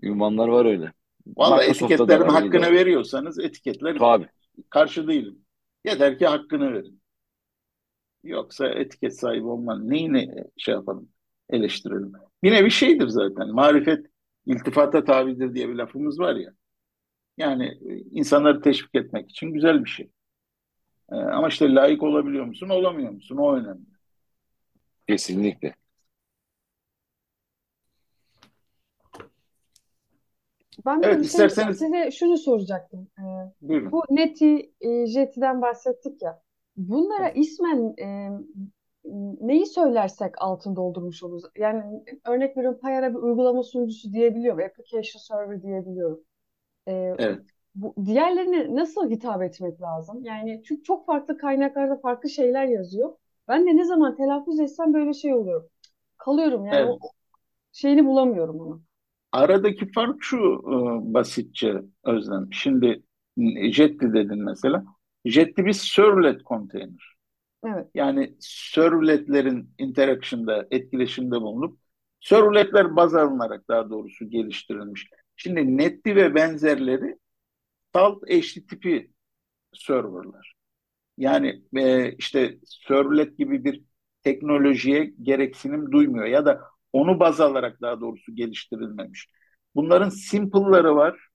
Ünvanlar 0.02 0.48
var 0.48 0.64
öyle. 0.64 0.92
Valla 1.26 1.64
etiketlerin 1.64 2.28
hakkını 2.28 2.66
var. 2.66 2.72
veriyorsanız 2.72 3.38
etiketler 3.38 3.98
Tabii. 3.98 4.28
karşı 4.70 5.08
değilim. 5.08 5.38
Yeter 5.84 6.18
ki 6.18 6.26
hakkını 6.26 6.72
verin. 6.72 7.00
Yoksa 8.24 8.68
etiket 8.68 9.20
sahibi 9.20 9.46
olman 9.46 9.90
neyini 9.90 10.44
şey 10.56 10.74
yapalım, 10.74 11.08
eleştirelim. 11.50 12.12
Yine 12.42 12.64
bir 12.64 12.70
şeydir 12.70 13.08
zaten. 13.08 13.48
Marifet 13.48 14.06
iltifata 14.46 15.04
tabidir 15.04 15.54
diye 15.54 15.68
bir 15.68 15.74
lafımız 15.74 16.18
var 16.20 16.36
ya. 16.36 16.52
Yani 17.38 17.66
e, 17.66 17.96
insanları 17.96 18.60
teşvik 18.60 18.94
etmek 18.94 19.30
için 19.30 19.46
güzel 19.52 19.84
bir 19.84 19.90
şey. 19.90 20.10
Ee, 21.12 21.14
ama 21.16 21.48
işte 21.48 21.74
layık 21.74 22.02
olabiliyor 22.02 22.44
musun, 22.44 22.68
olamıyor 22.68 23.10
musun? 23.12 23.36
O 23.36 23.54
önemli. 23.56 23.84
Kesinlikle. 25.06 25.74
Ben 30.86 31.00
de 31.02 31.06
Evet, 31.06 31.16
şey 31.16 31.24
isterseniz 31.24 31.78
size 31.78 32.10
şunu 32.10 32.38
soracaktım. 32.38 33.08
Ee, 33.18 33.22
buyurun. 33.60 33.92
bu 33.92 34.02
Neti, 34.10 34.72
e, 34.80 35.06
Jet'iden 35.06 35.62
bahsettik 35.62 36.22
ya. 36.22 36.42
Bunlara 36.76 37.24
Evet. 37.24 37.36
ismen 37.36 37.94
e, 38.02 38.30
neyi 39.40 39.66
söylersek 39.66 40.34
altın 40.38 40.76
doldurmuş 40.76 41.22
oluruz. 41.22 41.44
Yani 41.58 42.04
örnek 42.26 42.56
veriyorum 42.56 42.80
Payara 42.82 43.10
bir 43.10 43.18
uygulama 43.18 43.62
sunucusu 43.62 44.12
diyebiliyorum. 44.12 44.64
Application 44.64 45.20
server 45.20 45.62
diyebiliyorum. 45.62 46.20
Ee, 46.88 47.14
Evet. 47.18 47.42
Bu, 47.74 47.94
diğerlerine 48.06 48.74
nasıl 48.74 49.10
hitap 49.10 49.42
etmek 49.42 49.80
lazım? 49.82 50.24
Yani 50.24 50.62
çünkü 50.66 50.82
çok 50.82 51.06
farklı 51.06 51.38
kaynaklarda 51.38 51.96
farklı 51.96 52.28
şeyler 52.30 52.64
yazıyor. 52.66 53.16
Ben 53.48 53.66
de 53.66 53.76
ne 53.76 53.84
zaman 53.84 54.16
telaffuz 54.16 54.60
etsem 54.60 54.94
böyle 54.94 55.12
şey 55.12 55.34
oluyorum. 55.34 55.68
Kalıyorum 56.18 56.66
yani 56.66 56.76
Evet. 56.76 56.88
o 56.88 56.98
şeyini 57.72 58.06
bulamıyorum 58.06 58.60
onu. 58.60 58.82
Aradaki 59.32 59.92
fark 59.92 60.16
şu 60.20 60.36
e, 60.36 61.14
basitçe 61.14 61.74
Özlem. 62.04 62.48
Şimdi 62.52 63.02
e, 63.38 63.72
Jetty 63.72 64.06
dedin 64.06 64.44
mesela. 64.44 64.84
Jetty 65.24 65.62
bir 65.64 65.72
servlet 65.72 66.44
container. 66.44 67.16
Evet. 67.66 67.88
Yani 67.94 68.36
servletlerin 68.40 69.74
interaction'da, 69.78 70.66
etkileşimde 70.70 71.40
bulunup 71.40 71.78
servletler 72.20 72.96
baz 72.96 73.14
alınarak 73.14 73.68
daha 73.68 73.90
doğrusu 73.90 74.30
geliştirilmiş. 74.30 75.08
Şimdi 75.36 75.76
Netty 75.76 76.14
ve 76.14 76.34
benzerleri 76.34 77.18
salt 77.94 78.22
HTTP 78.28 79.10
serverlar. 79.74 80.54
Yani 81.18 81.62
e, 81.76 82.12
işte 82.16 82.58
servlet 82.66 83.38
gibi 83.38 83.64
bir 83.64 83.84
teknolojiye 84.24 85.14
gereksinim 85.22 85.92
duymuyor 85.92 86.26
ya 86.26 86.46
da 86.46 86.62
onu 86.92 87.20
baz 87.20 87.40
alarak 87.40 87.80
daha 87.82 88.00
doğrusu 88.00 88.34
geliştirilmemiş. 88.36 89.28
Bunların 89.74 90.08
simple'ları 90.08 90.96
var. 90.96 91.28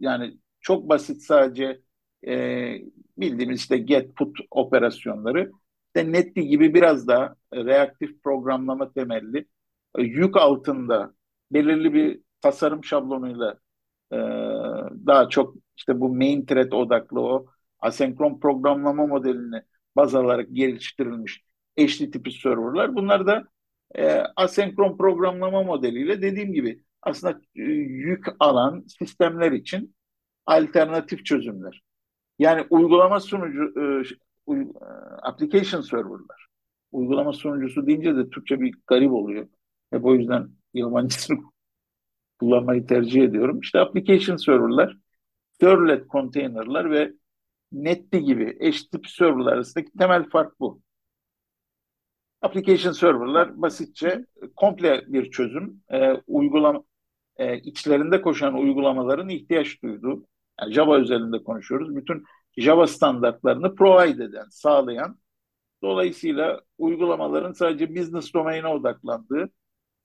Yani 0.00 0.38
çok 0.60 0.88
basit 0.88 1.22
sadece 1.22 1.80
e, 2.26 2.32
bildiğimiz 3.18 3.60
işte 3.60 3.78
get 3.78 4.16
put 4.16 4.38
operasyonları. 4.50 5.50
İşte 5.86 6.12
Netty 6.12 6.40
gibi 6.40 6.74
biraz 6.74 7.08
daha 7.08 7.34
reaktif 7.54 8.22
programlama 8.22 8.92
temelli 8.92 9.46
e, 9.98 10.02
yük 10.02 10.36
altında 10.36 11.14
belirli 11.52 11.94
bir 11.94 12.20
tasarım 12.40 12.84
şablonuyla 12.84 13.58
e, 14.12 14.16
daha 15.06 15.28
çok 15.28 15.54
işte 15.78 16.00
bu 16.00 16.16
main 16.16 16.46
thread 16.46 16.72
odaklı 16.72 17.20
o 17.20 17.46
asenkron 17.80 18.40
programlama 18.40 19.06
modelini 19.06 19.62
baz 19.96 20.14
alarak 20.14 20.48
geliştirilmiş 20.52 21.44
HTTP 21.78 22.32
serverlar. 22.32 22.94
Bunlar 22.94 23.26
da 23.26 23.44
e, 23.94 24.22
asenkron 24.36 24.96
programlama 24.96 25.62
modeliyle 25.62 26.22
dediğim 26.22 26.52
gibi 26.52 26.82
aslında 27.02 27.40
e, 27.56 27.62
yük 27.62 28.26
alan 28.40 28.84
sistemler 28.98 29.52
için 29.52 29.94
alternatif 30.46 31.24
çözümler. 31.24 31.82
Yani 32.38 32.66
uygulama 32.70 33.20
sunucu, 33.20 33.74
e, 34.48 34.54
e, 34.54 34.66
application 35.22 35.80
serverlar. 35.80 36.46
Uygulama 36.92 37.32
sunucusu 37.32 37.86
deyince 37.86 38.16
de 38.16 38.30
Türkçe 38.30 38.60
bir 38.60 38.74
garip 38.86 39.12
oluyor. 39.12 39.48
Hep 39.90 40.04
o 40.04 40.14
yüzden 40.14 40.48
yabancısını 40.74 41.38
kullanmayı 42.40 42.86
tercih 42.86 43.22
ediyorum. 43.22 43.60
İşte 43.60 43.80
application 43.80 44.36
serverlar, 44.36 44.96
servlet 45.60 46.10
containerlar 46.10 46.90
ve 46.90 47.12
Netty 47.72 48.18
gibi 48.18 48.72
HTTP 48.72 49.06
serverlar 49.06 49.52
arasındaki 49.52 49.92
temel 49.98 50.28
fark 50.28 50.60
bu. 50.60 50.82
Application 52.42 52.92
serverlar 52.92 53.62
basitçe 53.62 54.26
komple 54.56 55.04
bir 55.06 55.30
çözüm. 55.30 55.82
E, 55.90 56.12
uygulama 56.26 56.82
e, 57.36 57.58
içlerinde 57.58 58.22
koşan 58.22 58.54
uygulamaların 58.54 59.28
ihtiyaç 59.28 59.82
duyduğu, 59.82 60.26
yani 60.60 60.72
Java 60.74 60.98
özelinde 60.98 61.42
konuşuyoruz. 61.42 61.96
Bütün 61.96 62.24
Java 62.56 62.86
standartlarını 62.86 63.74
provide 63.74 64.24
eden, 64.24 64.48
sağlayan, 64.50 65.18
dolayısıyla 65.82 66.60
uygulamaların 66.78 67.52
sadece 67.52 67.96
business 67.96 68.34
domain'e 68.34 68.68
odaklandığı, 68.68 69.50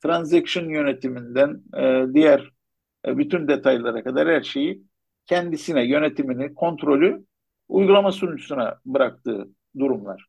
transaction 0.03 0.69
yönetiminden 0.69 1.63
e, 1.77 2.13
diğer 2.13 2.51
e, 3.07 3.17
bütün 3.17 3.47
detaylara 3.47 4.03
kadar 4.03 4.27
her 4.27 4.43
şeyi 4.43 4.83
kendisine 5.25 5.85
yönetimini, 5.85 6.53
kontrolü 6.53 7.25
uygulama 7.67 8.11
sunucusuna 8.11 8.79
bıraktığı 8.85 9.47
durumlar. 9.79 10.25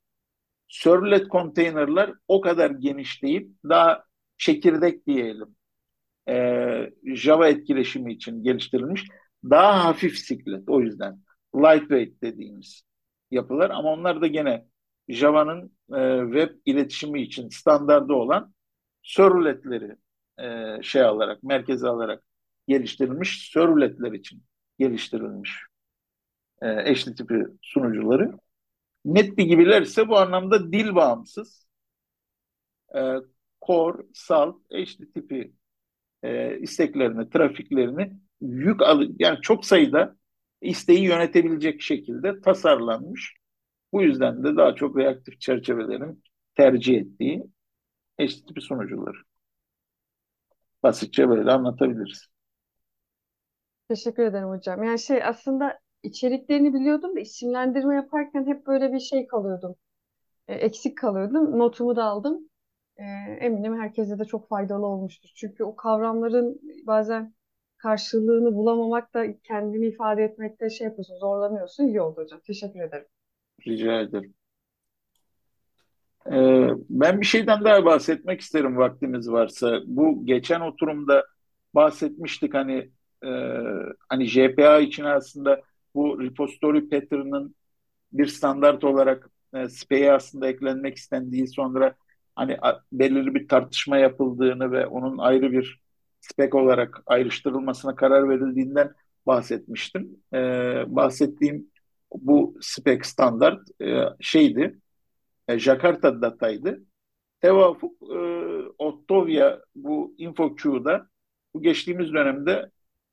Servlet 0.68 1.30
container'lar 1.30 2.12
o 2.28 2.40
kadar 2.40 2.70
geniş 2.70 3.22
değil, 3.22 3.50
daha 3.68 4.04
çekirdek 4.38 5.06
diyelim. 5.06 5.56
Ee, 6.28 6.90
Java 7.04 7.48
etkileşimi 7.48 8.12
için 8.12 8.42
geliştirilmiş. 8.42 9.04
Daha 9.50 9.84
hafif 9.84 10.18
siklet 10.18 10.68
o 10.68 10.80
yüzden. 10.80 11.20
Lightweight 11.56 12.22
dediğimiz 12.22 12.82
yapılar 13.30 13.70
ama 13.70 13.92
onlar 13.92 14.20
da 14.20 14.26
gene 14.26 14.64
Java'nın 15.08 15.72
e, 15.94 16.20
web 16.24 16.56
iletişimi 16.66 17.22
için 17.22 17.48
standardı 17.48 18.12
olan 18.12 18.54
servletleri 19.02 19.96
e, 20.38 20.82
şey 20.82 21.02
alarak, 21.02 21.42
merkeze 21.42 21.88
alarak 21.88 22.24
geliştirilmiş 22.68 23.50
servletler 23.52 24.12
için 24.12 24.42
geliştirilmiş 24.78 25.66
e, 26.62 26.66
HTTP 26.66 27.32
sunucuları. 27.62 28.32
Netby 29.04 29.42
gibiler 29.42 29.82
ise 29.82 30.08
bu 30.08 30.18
anlamda 30.18 30.72
dil 30.72 30.94
bağımsız. 30.94 31.66
E, 32.94 33.00
Core, 33.66 34.02
Salt, 34.14 34.56
HTTP 34.72 35.52
e, 36.22 36.58
isteklerini, 36.60 37.30
trafiklerini 37.30 38.12
yük 38.40 38.82
al 38.82 39.08
yani 39.18 39.38
çok 39.42 39.66
sayıda 39.66 40.16
isteği 40.60 41.04
yönetebilecek 41.04 41.82
şekilde 41.82 42.40
tasarlanmış. 42.40 43.36
Bu 43.92 44.02
yüzden 44.02 44.44
de 44.44 44.56
daha 44.56 44.74
çok 44.74 44.98
reaktif 44.98 45.40
çerçevelerin 45.40 46.22
tercih 46.54 46.96
ettiği 46.98 47.44
HTTP 48.20 48.62
sunucuları. 48.62 49.18
Basitçe 50.82 51.28
böyle 51.28 51.52
anlatabiliriz. 51.52 52.33
Teşekkür 53.88 54.22
ederim 54.22 54.48
hocam. 54.48 54.82
Yani 54.82 54.98
şey 54.98 55.24
aslında 55.24 55.78
içeriklerini 56.02 56.74
biliyordum 56.74 57.16
da 57.16 57.20
isimlendirme 57.20 57.94
yaparken 57.94 58.46
hep 58.46 58.66
böyle 58.66 58.92
bir 58.92 59.00
şey 59.00 59.26
kalıyordum. 59.26 59.76
E, 60.48 60.54
eksik 60.54 60.98
kalıyordum. 60.98 61.58
Notumu 61.58 61.96
da 61.96 62.04
aldım. 62.04 62.48
E, 62.96 63.04
eminim 63.40 63.80
herkese 63.80 64.18
de 64.18 64.24
çok 64.24 64.48
faydalı 64.48 64.86
olmuştur. 64.86 65.30
Çünkü 65.34 65.64
o 65.64 65.76
kavramların 65.76 66.60
bazen 66.86 67.34
karşılığını 67.76 68.54
bulamamak 68.54 69.14
da 69.14 69.40
kendini 69.40 69.86
ifade 69.86 70.24
etmekte 70.24 70.70
şey 70.70 70.86
yapıyorsun, 70.86 71.16
zorlanıyorsun. 71.16 71.86
İyi 71.86 72.00
oldu 72.00 72.20
hocam. 72.20 72.40
Teşekkür 72.46 72.80
ederim. 72.80 73.06
Rica 73.66 74.00
ederim. 74.00 74.34
Ee, 76.32 76.68
ben 76.90 77.20
bir 77.20 77.26
şeyden 77.26 77.64
daha 77.64 77.84
bahsetmek 77.84 78.40
isterim 78.40 78.76
vaktimiz 78.76 79.30
varsa. 79.30 79.80
Bu 79.86 80.26
geçen 80.26 80.60
oturumda 80.60 81.24
bahsetmiştik 81.74 82.54
hani 82.54 82.90
e, 83.26 83.30
hani 84.08 84.26
JPA 84.26 84.80
için 84.80 85.04
aslında 85.04 85.62
bu 85.94 86.22
repository 86.22 86.88
pattern'ın 86.88 87.54
bir 88.12 88.26
standart 88.26 88.84
olarak 88.84 89.30
e, 89.54 89.68
SPA'ya 89.68 90.16
aslında 90.16 90.48
eklenmek 90.48 90.96
istendiği 90.96 91.48
sonra 91.48 91.94
hani 92.36 92.58
a- 92.62 92.80
belirli 92.92 93.34
bir 93.34 93.48
tartışma 93.48 93.98
yapıldığını 93.98 94.72
ve 94.72 94.86
onun 94.86 95.18
ayrı 95.18 95.52
bir 95.52 95.80
spec 96.20 96.56
olarak 96.56 97.02
ayrıştırılmasına 97.06 97.96
karar 97.96 98.28
verildiğinden 98.30 98.92
bahsetmiştim. 99.26 100.16
E, 100.34 100.38
bahsettiğim 100.86 101.70
bu 102.14 102.56
spec 102.60 103.04
standart 103.04 103.82
e, 103.82 104.04
şeydi, 104.20 104.78
e, 105.48 105.58
Jakarta'daydı. 105.58 106.82
Tevafuk 107.40 108.02
e, 108.02 108.16
Ottovia 108.78 109.60
bu 109.74 110.14
InfoQ'da 110.18 111.08
bu 111.54 111.62
geçtiğimiz 111.62 112.12
dönemde 112.12 112.70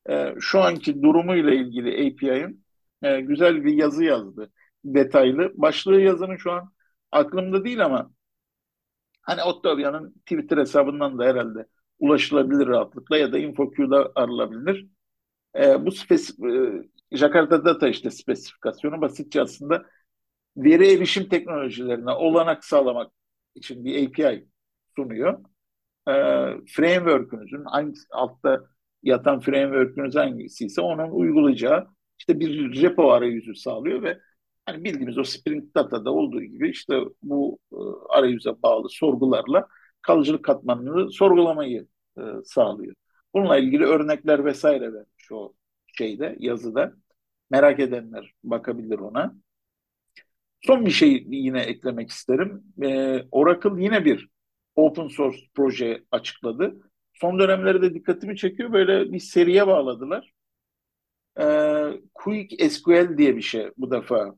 e, 0.09 0.35
şu 0.39 0.61
anki 0.61 1.01
durumuyla 1.01 1.53
ilgili 1.53 2.07
API'ın 2.07 2.63
e, 3.01 3.21
güzel 3.21 3.63
bir 3.65 3.73
yazı 3.73 4.03
yazdı. 4.03 4.51
Detaylı. 4.85 5.51
Başlığı 5.55 6.01
yazının 6.01 6.37
şu 6.37 6.51
an 6.51 6.73
aklımda 7.11 7.65
değil 7.65 7.85
ama 7.85 8.11
hani 9.21 9.43
Ottovia'nın 9.43 10.11
Twitter 10.11 10.57
hesabından 10.57 11.19
da 11.19 11.23
herhalde 11.25 11.65
ulaşılabilir 11.99 12.67
rahatlıkla 12.67 13.17
ya 13.17 13.33
da 13.33 13.37
InfoQ'da 13.37 14.11
arılabilir. 14.15 14.87
E, 15.55 15.85
bu 15.85 15.91
spesif, 15.91 16.39
e, 16.45 16.83
Jakarta 17.11 17.65
Data 17.65 17.87
işte 17.87 18.11
spesifikasyonu 18.11 19.01
basitçe 19.01 19.41
aslında 19.41 19.85
veri 20.57 20.93
erişim 20.93 21.29
teknolojilerine 21.29 22.11
olanak 22.11 22.65
sağlamak 22.65 23.11
için 23.55 23.85
bir 23.85 24.07
API 24.07 24.47
sunuyor. 24.95 25.39
E, 26.07 26.13
framework'ünüzün 26.67 27.65
hangi 27.65 27.99
altta 28.11 28.65
yatan 29.03 29.39
framework'ünüz 29.39 30.15
hangisi 30.15 30.65
ise 30.65 30.81
onun 30.81 31.09
uygulayacağı 31.11 31.87
işte 32.19 32.39
bir 32.39 32.81
repo 32.81 33.11
arayüzü 33.11 33.55
sağlıyor 33.55 34.03
ve 34.03 34.19
hani 34.65 34.83
bildiğimiz 34.83 35.17
o 35.17 35.23
Spring 35.23 35.75
Data'da 35.75 36.11
olduğu 36.11 36.41
gibi 36.41 36.69
işte 36.69 36.99
bu 37.23 37.59
e, 37.73 37.77
arayüze 38.09 38.61
bağlı 38.63 38.89
sorgularla 38.89 39.67
kalıcılık 40.01 40.45
katmanını 40.45 41.11
sorgulamayı 41.11 41.87
e, 42.17 42.21
sağlıyor. 42.45 42.95
Bununla 43.33 43.57
ilgili 43.57 43.85
örnekler 43.85 44.45
vesaire 44.45 44.93
vermiş 44.93 45.31
o 45.31 45.53
şeyde 45.97 46.35
yazıda. 46.39 46.93
Merak 47.49 47.79
edenler 47.79 48.33
bakabilir 48.43 48.99
ona. 48.99 49.35
Son 50.61 50.85
bir 50.85 50.91
şey 50.91 51.25
yine 51.29 51.61
eklemek 51.61 52.09
isterim. 52.09 52.63
Ee, 52.83 53.25
Oracle 53.31 53.83
yine 53.83 54.05
bir 54.05 54.29
open 54.75 55.07
source 55.07 55.39
proje 55.53 56.03
açıkladı. 56.11 56.90
Son 57.21 57.39
dönemlerde 57.39 57.93
dikkatimi 57.93 58.37
çekiyor. 58.37 58.73
Böyle 58.73 59.13
bir 59.13 59.19
seriye 59.19 59.67
bağladılar. 59.67 60.33
Ee, 61.39 62.01
Quick 62.13 62.69
SQL 62.69 63.17
diye 63.17 63.35
bir 63.35 63.41
şey 63.41 63.71
bu 63.77 63.91
defa 63.91 64.35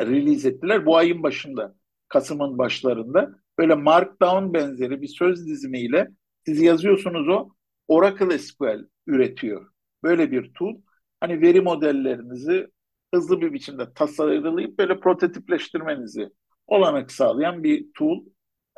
release 0.00 0.48
ettiler. 0.48 0.86
Bu 0.86 0.96
ayın 0.96 1.22
başında, 1.22 1.74
Kasım'ın 2.08 2.58
başlarında. 2.58 3.30
Böyle 3.58 3.74
Markdown 3.74 4.54
benzeri 4.54 5.02
bir 5.02 5.08
söz 5.08 5.46
dizimiyle 5.46 6.08
siz 6.46 6.60
yazıyorsunuz 6.62 7.28
o 7.28 7.48
Oracle 7.88 8.38
SQL 8.38 8.88
üretiyor. 9.06 9.70
Böyle 10.02 10.30
bir 10.30 10.54
tool. 10.54 10.74
Hani 11.20 11.40
veri 11.40 11.60
modellerinizi 11.60 12.68
hızlı 13.14 13.40
bir 13.40 13.52
biçimde 13.52 13.94
tasarlayıp 13.94 14.78
böyle 14.78 15.00
prototipleştirmenizi 15.00 16.30
olanak 16.66 17.12
sağlayan 17.12 17.64
bir 17.64 17.92
tool. 17.94 18.24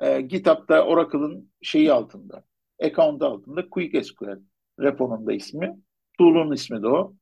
E, 0.03 0.21
GitHub'da 0.21 0.87
Oracle'ın 0.87 1.53
şeyi 1.63 1.93
altında, 1.93 2.45
account 2.83 3.23
altında 3.23 3.71
Quick 3.71 4.05
SQL 4.05 4.39
reponun 4.81 5.27
da 5.27 5.33
ismi. 5.33 5.77
Tool'un 6.19 6.53
ismi 6.53 6.83
de 6.83 6.89
o. 6.89 7.15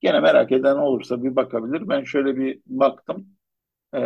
Gene 0.00 0.20
merak 0.20 0.52
eden 0.52 0.76
olursa 0.76 1.22
bir 1.24 1.36
bakabilir. 1.36 1.88
Ben 1.88 2.04
şöyle 2.04 2.36
bir 2.36 2.60
baktım. 2.66 3.28
E, 3.94 4.00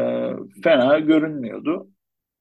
fena 0.64 0.98
görünmüyordu. 0.98 1.90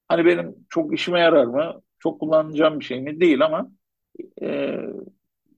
Hani 0.08 0.26
benim 0.26 0.56
çok 0.70 0.94
işime 0.94 1.20
yarar 1.20 1.44
mı? 1.46 1.82
Çok 1.98 2.20
kullanacağım 2.20 2.80
bir 2.80 2.84
şey 2.84 3.00
mi? 3.02 3.20
Değil 3.20 3.44
ama 3.46 3.70
e, 4.42 4.78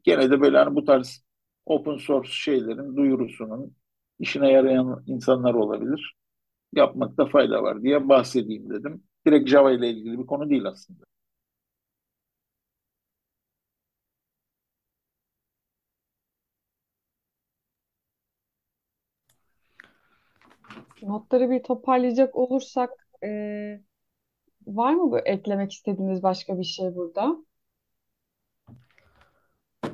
gene 0.04 0.30
de 0.30 0.40
böyle 0.40 0.58
hani 0.58 0.76
bu 0.76 0.84
tarz 0.84 1.24
open 1.66 1.96
source 1.96 2.30
şeylerin 2.32 2.96
duyurusunun 2.96 3.76
işine 4.18 4.52
yarayan 4.52 5.04
insanlar 5.06 5.54
olabilir. 5.54 6.16
Yapmakta 6.76 7.26
fayda 7.26 7.62
var 7.62 7.82
diye 7.82 8.08
bahsedeyim 8.08 8.70
dedim. 8.70 9.04
Direkt 9.26 9.48
Java 9.50 9.72
ile 9.72 9.90
ilgili 9.90 10.18
bir 10.18 10.26
konu 10.26 10.50
değil 10.50 10.66
aslında. 10.66 11.04
Notları 21.02 21.50
bir 21.50 21.62
toparlayacak 21.62 22.36
olursak 22.36 22.90
e, 23.24 23.28
var 24.66 24.94
mı 24.94 25.10
bu 25.10 25.18
eklemek 25.18 25.72
istediğiniz 25.72 26.22
başka 26.22 26.58
bir 26.58 26.64
şey 26.64 26.94
burada? 26.94 27.36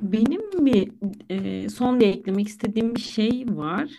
Benim 0.02 0.66
bir 0.66 0.92
e, 1.30 1.68
son 1.68 2.00
bir 2.00 2.06
eklemek 2.06 2.48
istediğim 2.48 2.94
bir 2.94 3.00
şey 3.00 3.44
var. 3.48 3.90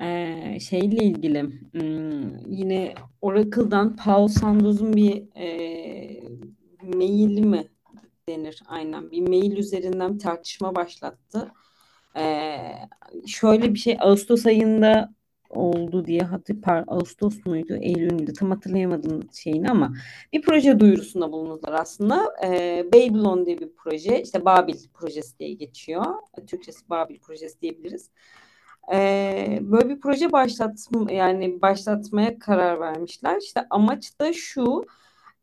E, 0.00 0.60
şeyle 0.60 1.04
ilgili 1.04 1.42
hmm, 1.42 2.52
yine 2.52 2.94
Oracle'dan 3.22 3.96
Paul 3.96 4.28
Sandoz'un 4.28 4.92
bir 4.92 5.22
e, 5.36 6.20
maili 6.82 7.40
mi 7.40 7.68
denir 8.28 8.62
aynen 8.66 9.10
bir 9.10 9.28
mail 9.28 9.56
üzerinden 9.56 10.18
tartışma 10.18 10.74
başlattı. 10.74 11.52
E, 12.16 12.56
şöyle 13.26 13.74
bir 13.74 13.78
şey 13.78 13.96
Ağustos 14.00 14.46
ayında 14.46 15.14
oldu 15.54 16.04
diye 16.06 16.20
hatırlıyorum. 16.20 16.84
Ağustos 16.88 17.46
muydu, 17.46 17.76
Eylül 17.80 18.12
müydü 18.12 18.32
tam 18.32 18.50
hatırlayamadım 18.50 19.28
şeyini 19.32 19.70
ama 19.70 19.94
bir 20.32 20.42
proje 20.42 20.80
duyurusunda 20.80 21.32
bulundular 21.32 21.72
aslında. 21.72 22.34
Ee, 22.44 22.84
Babylon 22.92 23.46
diye 23.46 23.58
bir 23.58 23.68
proje, 23.76 24.22
işte 24.22 24.44
Babil 24.44 24.74
projesi 24.94 25.38
diye 25.38 25.52
geçiyor. 25.52 26.04
Türkçesi 26.46 26.90
Babil 26.90 27.18
projesi 27.20 27.60
diyebiliriz. 27.60 28.10
Ee, 28.92 29.58
böyle 29.62 29.88
bir 29.88 30.00
proje 30.00 30.32
başlatma 30.32 31.12
yani 31.12 31.62
başlatmaya 31.62 32.38
karar 32.38 32.80
vermişler. 32.80 33.40
İşte 33.40 33.66
amaç 33.70 34.20
da 34.20 34.32
şu, 34.32 34.84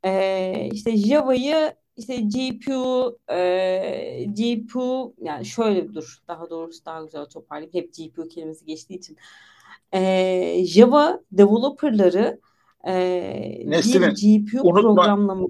e, 0.03 0.69
işte 0.73 0.97
Java'yı 0.97 1.73
işte 1.97 2.15
GPU, 2.15 3.19
e, 3.29 4.25
GPU 4.25 5.13
yani 5.21 5.45
şöyle 5.45 5.93
dur 5.93 6.17
daha 6.27 6.49
doğrusu 6.49 6.85
daha 6.85 7.03
güzel 7.03 7.25
toparlayayım. 7.25 7.73
Hep 7.73 7.93
GPU 7.93 8.27
kelimesi 8.27 8.65
geçtiği 8.65 8.95
için 8.95 9.17
e, 9.93 10.65
Java 10.65 11.19
developerları 11.31 12.39
e, 12.87 12.93
Nesrin, 13.65 14.01
bir 14.01 14.07
GPU 14.07 14.61
unutma, 14.61 14.81
programlama 14.81 15.47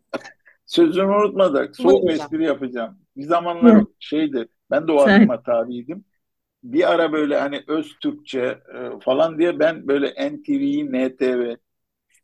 sözünü 0.65 1.05
unutmadık. 1.05 1.75
Soğuk 1.75 2.09
espri 2.11 2.43
yapacağım. 2.43 2.97
Bir 3.17 3.23
zamanlar 3.23 3.81
Hı. 3.81 3.85
şeydi, 3.99 4.47
ben 4.71 4.87
de 4.87 4.91
o 4.91 4.99
aklıma 4.99 5.43
tabiydim. 5.43 6.05
Bir 6.63 6.91
ara 6.91 7.13
böyle 7.13 7.39
hani 7.39 7.63
öz 7.67 7.99
Türkçe 8.01 8.39
e, 8.75 8.99
falan 8.99 9.39
diye 9.39 9.59
ben 9.59 9.87
böyle 9.87 10.07
NTV'yi, 10.31 10.91
NTV, 10.91 11.55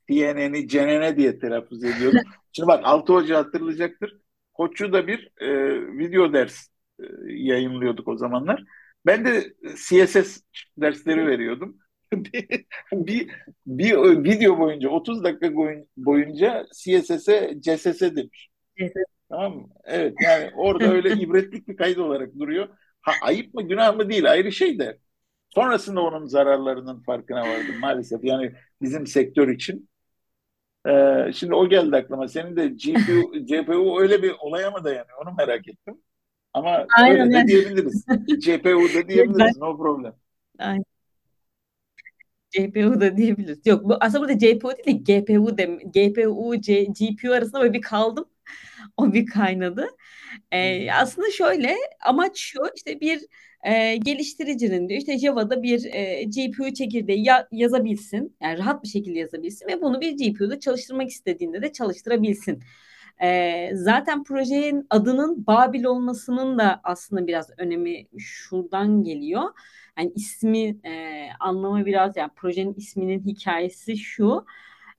CNN'i, 0.09 0.67
CNN 0.67 1.17
diye 1.17 1.39
telaffuz 1.39 1.83
ediyordum. 1.83 2.21
Şimdi 2.51 2.67
bak 2.67 2.81
Altı 2.83 3.13
Hoca 3.13 3.37
hatırlayacaktır. 3.37 4.17
Koçu'da 4.53 5.07
bir 5.07 5.31
e, 5.37 5.49
video 5.97 6.33
ders 6.33 6.67
e, 6.99 7.03
yayınlıyorduk 7.27 8.07
o 8.07 8.17
zamanlar. 8.17 8.63
Ben 9.05 9.25
de 9.25 9.53
CSS 9.75 10.41
dersleri 10.77 11.27
veriyordum. 11.27 11.77
bir, 12.13 12.65
bir, 12.93 13.45
bir 13.67 14.23
video 14.23 14.59
boyunca 14.59 14.89
30 14.89 15.23
dakika 15.23 15.55
boyun- 15.55 15.87
boyunca 15.97 16.65
CSS'e 16.73 17.57
CSS 17.61 18.15
demiş. 18.15 18.49
Tamam 19.29 19.55
mı? 19.55 19.67
Evet 19.83 20.13
yani 20.23 20.51
orada 20.55 20.93
öyle 20.93 21.11
ibretlik 21.21 21.67
bir 21.67 21.77
kayıt 21.77 21.97
olarak 21.97 22.39
duruyor. 22.39 22.67
Ha, 23.01 23.11
ayıp 23.21 23.53
mı 23.53 23.67
günah 23.67 23.95
mı 23.95 24.09
değil 24.09 24.31
ayrı 24.31 24.51
şey 24.51 24.79
de. 24.79 24.97
Sonrasında 25.49 26.01
onun 26.01 26.25
zararlarının 26.25 27.03
farkına 27.03 27.41
vardım 27.41 27.79
maalesef. 27.79 28.23
Yani 28.23 28.51
bizim 28.81 29.07
sektör 29.07 29.47
için. 29.47 29.89
Ee, 30.87 31.31
şimdi 31.33 31.53
o 31.53 31.69
geldi 31.69 31.95
aklıma. 31.95 32.27
Senin 32.27 32.55
de 32.55 32.67
GPU, 32.67 33.45
CPU 33.45 33.99
öyle 33.99 34.23
bir 34.23 34.35
olaya 34.39 34.71
mı 34.71 34.83
dayanıyor? 34.83 35.17
Onu 35.25 35.35
merak 35.37 35.67
ettim. 35.67 36.01
Ama 36.53 36.85
Aynen, 36.97 37.19
öyle 37.19 37.33
de 37.33 37.47
diyebiliriz. 37.47 38.05
GPU 38.45 38.93
da 38.93 39.07
diyebiliriz. 39.07 39.57
No 39.57 39.77
problem. 39.77 40.13
Aynen. 40.59 40.96
GPU 42.57 43.01
da 43.01 43.17
diyebiliriz. 43.17 43.59
Yok 43.65 43.83
bu 43.85 43.97
aslında 44.01 44.19
burada 44.21 44.33
GPU 44.33 44.71
değil 44.77 44.85
de 44.87 44.91
GPU 45.13 45.57
de 45.57 45.65
GPU 45.93 46.61
C, 46.61 46.83
GPU 46.85 47.33
arasında 47.33 47.61
böyle 47.61 47.73
bir 47.73 47.81
kaldım. 47.81 48.25
O 48.97 49.13
bir 49.13 49.25
kaynadı. 49.25 49.87
Ee, 50.51 50.91
aslında 50.91 51.31
şöyle 51.31 51.75
amaç 52.05 52.37
şu 52.39 52.59
işte 52.75 53.01
bir 53.01 53.21
e, 53.63 53.97
geliştiricinin 53.97 54.89
diyor 54.89 54.99
işte 54.99 55.17
Java'da 55.19 55.63
bir 55.63 55.85
e, 55.93 56.23
GPU 56.23 56.73
çekirdeği 56.73 57.25
ya- 57.25 57.47
yazabilsin. 57.51 58.35
Yani 58.41 58.59
rahat 58.59 58.83
bir 58.83 58.87
şekilde 58.89 59.19
yazabilsin 59.19 59.67
ve 59.67 59.81
bunu 59.81 60.01
bir 60.01 60.11
GPU'da 60.17 60.59
çalıştırmak 60.59 61.09
istediğinde 61.09 61.61
de 61.61 61.71
çalıştırabilsin. 61.73 62.63
Ee, 63.21 63.69
zaten 63.73 64.23
projenin 64.23 64.87
adının 64.89 65.47
Babil 65.47 65.83
olmasının 65.83 66.57
da 66.59 66.79
aslında 66.83 67.27
biraz 67.27 67.49
önemi 67.57 68.05
şuradan 68.17 69.03
geliyor. 69.03 69.43
Yani 69.97 70.11
ismi 70.15 70.77
e, 70.85 71.27
anlamı 71.39 71.85
biraz 71.85 72.17
yani 72.17 72.31
projenin 72.35 72.73
isminin 72.73 73.25
hikayesi 73.25 73.97
şu. 73.97 74.45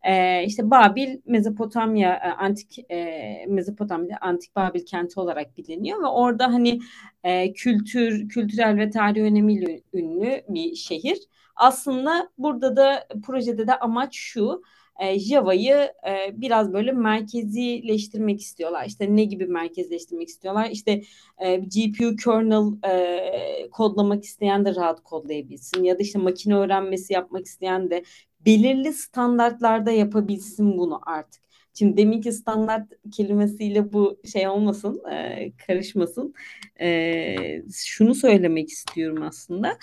E, 0.02 0.44
işte 0.44 0.70
Babil 0.70 1.18
Mezopotamya 1.26 2.14
e, 2.14 2.28
antik 2.28 2.78
e, 2.90 3.46
Mezopotamya 3.48 4.18
antik 4.20 4.56
Babil 4.56 4.84
kenti 4.84 5.20
olarak 5.20 5.56
biliniyor 5.58 6.02
ve 6.02 6.06
orada 6.06 6.46
hani 6.52 6.80
e, 7.24 7.52
kültür 7.52 8.28
kültürel 8.28 8.76
ve 8.76 8.90
tarihi 8.90 9.22
önemiyle 9.22 9.80
ünlü 9.94 10.42
bir 10.48 10.74
şehir. 10.74 11.18
Aslında 11.56 12.30
burada 12.38 12.76
da 12.76 13.06
projede 13.22 13.66
de 13.66 13.78
amaç 13.78 14.16
şu 14.16 14.62
e, 14.98 15.18
Java'yı 15.18 15.92
e, 16.08 16.40
biraz 16.40 16.72
böyle 16.72 16.92
merkezileştirmek 16.92 18.40
istiyorlar. 18.40 18.84
İşte 18.86 19.16
ne 19.16 19.24
gibi 19.24 19.46
merkezleştirmek 19.46 20.28
istiyorlar? 20.28 20.68
İşte 20.70 21.02
e, 21.38 21.56
GPU 21.56 22.16
kernel 22.16 22.88
e, 22.90 23.70
kodlamak 23.70 24.24
isteyen 24.24 24.64
de 24.64 24.74
rahat 24.74 25.02
kodlayabilsin 25.02 25.84
ya 25.84 25.98
da 25.98 26.02
işte 26.02 26.18
makine 26.18 26.56
öğrenmesi 26.56 27.12
yapmak 27.12 27.46
isteyen 27.46 27.90
de 27.90 28.04
belirli 28.46 28.92
standartlarda 28.92 29.90
yapabilsin 29.90 30.78
bunu 30.78 31.00
artık. 31.06 31.42
Şimdi 31.74 31.96
deminki 31.96 32.32
standart 32.32 32.92
kelimesiyle 33.12 33.92
bu 33.92 34.20
şey 34.32 34.48
olmasın, 34.48 35.02
e, 35.12 35.52
karışmasın. 35.66 36.34
E, 36.80 37.62
şunu 37.74 38.14
söylemek 38.14 38.68
istiyorum 38.68 39.22
aslında. 39.22 39.78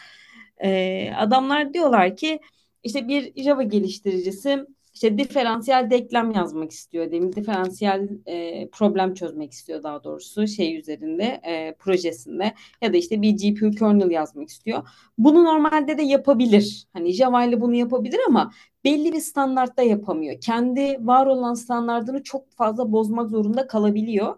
E, 0.63 1.11
adamlar 1.17 1.73
diyorlar 1.73 2.15
ki 2.15 2.39
işte 2.83 3.07
bir 3.07 3.43
Java 3.43 3.63
geliştiricisi 3.63 4.65
işte 4.95 5.17
diferansiyel 5.17 5.89
denklem 5.89 6.31
yazmak 6.31 6.71
istiyor 6.71 7.11
demin 7.11 7.33
diferansiyel 7.33 8.09
e, 8.25 8.69
problem 8.69 9.13
çözmek 9.13 9.51
istiyor 9.51 9.83
daha 9.83 10.03
doğrusu 10.03 10.47
şey 10.47 10.77
üzerinde 10.77 11.23
e, 11.23 11.75
projesinde 11.79 12.53
ya 12.81 12.93
da 12.93 12.97
işte 12.97 13.21
bir 13.21 13.31
GPU 13.31 13.71
kernel 13.71 14.11
yazmak 14.11 14.49
istiyor. 14.49 14.87
Bunu 15.17 15.43
normalde 15.43 15.97
de 15.97 16.03
yapabilir. 16.03 16.87
Hani 16.93 17.13
Java 17.13 17.43
ile 17.43 17.61
bunu 17.61 17.75
yapabilir 17.75 18.19
ama 18.27 18.51
belli 18.83 19.13
bir 19.13 19.19
standartta 19.19 19.81
yapamıyor. 19.83 20.41
Kendi 20.41 20.97
var 21.07 21.25
olan 21.25 21.53
standartını 21.53 22.23
çok 22.23 22.51
fazla 22.51 22.91
bozmak 22.91 23.29
zorunda 23.29 23.67
kalabiliyor. 23.67 24.35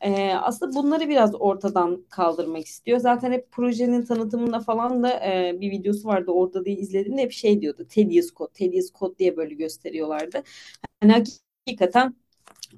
E, 0.00 0.34
aslında 0.34 0.74
bunları 0.74 1.08
biraz 1.08 1.34
ortadan 1.34 2.04
kaldırmak 2.10 2.66
istiyor. 2.66 2.98
Zaten 2.98 3.32
hep 3.32 3.52
projenin 3.52 4.02
tanıtımında 4.04 4.60
falan 4.60 5.02
da 5.02 5.10
e, 5.26 5.56
bir 5.60 5.70
videosu 5.70 6.08
vardı 6.08 6.30
orada 6.30 6.64
da 6.64 6.70
izledim 6.70 7.18
de 7.18 7.22
hep 7.22 7.32
şey 7.32 7.60
diyordu. 7.60 7.86
Tedious 7.88 8.34
Code, 8.34 8.52
Tedious 8.52 8.92
Code 8.92 9.18
diye 9.18 9.36
böyle 9.36 9.54
gösteriyorlardı. 9.54 10.42
Hani 11.00 11.12
hakikaten 11.66 12.14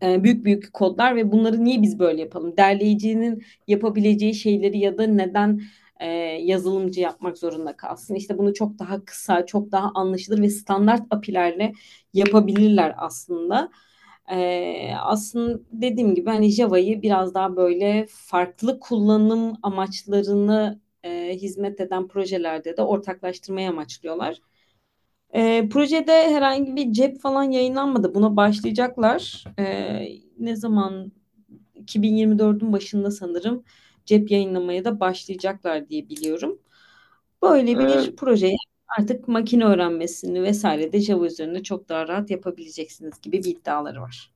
büyük 0.02 0.44
büyük 0.44 0.72
kodlar 0.72 1.16
ve 1.16 1.32
bunları 1.32 1.64
niye 1.64 1.82
biz 1.82 1.98
böyle 1.98 2.20
yapalım? 2.20 2.56
Derleyicinin 2.56 3.42
yapabileceği 3.68 4.34
şeyleri 4.34 4.78
ya 4.78 4.98
da 4.98 5.06
neden 5.06 5.60
e, 6.00 6.06
yazılımcı 6.42 7.00
yapmak 7.00 7.38
zorunda 7.38 7.76
kalsın? 7.76 8.14
İşte 8.14 8.38
bunu 8.38 8.54
çok 8.54 8.78
daha 8.78 9.04
kısa, 9.04 9.46
çok 9.46 9.72
daha 9.72 9.90
anlaşılır 9.94 10.42
ve 10.42 10.50
standart 10.50 11.02
API'lerle 11.10 11.72
yapabilirler 12.14 12.94
aslında. 12.98 13.70
E, 14.32 14.94
aslında 15.00 15.60
dediğim 15.72 16.14
gibi 16.14 16.30
hani 16.30 16.50
Java'yı 16.50 17.02
biraz 17.02 17.34
daha 17.34 17.56
böyle 17.56 18.06
farklı 18.10 18.80
kullanım 18.80 19.56
amaçlarını 19.62 20.80
e, 21.04 21.32
hizmet 21.36 21.80
eden 21.80 22.08
projelerde 22.08 22.76
de 22.76 22.82
ortaklaştırmaya 22.82 23.70
amaçlıyorlar. 23.70 24.40
E, 25.34 25.68
projede 25.68 26.12
herhangi 26.12 26.76
bir 26.76 26.92
cep 26.92 27.20
falan 27.20 27.42
yayınlanmadı. 27.44 28.14
Buna 28.14 28.36
başlayacaklar. 28.36 29.44
E, 29.58 29.64
ne 30.38 30.56
zaman 30.56 31.12
2024'ün 31.74 32.72
başında 32.72 33.10
sanırım 33.10 33.64
cep 34.06 34.30
yayınlamaya 34.30 34.84
da 34.84 35.00
başlayacaklar 35.00 35.88
diye 35.88 36.08
biliyorum. 36.08 36.58
Böyle 37.42 37.78
bir 37.78 38.10
Ee, 38.10 38.16
projeye 38.16 38.56
artık 38.98 39.28
makine 39.28 39.64
öğrenmesini 39.64 40.42
vesaire 40.42 40.92
de 40.92 41.00
Java 41.00 41.26
üzerinde 41.26 41.62
çok 41.62 41.88
daha 41.88 42.08
rahat 42.08 42.30
yapabileceksiniz 42.30 43.20
gibi 43.20 43.44
bir 43.44 43.50
iddiaları 43.50 44.00
var. 44.02 44.32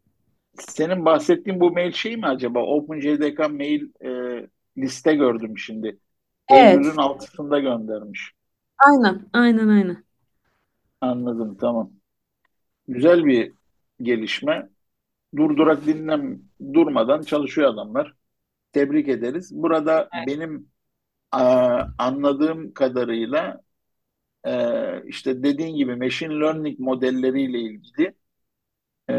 senin 0.59 1.05
bahsettiğin 1.05 1.61
bu 1.61 1.71
mail 1.73 1.93
şey 1.93 2.17
mi 2.17 2.27
acaba? 2.27 2.61
OpenJDK 2.63 3.39
mail 3.49 3.83
e, 4.05 4.47
liste 4.79 5.15
gördüm 5.15 5.59
şimdi. 5.59 5.99
Evet. 6.49 6.85
Eylül'ün 6.85 6.97
altısında 6.97 7.59
göndermiş. 7.59 8.33
Aynen, 8.79 9.29
aynen, 9.33 9.69
aynen. 9.69 10.05
Anladım, 11.01 11.57
tamam. 11.61 11.93
Güzel 12.89 13.25
bir 13.27 13.55
gelişme. 14.03 14.71
Durdurak 15.37 15.87
dinlem 15.87 16.43
durmadan 16.75 17.23
çalışıyor 17.23 17.71
adamlar. 17.75 18.15
Tebrik 18.73 19.09
ederiz. 19.09 19.53
Burada 19.63 20.13
Evet. 20.13 20.27
benim 20.27 20.71
a, 21.33 21.41
anladığım 21.99 22.75
kadarıyla 22.75 23.63
e, 24.47 24.53
işte 25.07 25.43
dediğin 25.43 25.77
gibi 25.77 25.97
machine 25.97 26.35
learning 26.41 26.79
modelleriyle 26.79 27.59
ilgili 27.61 28.15
e, 29.09 29.15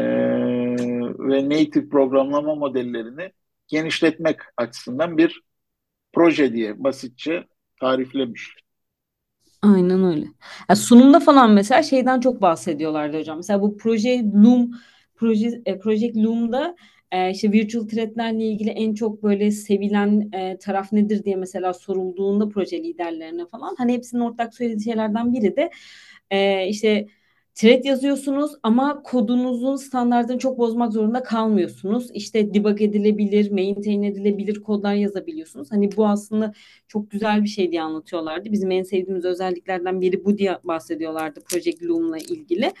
ve 1.18 1.48
native 1.48 1.88
programlama 1.88 2.54
modellerini 2.54 3.32
genişletmek 3.68 4.36
açısından 4.56 5.18
bir 5.18 5.42
proje 6.12 6.52
diye 6.52 6.84
basitçe 6.84 7.44
tariflemiş. 7.80 8.54
Aynen 9.62 10.04
öyle. 10.04 10.26
Ya 10.68 10.76
sunumda 10.76 11.20
falan 11.20 11.50
mesela 11.50 11.82
şeyden 11.82 12.20
çok 12.20 12.42
bahsediyorlardı 12.42 13.18
hocam. 13.18 13.36
Mesela 13.36 13.62
bu 13.62 13.76
proje 13.76 14.24
Loom 14.44 14.70
proje 15.14 15.62
e, 15.66 15.78
Project 15.78 16.16
Loom'da 16.16 16.76
e, 17.12 17.30
işte 17.30 17.52
virtual 17.52 17.84
thread'lerle 17.88 18.44
ilgili 18.44 18.70
en 18.70 18.94
çok 18.94 19.22
böyle 19.22 19.50
sevilen 19.50 20.30
e, 20.32 20.58
taraf 20.58 20.92
nedir 20.92 21.24
diye 21.24 21.36
mesela 21.36 21.74
sorulduğunda 21.74 22.48
proje 22.48 22.84
liderlerine 22.84 23.46
falan 23.46 23.74
hani 23.78 23.92
hepsinin 23.92 24.22
ortak 24.22 24.54
söylediği 24.54 24.84
şeylerden 24.84 25.34
biri 25.34 25.56
de 25.56 25.70
e, 26.30 26.68
işte 26.68 27.06
thread 27.54 27.84
yazıyorsunuz 27.84 28.52
ama 28.62 29.02
kodunuzun 29.02 29.76
standartını 29.76 30.38
çok 30.38 30.58
bozmak 30.58 30.92
zorunda 30.92 31.22
kalmıyorsunuz. 31.22 32.10
İşte 32.14 32.54
debug 32.54 32.82
edilebilir, 32.82 33.50
maintain 33.50 34.02
edilebilir 34.02 34.62
kodlar 34.62 34.94
yazabiliyorsunuz. 34.94 35.72
Hani 35.72 35.96
bu 35.96 36.06
aslında 36.06 36.52
çok 36.88 37.10
güzel 37.10 37.42
bir 37.42 37.48
şey 37.48 37.70
diye 37.70 37.82
anlatıyorlardı. 37.82 38.52
Bizim 38.52 38.70
en 38.70 38.82
sevdiğimiz 38.82 39.24
özelliklerden 39.24 40.00
biri 40.00 40.24
bu 40.24 40.38
diye 40.38 40.58
bahsediyorlardı 40.64 41.40
Project 41.50 41.82
Loom'la 41.82 42.18
ilgili. 42.18 42.72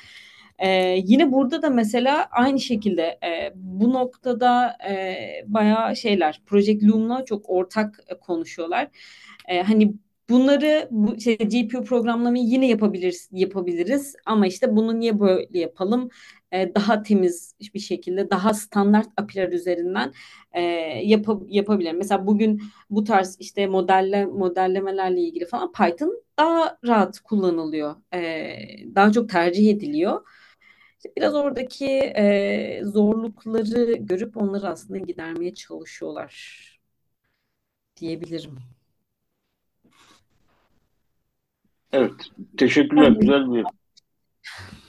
Ee, 0.58 0.68
yine 1.04 1.32
burada 1.32 1.62
da 1.62 1.70
mesela 1.70 2.28
aynı 2.30 2.60
şekilde 2.60 3.02
e, 3.02 3.52
bu 3.54 3.92
noktada 3.92 4.76
e, 4.90 5.16
bayağı 5.46 5.96
şeyler 5.96 6.42
Project 6.46 6.82
Loom'la 6.84 7.24
çok 7.24 7.50
ortak 7.50 8.00
e, 8.08 8.14
konuşuyorlar. 8.18 8.88
E, 9.48 9.62
hani 9.62 9.94
bunları 10.30 10.88
bu 10.90 11.20
şey, 11.20 11.36
GPU 11.38 11.84
programlamayı 11.84 12.44
yine 12.44 12.68
yapabiliriz 12.68 13.28
yapabiliriz 13.32 14.16
ama 14.26 14.46
işte 14.46 14.76
bunu 14.76 15.00
niye 15.00 15.20
böyle 15.20 15.58
yapalım? 15.58 16.08
E, 16.52 16.74
daha 16.74 17.02
temiz 17.02 17.54
bir 17.74 17.78
şekilde 17.80 18.30
daha 18.30 18.54
standart 18.54 19.08
API'ler 19.16 19.48
üzerinden 19.52 20.12
e, 20.52 20.60
yap 21.04 21.26
yapabilirim. 21.48 21.96
Mesela 21.98 22.26
bugün 22.26 22.62
bu 22.90 23.04
tarz 23.04 23.36
işte 23.40 23.66
modelle 23.66 24.26
modellemelerle 24.26 25.20
ilgili 25.20 25.46
falan 25.46 25.72
Python 25.72 26.22
daha 26.38 26.78
rahat 26.86 27.20
kullanılıyor. 27.20 27.94
E, 28.14 28.20
daha 28.94 29.12
çok 29.12 29.28
tercih 29.28 29.70
ediliyor. 29.70 30.20
İşte 31.04 31.12
biraz 31.16 31.34
oradaki 31.34 31.86
e, 32.16 32.80
zorlukları 32.84 33.92
görüp 33.92 34.36
onları 34.36 34.68
aslında 34.68 34.98
gidermeye 34.98 35.54
çalışıyorlar 35.54 36.62
diyebilirim. 37.96 38.58
Evet, 41.92 42.12
teşekkürler. 42.56 43.14
Ben 43.14 43.20
Güzel 43.20 43.52
bir 43.52 43.66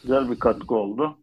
güzel 0.03 0.31
bir 0.31 0.39
katkı 0.39 0.75
oldu. 0.75 1.17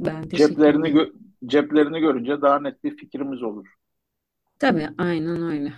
ben 0.00 0.22
Ceplerini 0.22 0.88
gö- 0.88 1.12
ceplerini 1.46 2.00
görünce 2.00 2.42
daha 2.42 2.60
net 2.60 2.84
bir 2.84 2.96
fikrimiz 2.96 3.42
olur. 3.42 3.66
Tabii 4.58 4.88
aynen 4.98 5.42
öyle. 5.42 5.72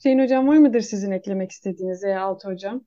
Hüseyin 0.00 0.18
Hocam 0.18 0.48
var 0.48 0.56
mıdır 0.56 0.80
sizin 0.80 1.10
eklemek 1.10 1.52
istediğiniz 1.52 2.04
veya 2.04 2.22
Altı 2.22 2.48
Hocam? 2.48 2.84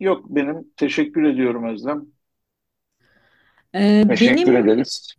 Yok 0.00 0.24
benim 0.28 0.70
teşekkür 0.76 1.24
ediyorum 1.24 1.64
Özlem. 1.68 2.06
Ee, 3.74 4.04
Teşekkür 4.08 4.54
benim 4.54 4.56
ederiz. 4.56 5.14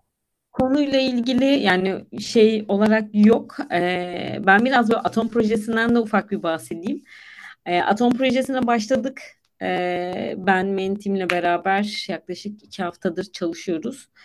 konuyla 0.51 0.99
ilgili 0.99 1.45
yani 1.45 2.05
şey 2.19 2.65
olarak 2.67 3.09
yok. 3.13 3.57
Ee, 3.71 4.39
ben 4.45 4.65
biraz 4.65 4.89
böyle 4.89 5.01
atom 5.01 5.29
projesinden 5.29 5.95
de 5.95 5.99
ufak 5.99 6.31
bir 6.31 6.43
bahsedeyim. 6.43 7.03
Ee, 7.65 7.79
atom 7.81 8.13
projesine 8.13 8.67
başladık. 8.67 9.21
Ee, 9.61 10.35
ben 10.37 10.67
Mentim'le 10.67 11.29
beraber 11.29 12.05
yaklaşık 12.09 12.63
iki 12.63 12.83
haftadır 12.83 13.23
çalışıyoruz. 13.31 14.09
Ee, 14.09 14.19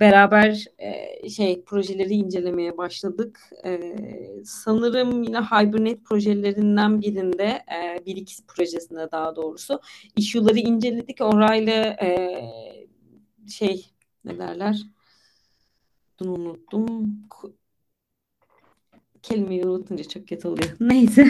beraber 0.00 0.64
e, 0.78 1.28
şey 1.28 1.64
projeleri 1.64 2.14
incelemeye 2.14 2.76
başladık. 2.76 3.40
Ee, 3.64 3.96
sanırım 4.44 5.22
yine 5.22 5.40
Hibernate 5.40 6.02
projelerinden 6.02 7.00
birinde, 7.00 7.44
e, 7.44 8.06
bir 8.06 8.16
iki 8.16 8.46
projesinde 8.46 9.08
daha 9.12 9.36
doğrusu 9.36 9.80
issue'ları 10.16 10.58
inceledik. 10.58 11.20
Orayla 11.20 11.96
e, 12.02 12.42
şey 13.48 13.90
ne 14.24 14.38
derler? 14.38 14.82
Bunu 16.20 16.32
unuttum. 16.32 17.20
Kelimeyi 19.22 19.66
unutunca 19.66 20.04
çok 20.04 20.28
kötü 20.28 20.48
oluyor. 20.48 20.70
Neyse. 20.80 21.26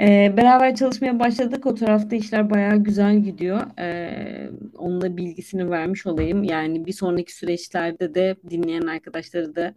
Ee, 0.00 0.34
beraber 0.36 0.74
çalışmaya 0.74 1.18
başladık. 1.20 1.66
O 1.66 1.74
tarafta 1.74 2.16
işler 2.16 2.50
bayağı 2.50 2.76
güzel 2.76 3.18
gidiyor. 3.18 3.78
Ee, 3.78 4.50
onun 4.78 5.00
da 5.00 5.16
bilgisini 5.16 5.70
vermiş 5.70 6.06
olayım. 6.06 6.44
Yani 6.44 6.86
bir 6.86 6.92
sonraki 6.92 7.34
süreçlerde 7.34 8.14
de 8.14 8.36
dinleyen 8.50 8.86
arkadaşları 8.86 9.56
da 9.56 9.74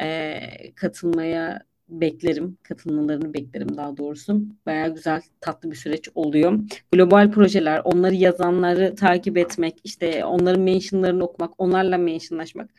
e, 0.00 0.40
katılmaya 0.74 1.62
beklerim. 1.88 2.58
Katılmalarını 2.62 3.34
beklerim 3.34 3.76
daha 3.76 3.96
doğrusu. 3.96 4.42
Bayağı 4.66 4.94
güzel, 4.94 5.22
tatlı 5.40 5.70
bir 5.70 5.76
süreç 5.76 6.08
oluyor. 6.14 6.58
Global 6.92 7.30
projeler, 7.30 7.80
onları 7.84 8.14
yazanları 8.14 8.94
takip 8.94 9.38
etmek, 9.38 9.74
işte 9.84 10.24
onların 10.24 10.62
mentionlarını 10.62 11.24
okumak, 11.24 11.50
onlarla 11.58 11.98
mentionlaşmak 11.98 12.70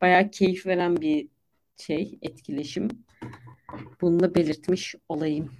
bayağı 0.00 0.30
keyif 0.30 0.66
veren 0.66 0.96
bir 0.96 1.28
şey, 1.76 2.18
etkileşim. 2.22 2.88
Bunu 4.00 4.20
da 4.20 4.34
belirtmiş 4.34 4.94
olayım. 5.08 5.52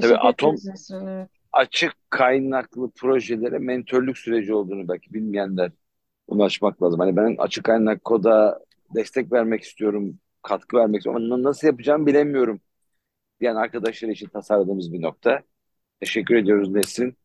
Tabii 0.00 0.18
Teşekkür 0.18 0.28
atom 0.28 0.50
ederiz 0.50 0.66
Nesrin. 0.66 1.06
Evet. 1.06 1.30
açık 1.52 1.96
kaynaklı 2.10 2.90
projelere 2.90 3.58
mentörlük 3.58 4.18
süreci 4.18 4.54
olduğunu 4.54 4.88
belki 4.88 5.14
bilmeyenler 5.14 5.72
ulaşmak 6.28 6.82
lazım. 6.82 7.00
Hani 7.00 7.16
ben 7.16 7.36
açık 7.38 7.64
kaynak 7.64 8.04
koda 8.04 8.64
destek 8.94 9.32
vermek 9.32 9.62
istiyorum, 9.62 10.20
katkı 10.42 10.76
vermek 10.76 10.98
istiyorum 10.98 11.32
ama 11.32 11.42
nasıl 11.42 11.66
yapacağımı 11.68 12.06
bilemiyorum 12.06 12.60
diyen 13.40 13.56
arkadaşlar 13.56 14.08
için 14.08 14.28
tasarladığımız 14.28 14.92
bir 14.92 15.02
nokta. 15.02 15.42
Teşekkür 16.00 16.36
ediyoruz 16.36 16.70
Nesrin. 16.70 17.17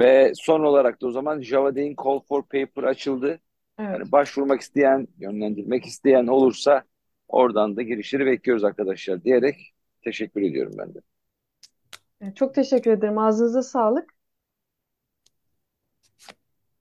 Ve 0.00 0.32
son 0.34 0.60
olarak 0.60 1.02
da 1.02 1.06
o 1.06 1.10
zaman 1.10 1.40
Java 1.40 1.74
Day'in 1.76 1.96
Call 2.04 2.20
for 2.20 2.42
Paper 2.42 2.82
açıldı. 2.82 3.40
Evet. 3.78 3.90
Hani 4.00 4.12
başvurmak 4.12 4.60
isteyen, 4.60 5.08
yönlendirmek 5.18 5.84
isteyen 5.84 6.26
olursa 6.26 6.82
oradan 7.28 7.76
da 7.76 7.82
girişleri 7.82 8.26
bekliyoruz 8.26 8.64
arkadaşlar 8.64 9.24
diyerek 9.24 9.74
teşekkür 10.02 10.42
ediyorum 10.42 10.74
ben 10.78 10.94
de. 10.94 11.00
Çok 12.34 12.54
teşekkür 12.54 12.90
ederim. 12.90 13.18
Ağzınıza 13.18 13.62
sağlık. 13.62 14.14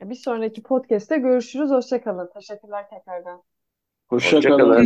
Bir 0.02 0.16
sonraki 0.16 0.64
podcast'te 0.64 1.18
görüşürüz. 1.18 1.70
Hoşça 1.70 2.04
kalın. 2.04 2.30
Teşekkürler 2.34 2.90
tekrardan. 2.90 3.44
Hoşça 4.08 4.38
Hoşça 4.38 4.50
kalın. 4.50 4.60
kalın. 4.60 4.86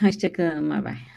Hoşçakalın. 0.00 0.70
Bay 0.70 0.84
bay. 0.84 1.11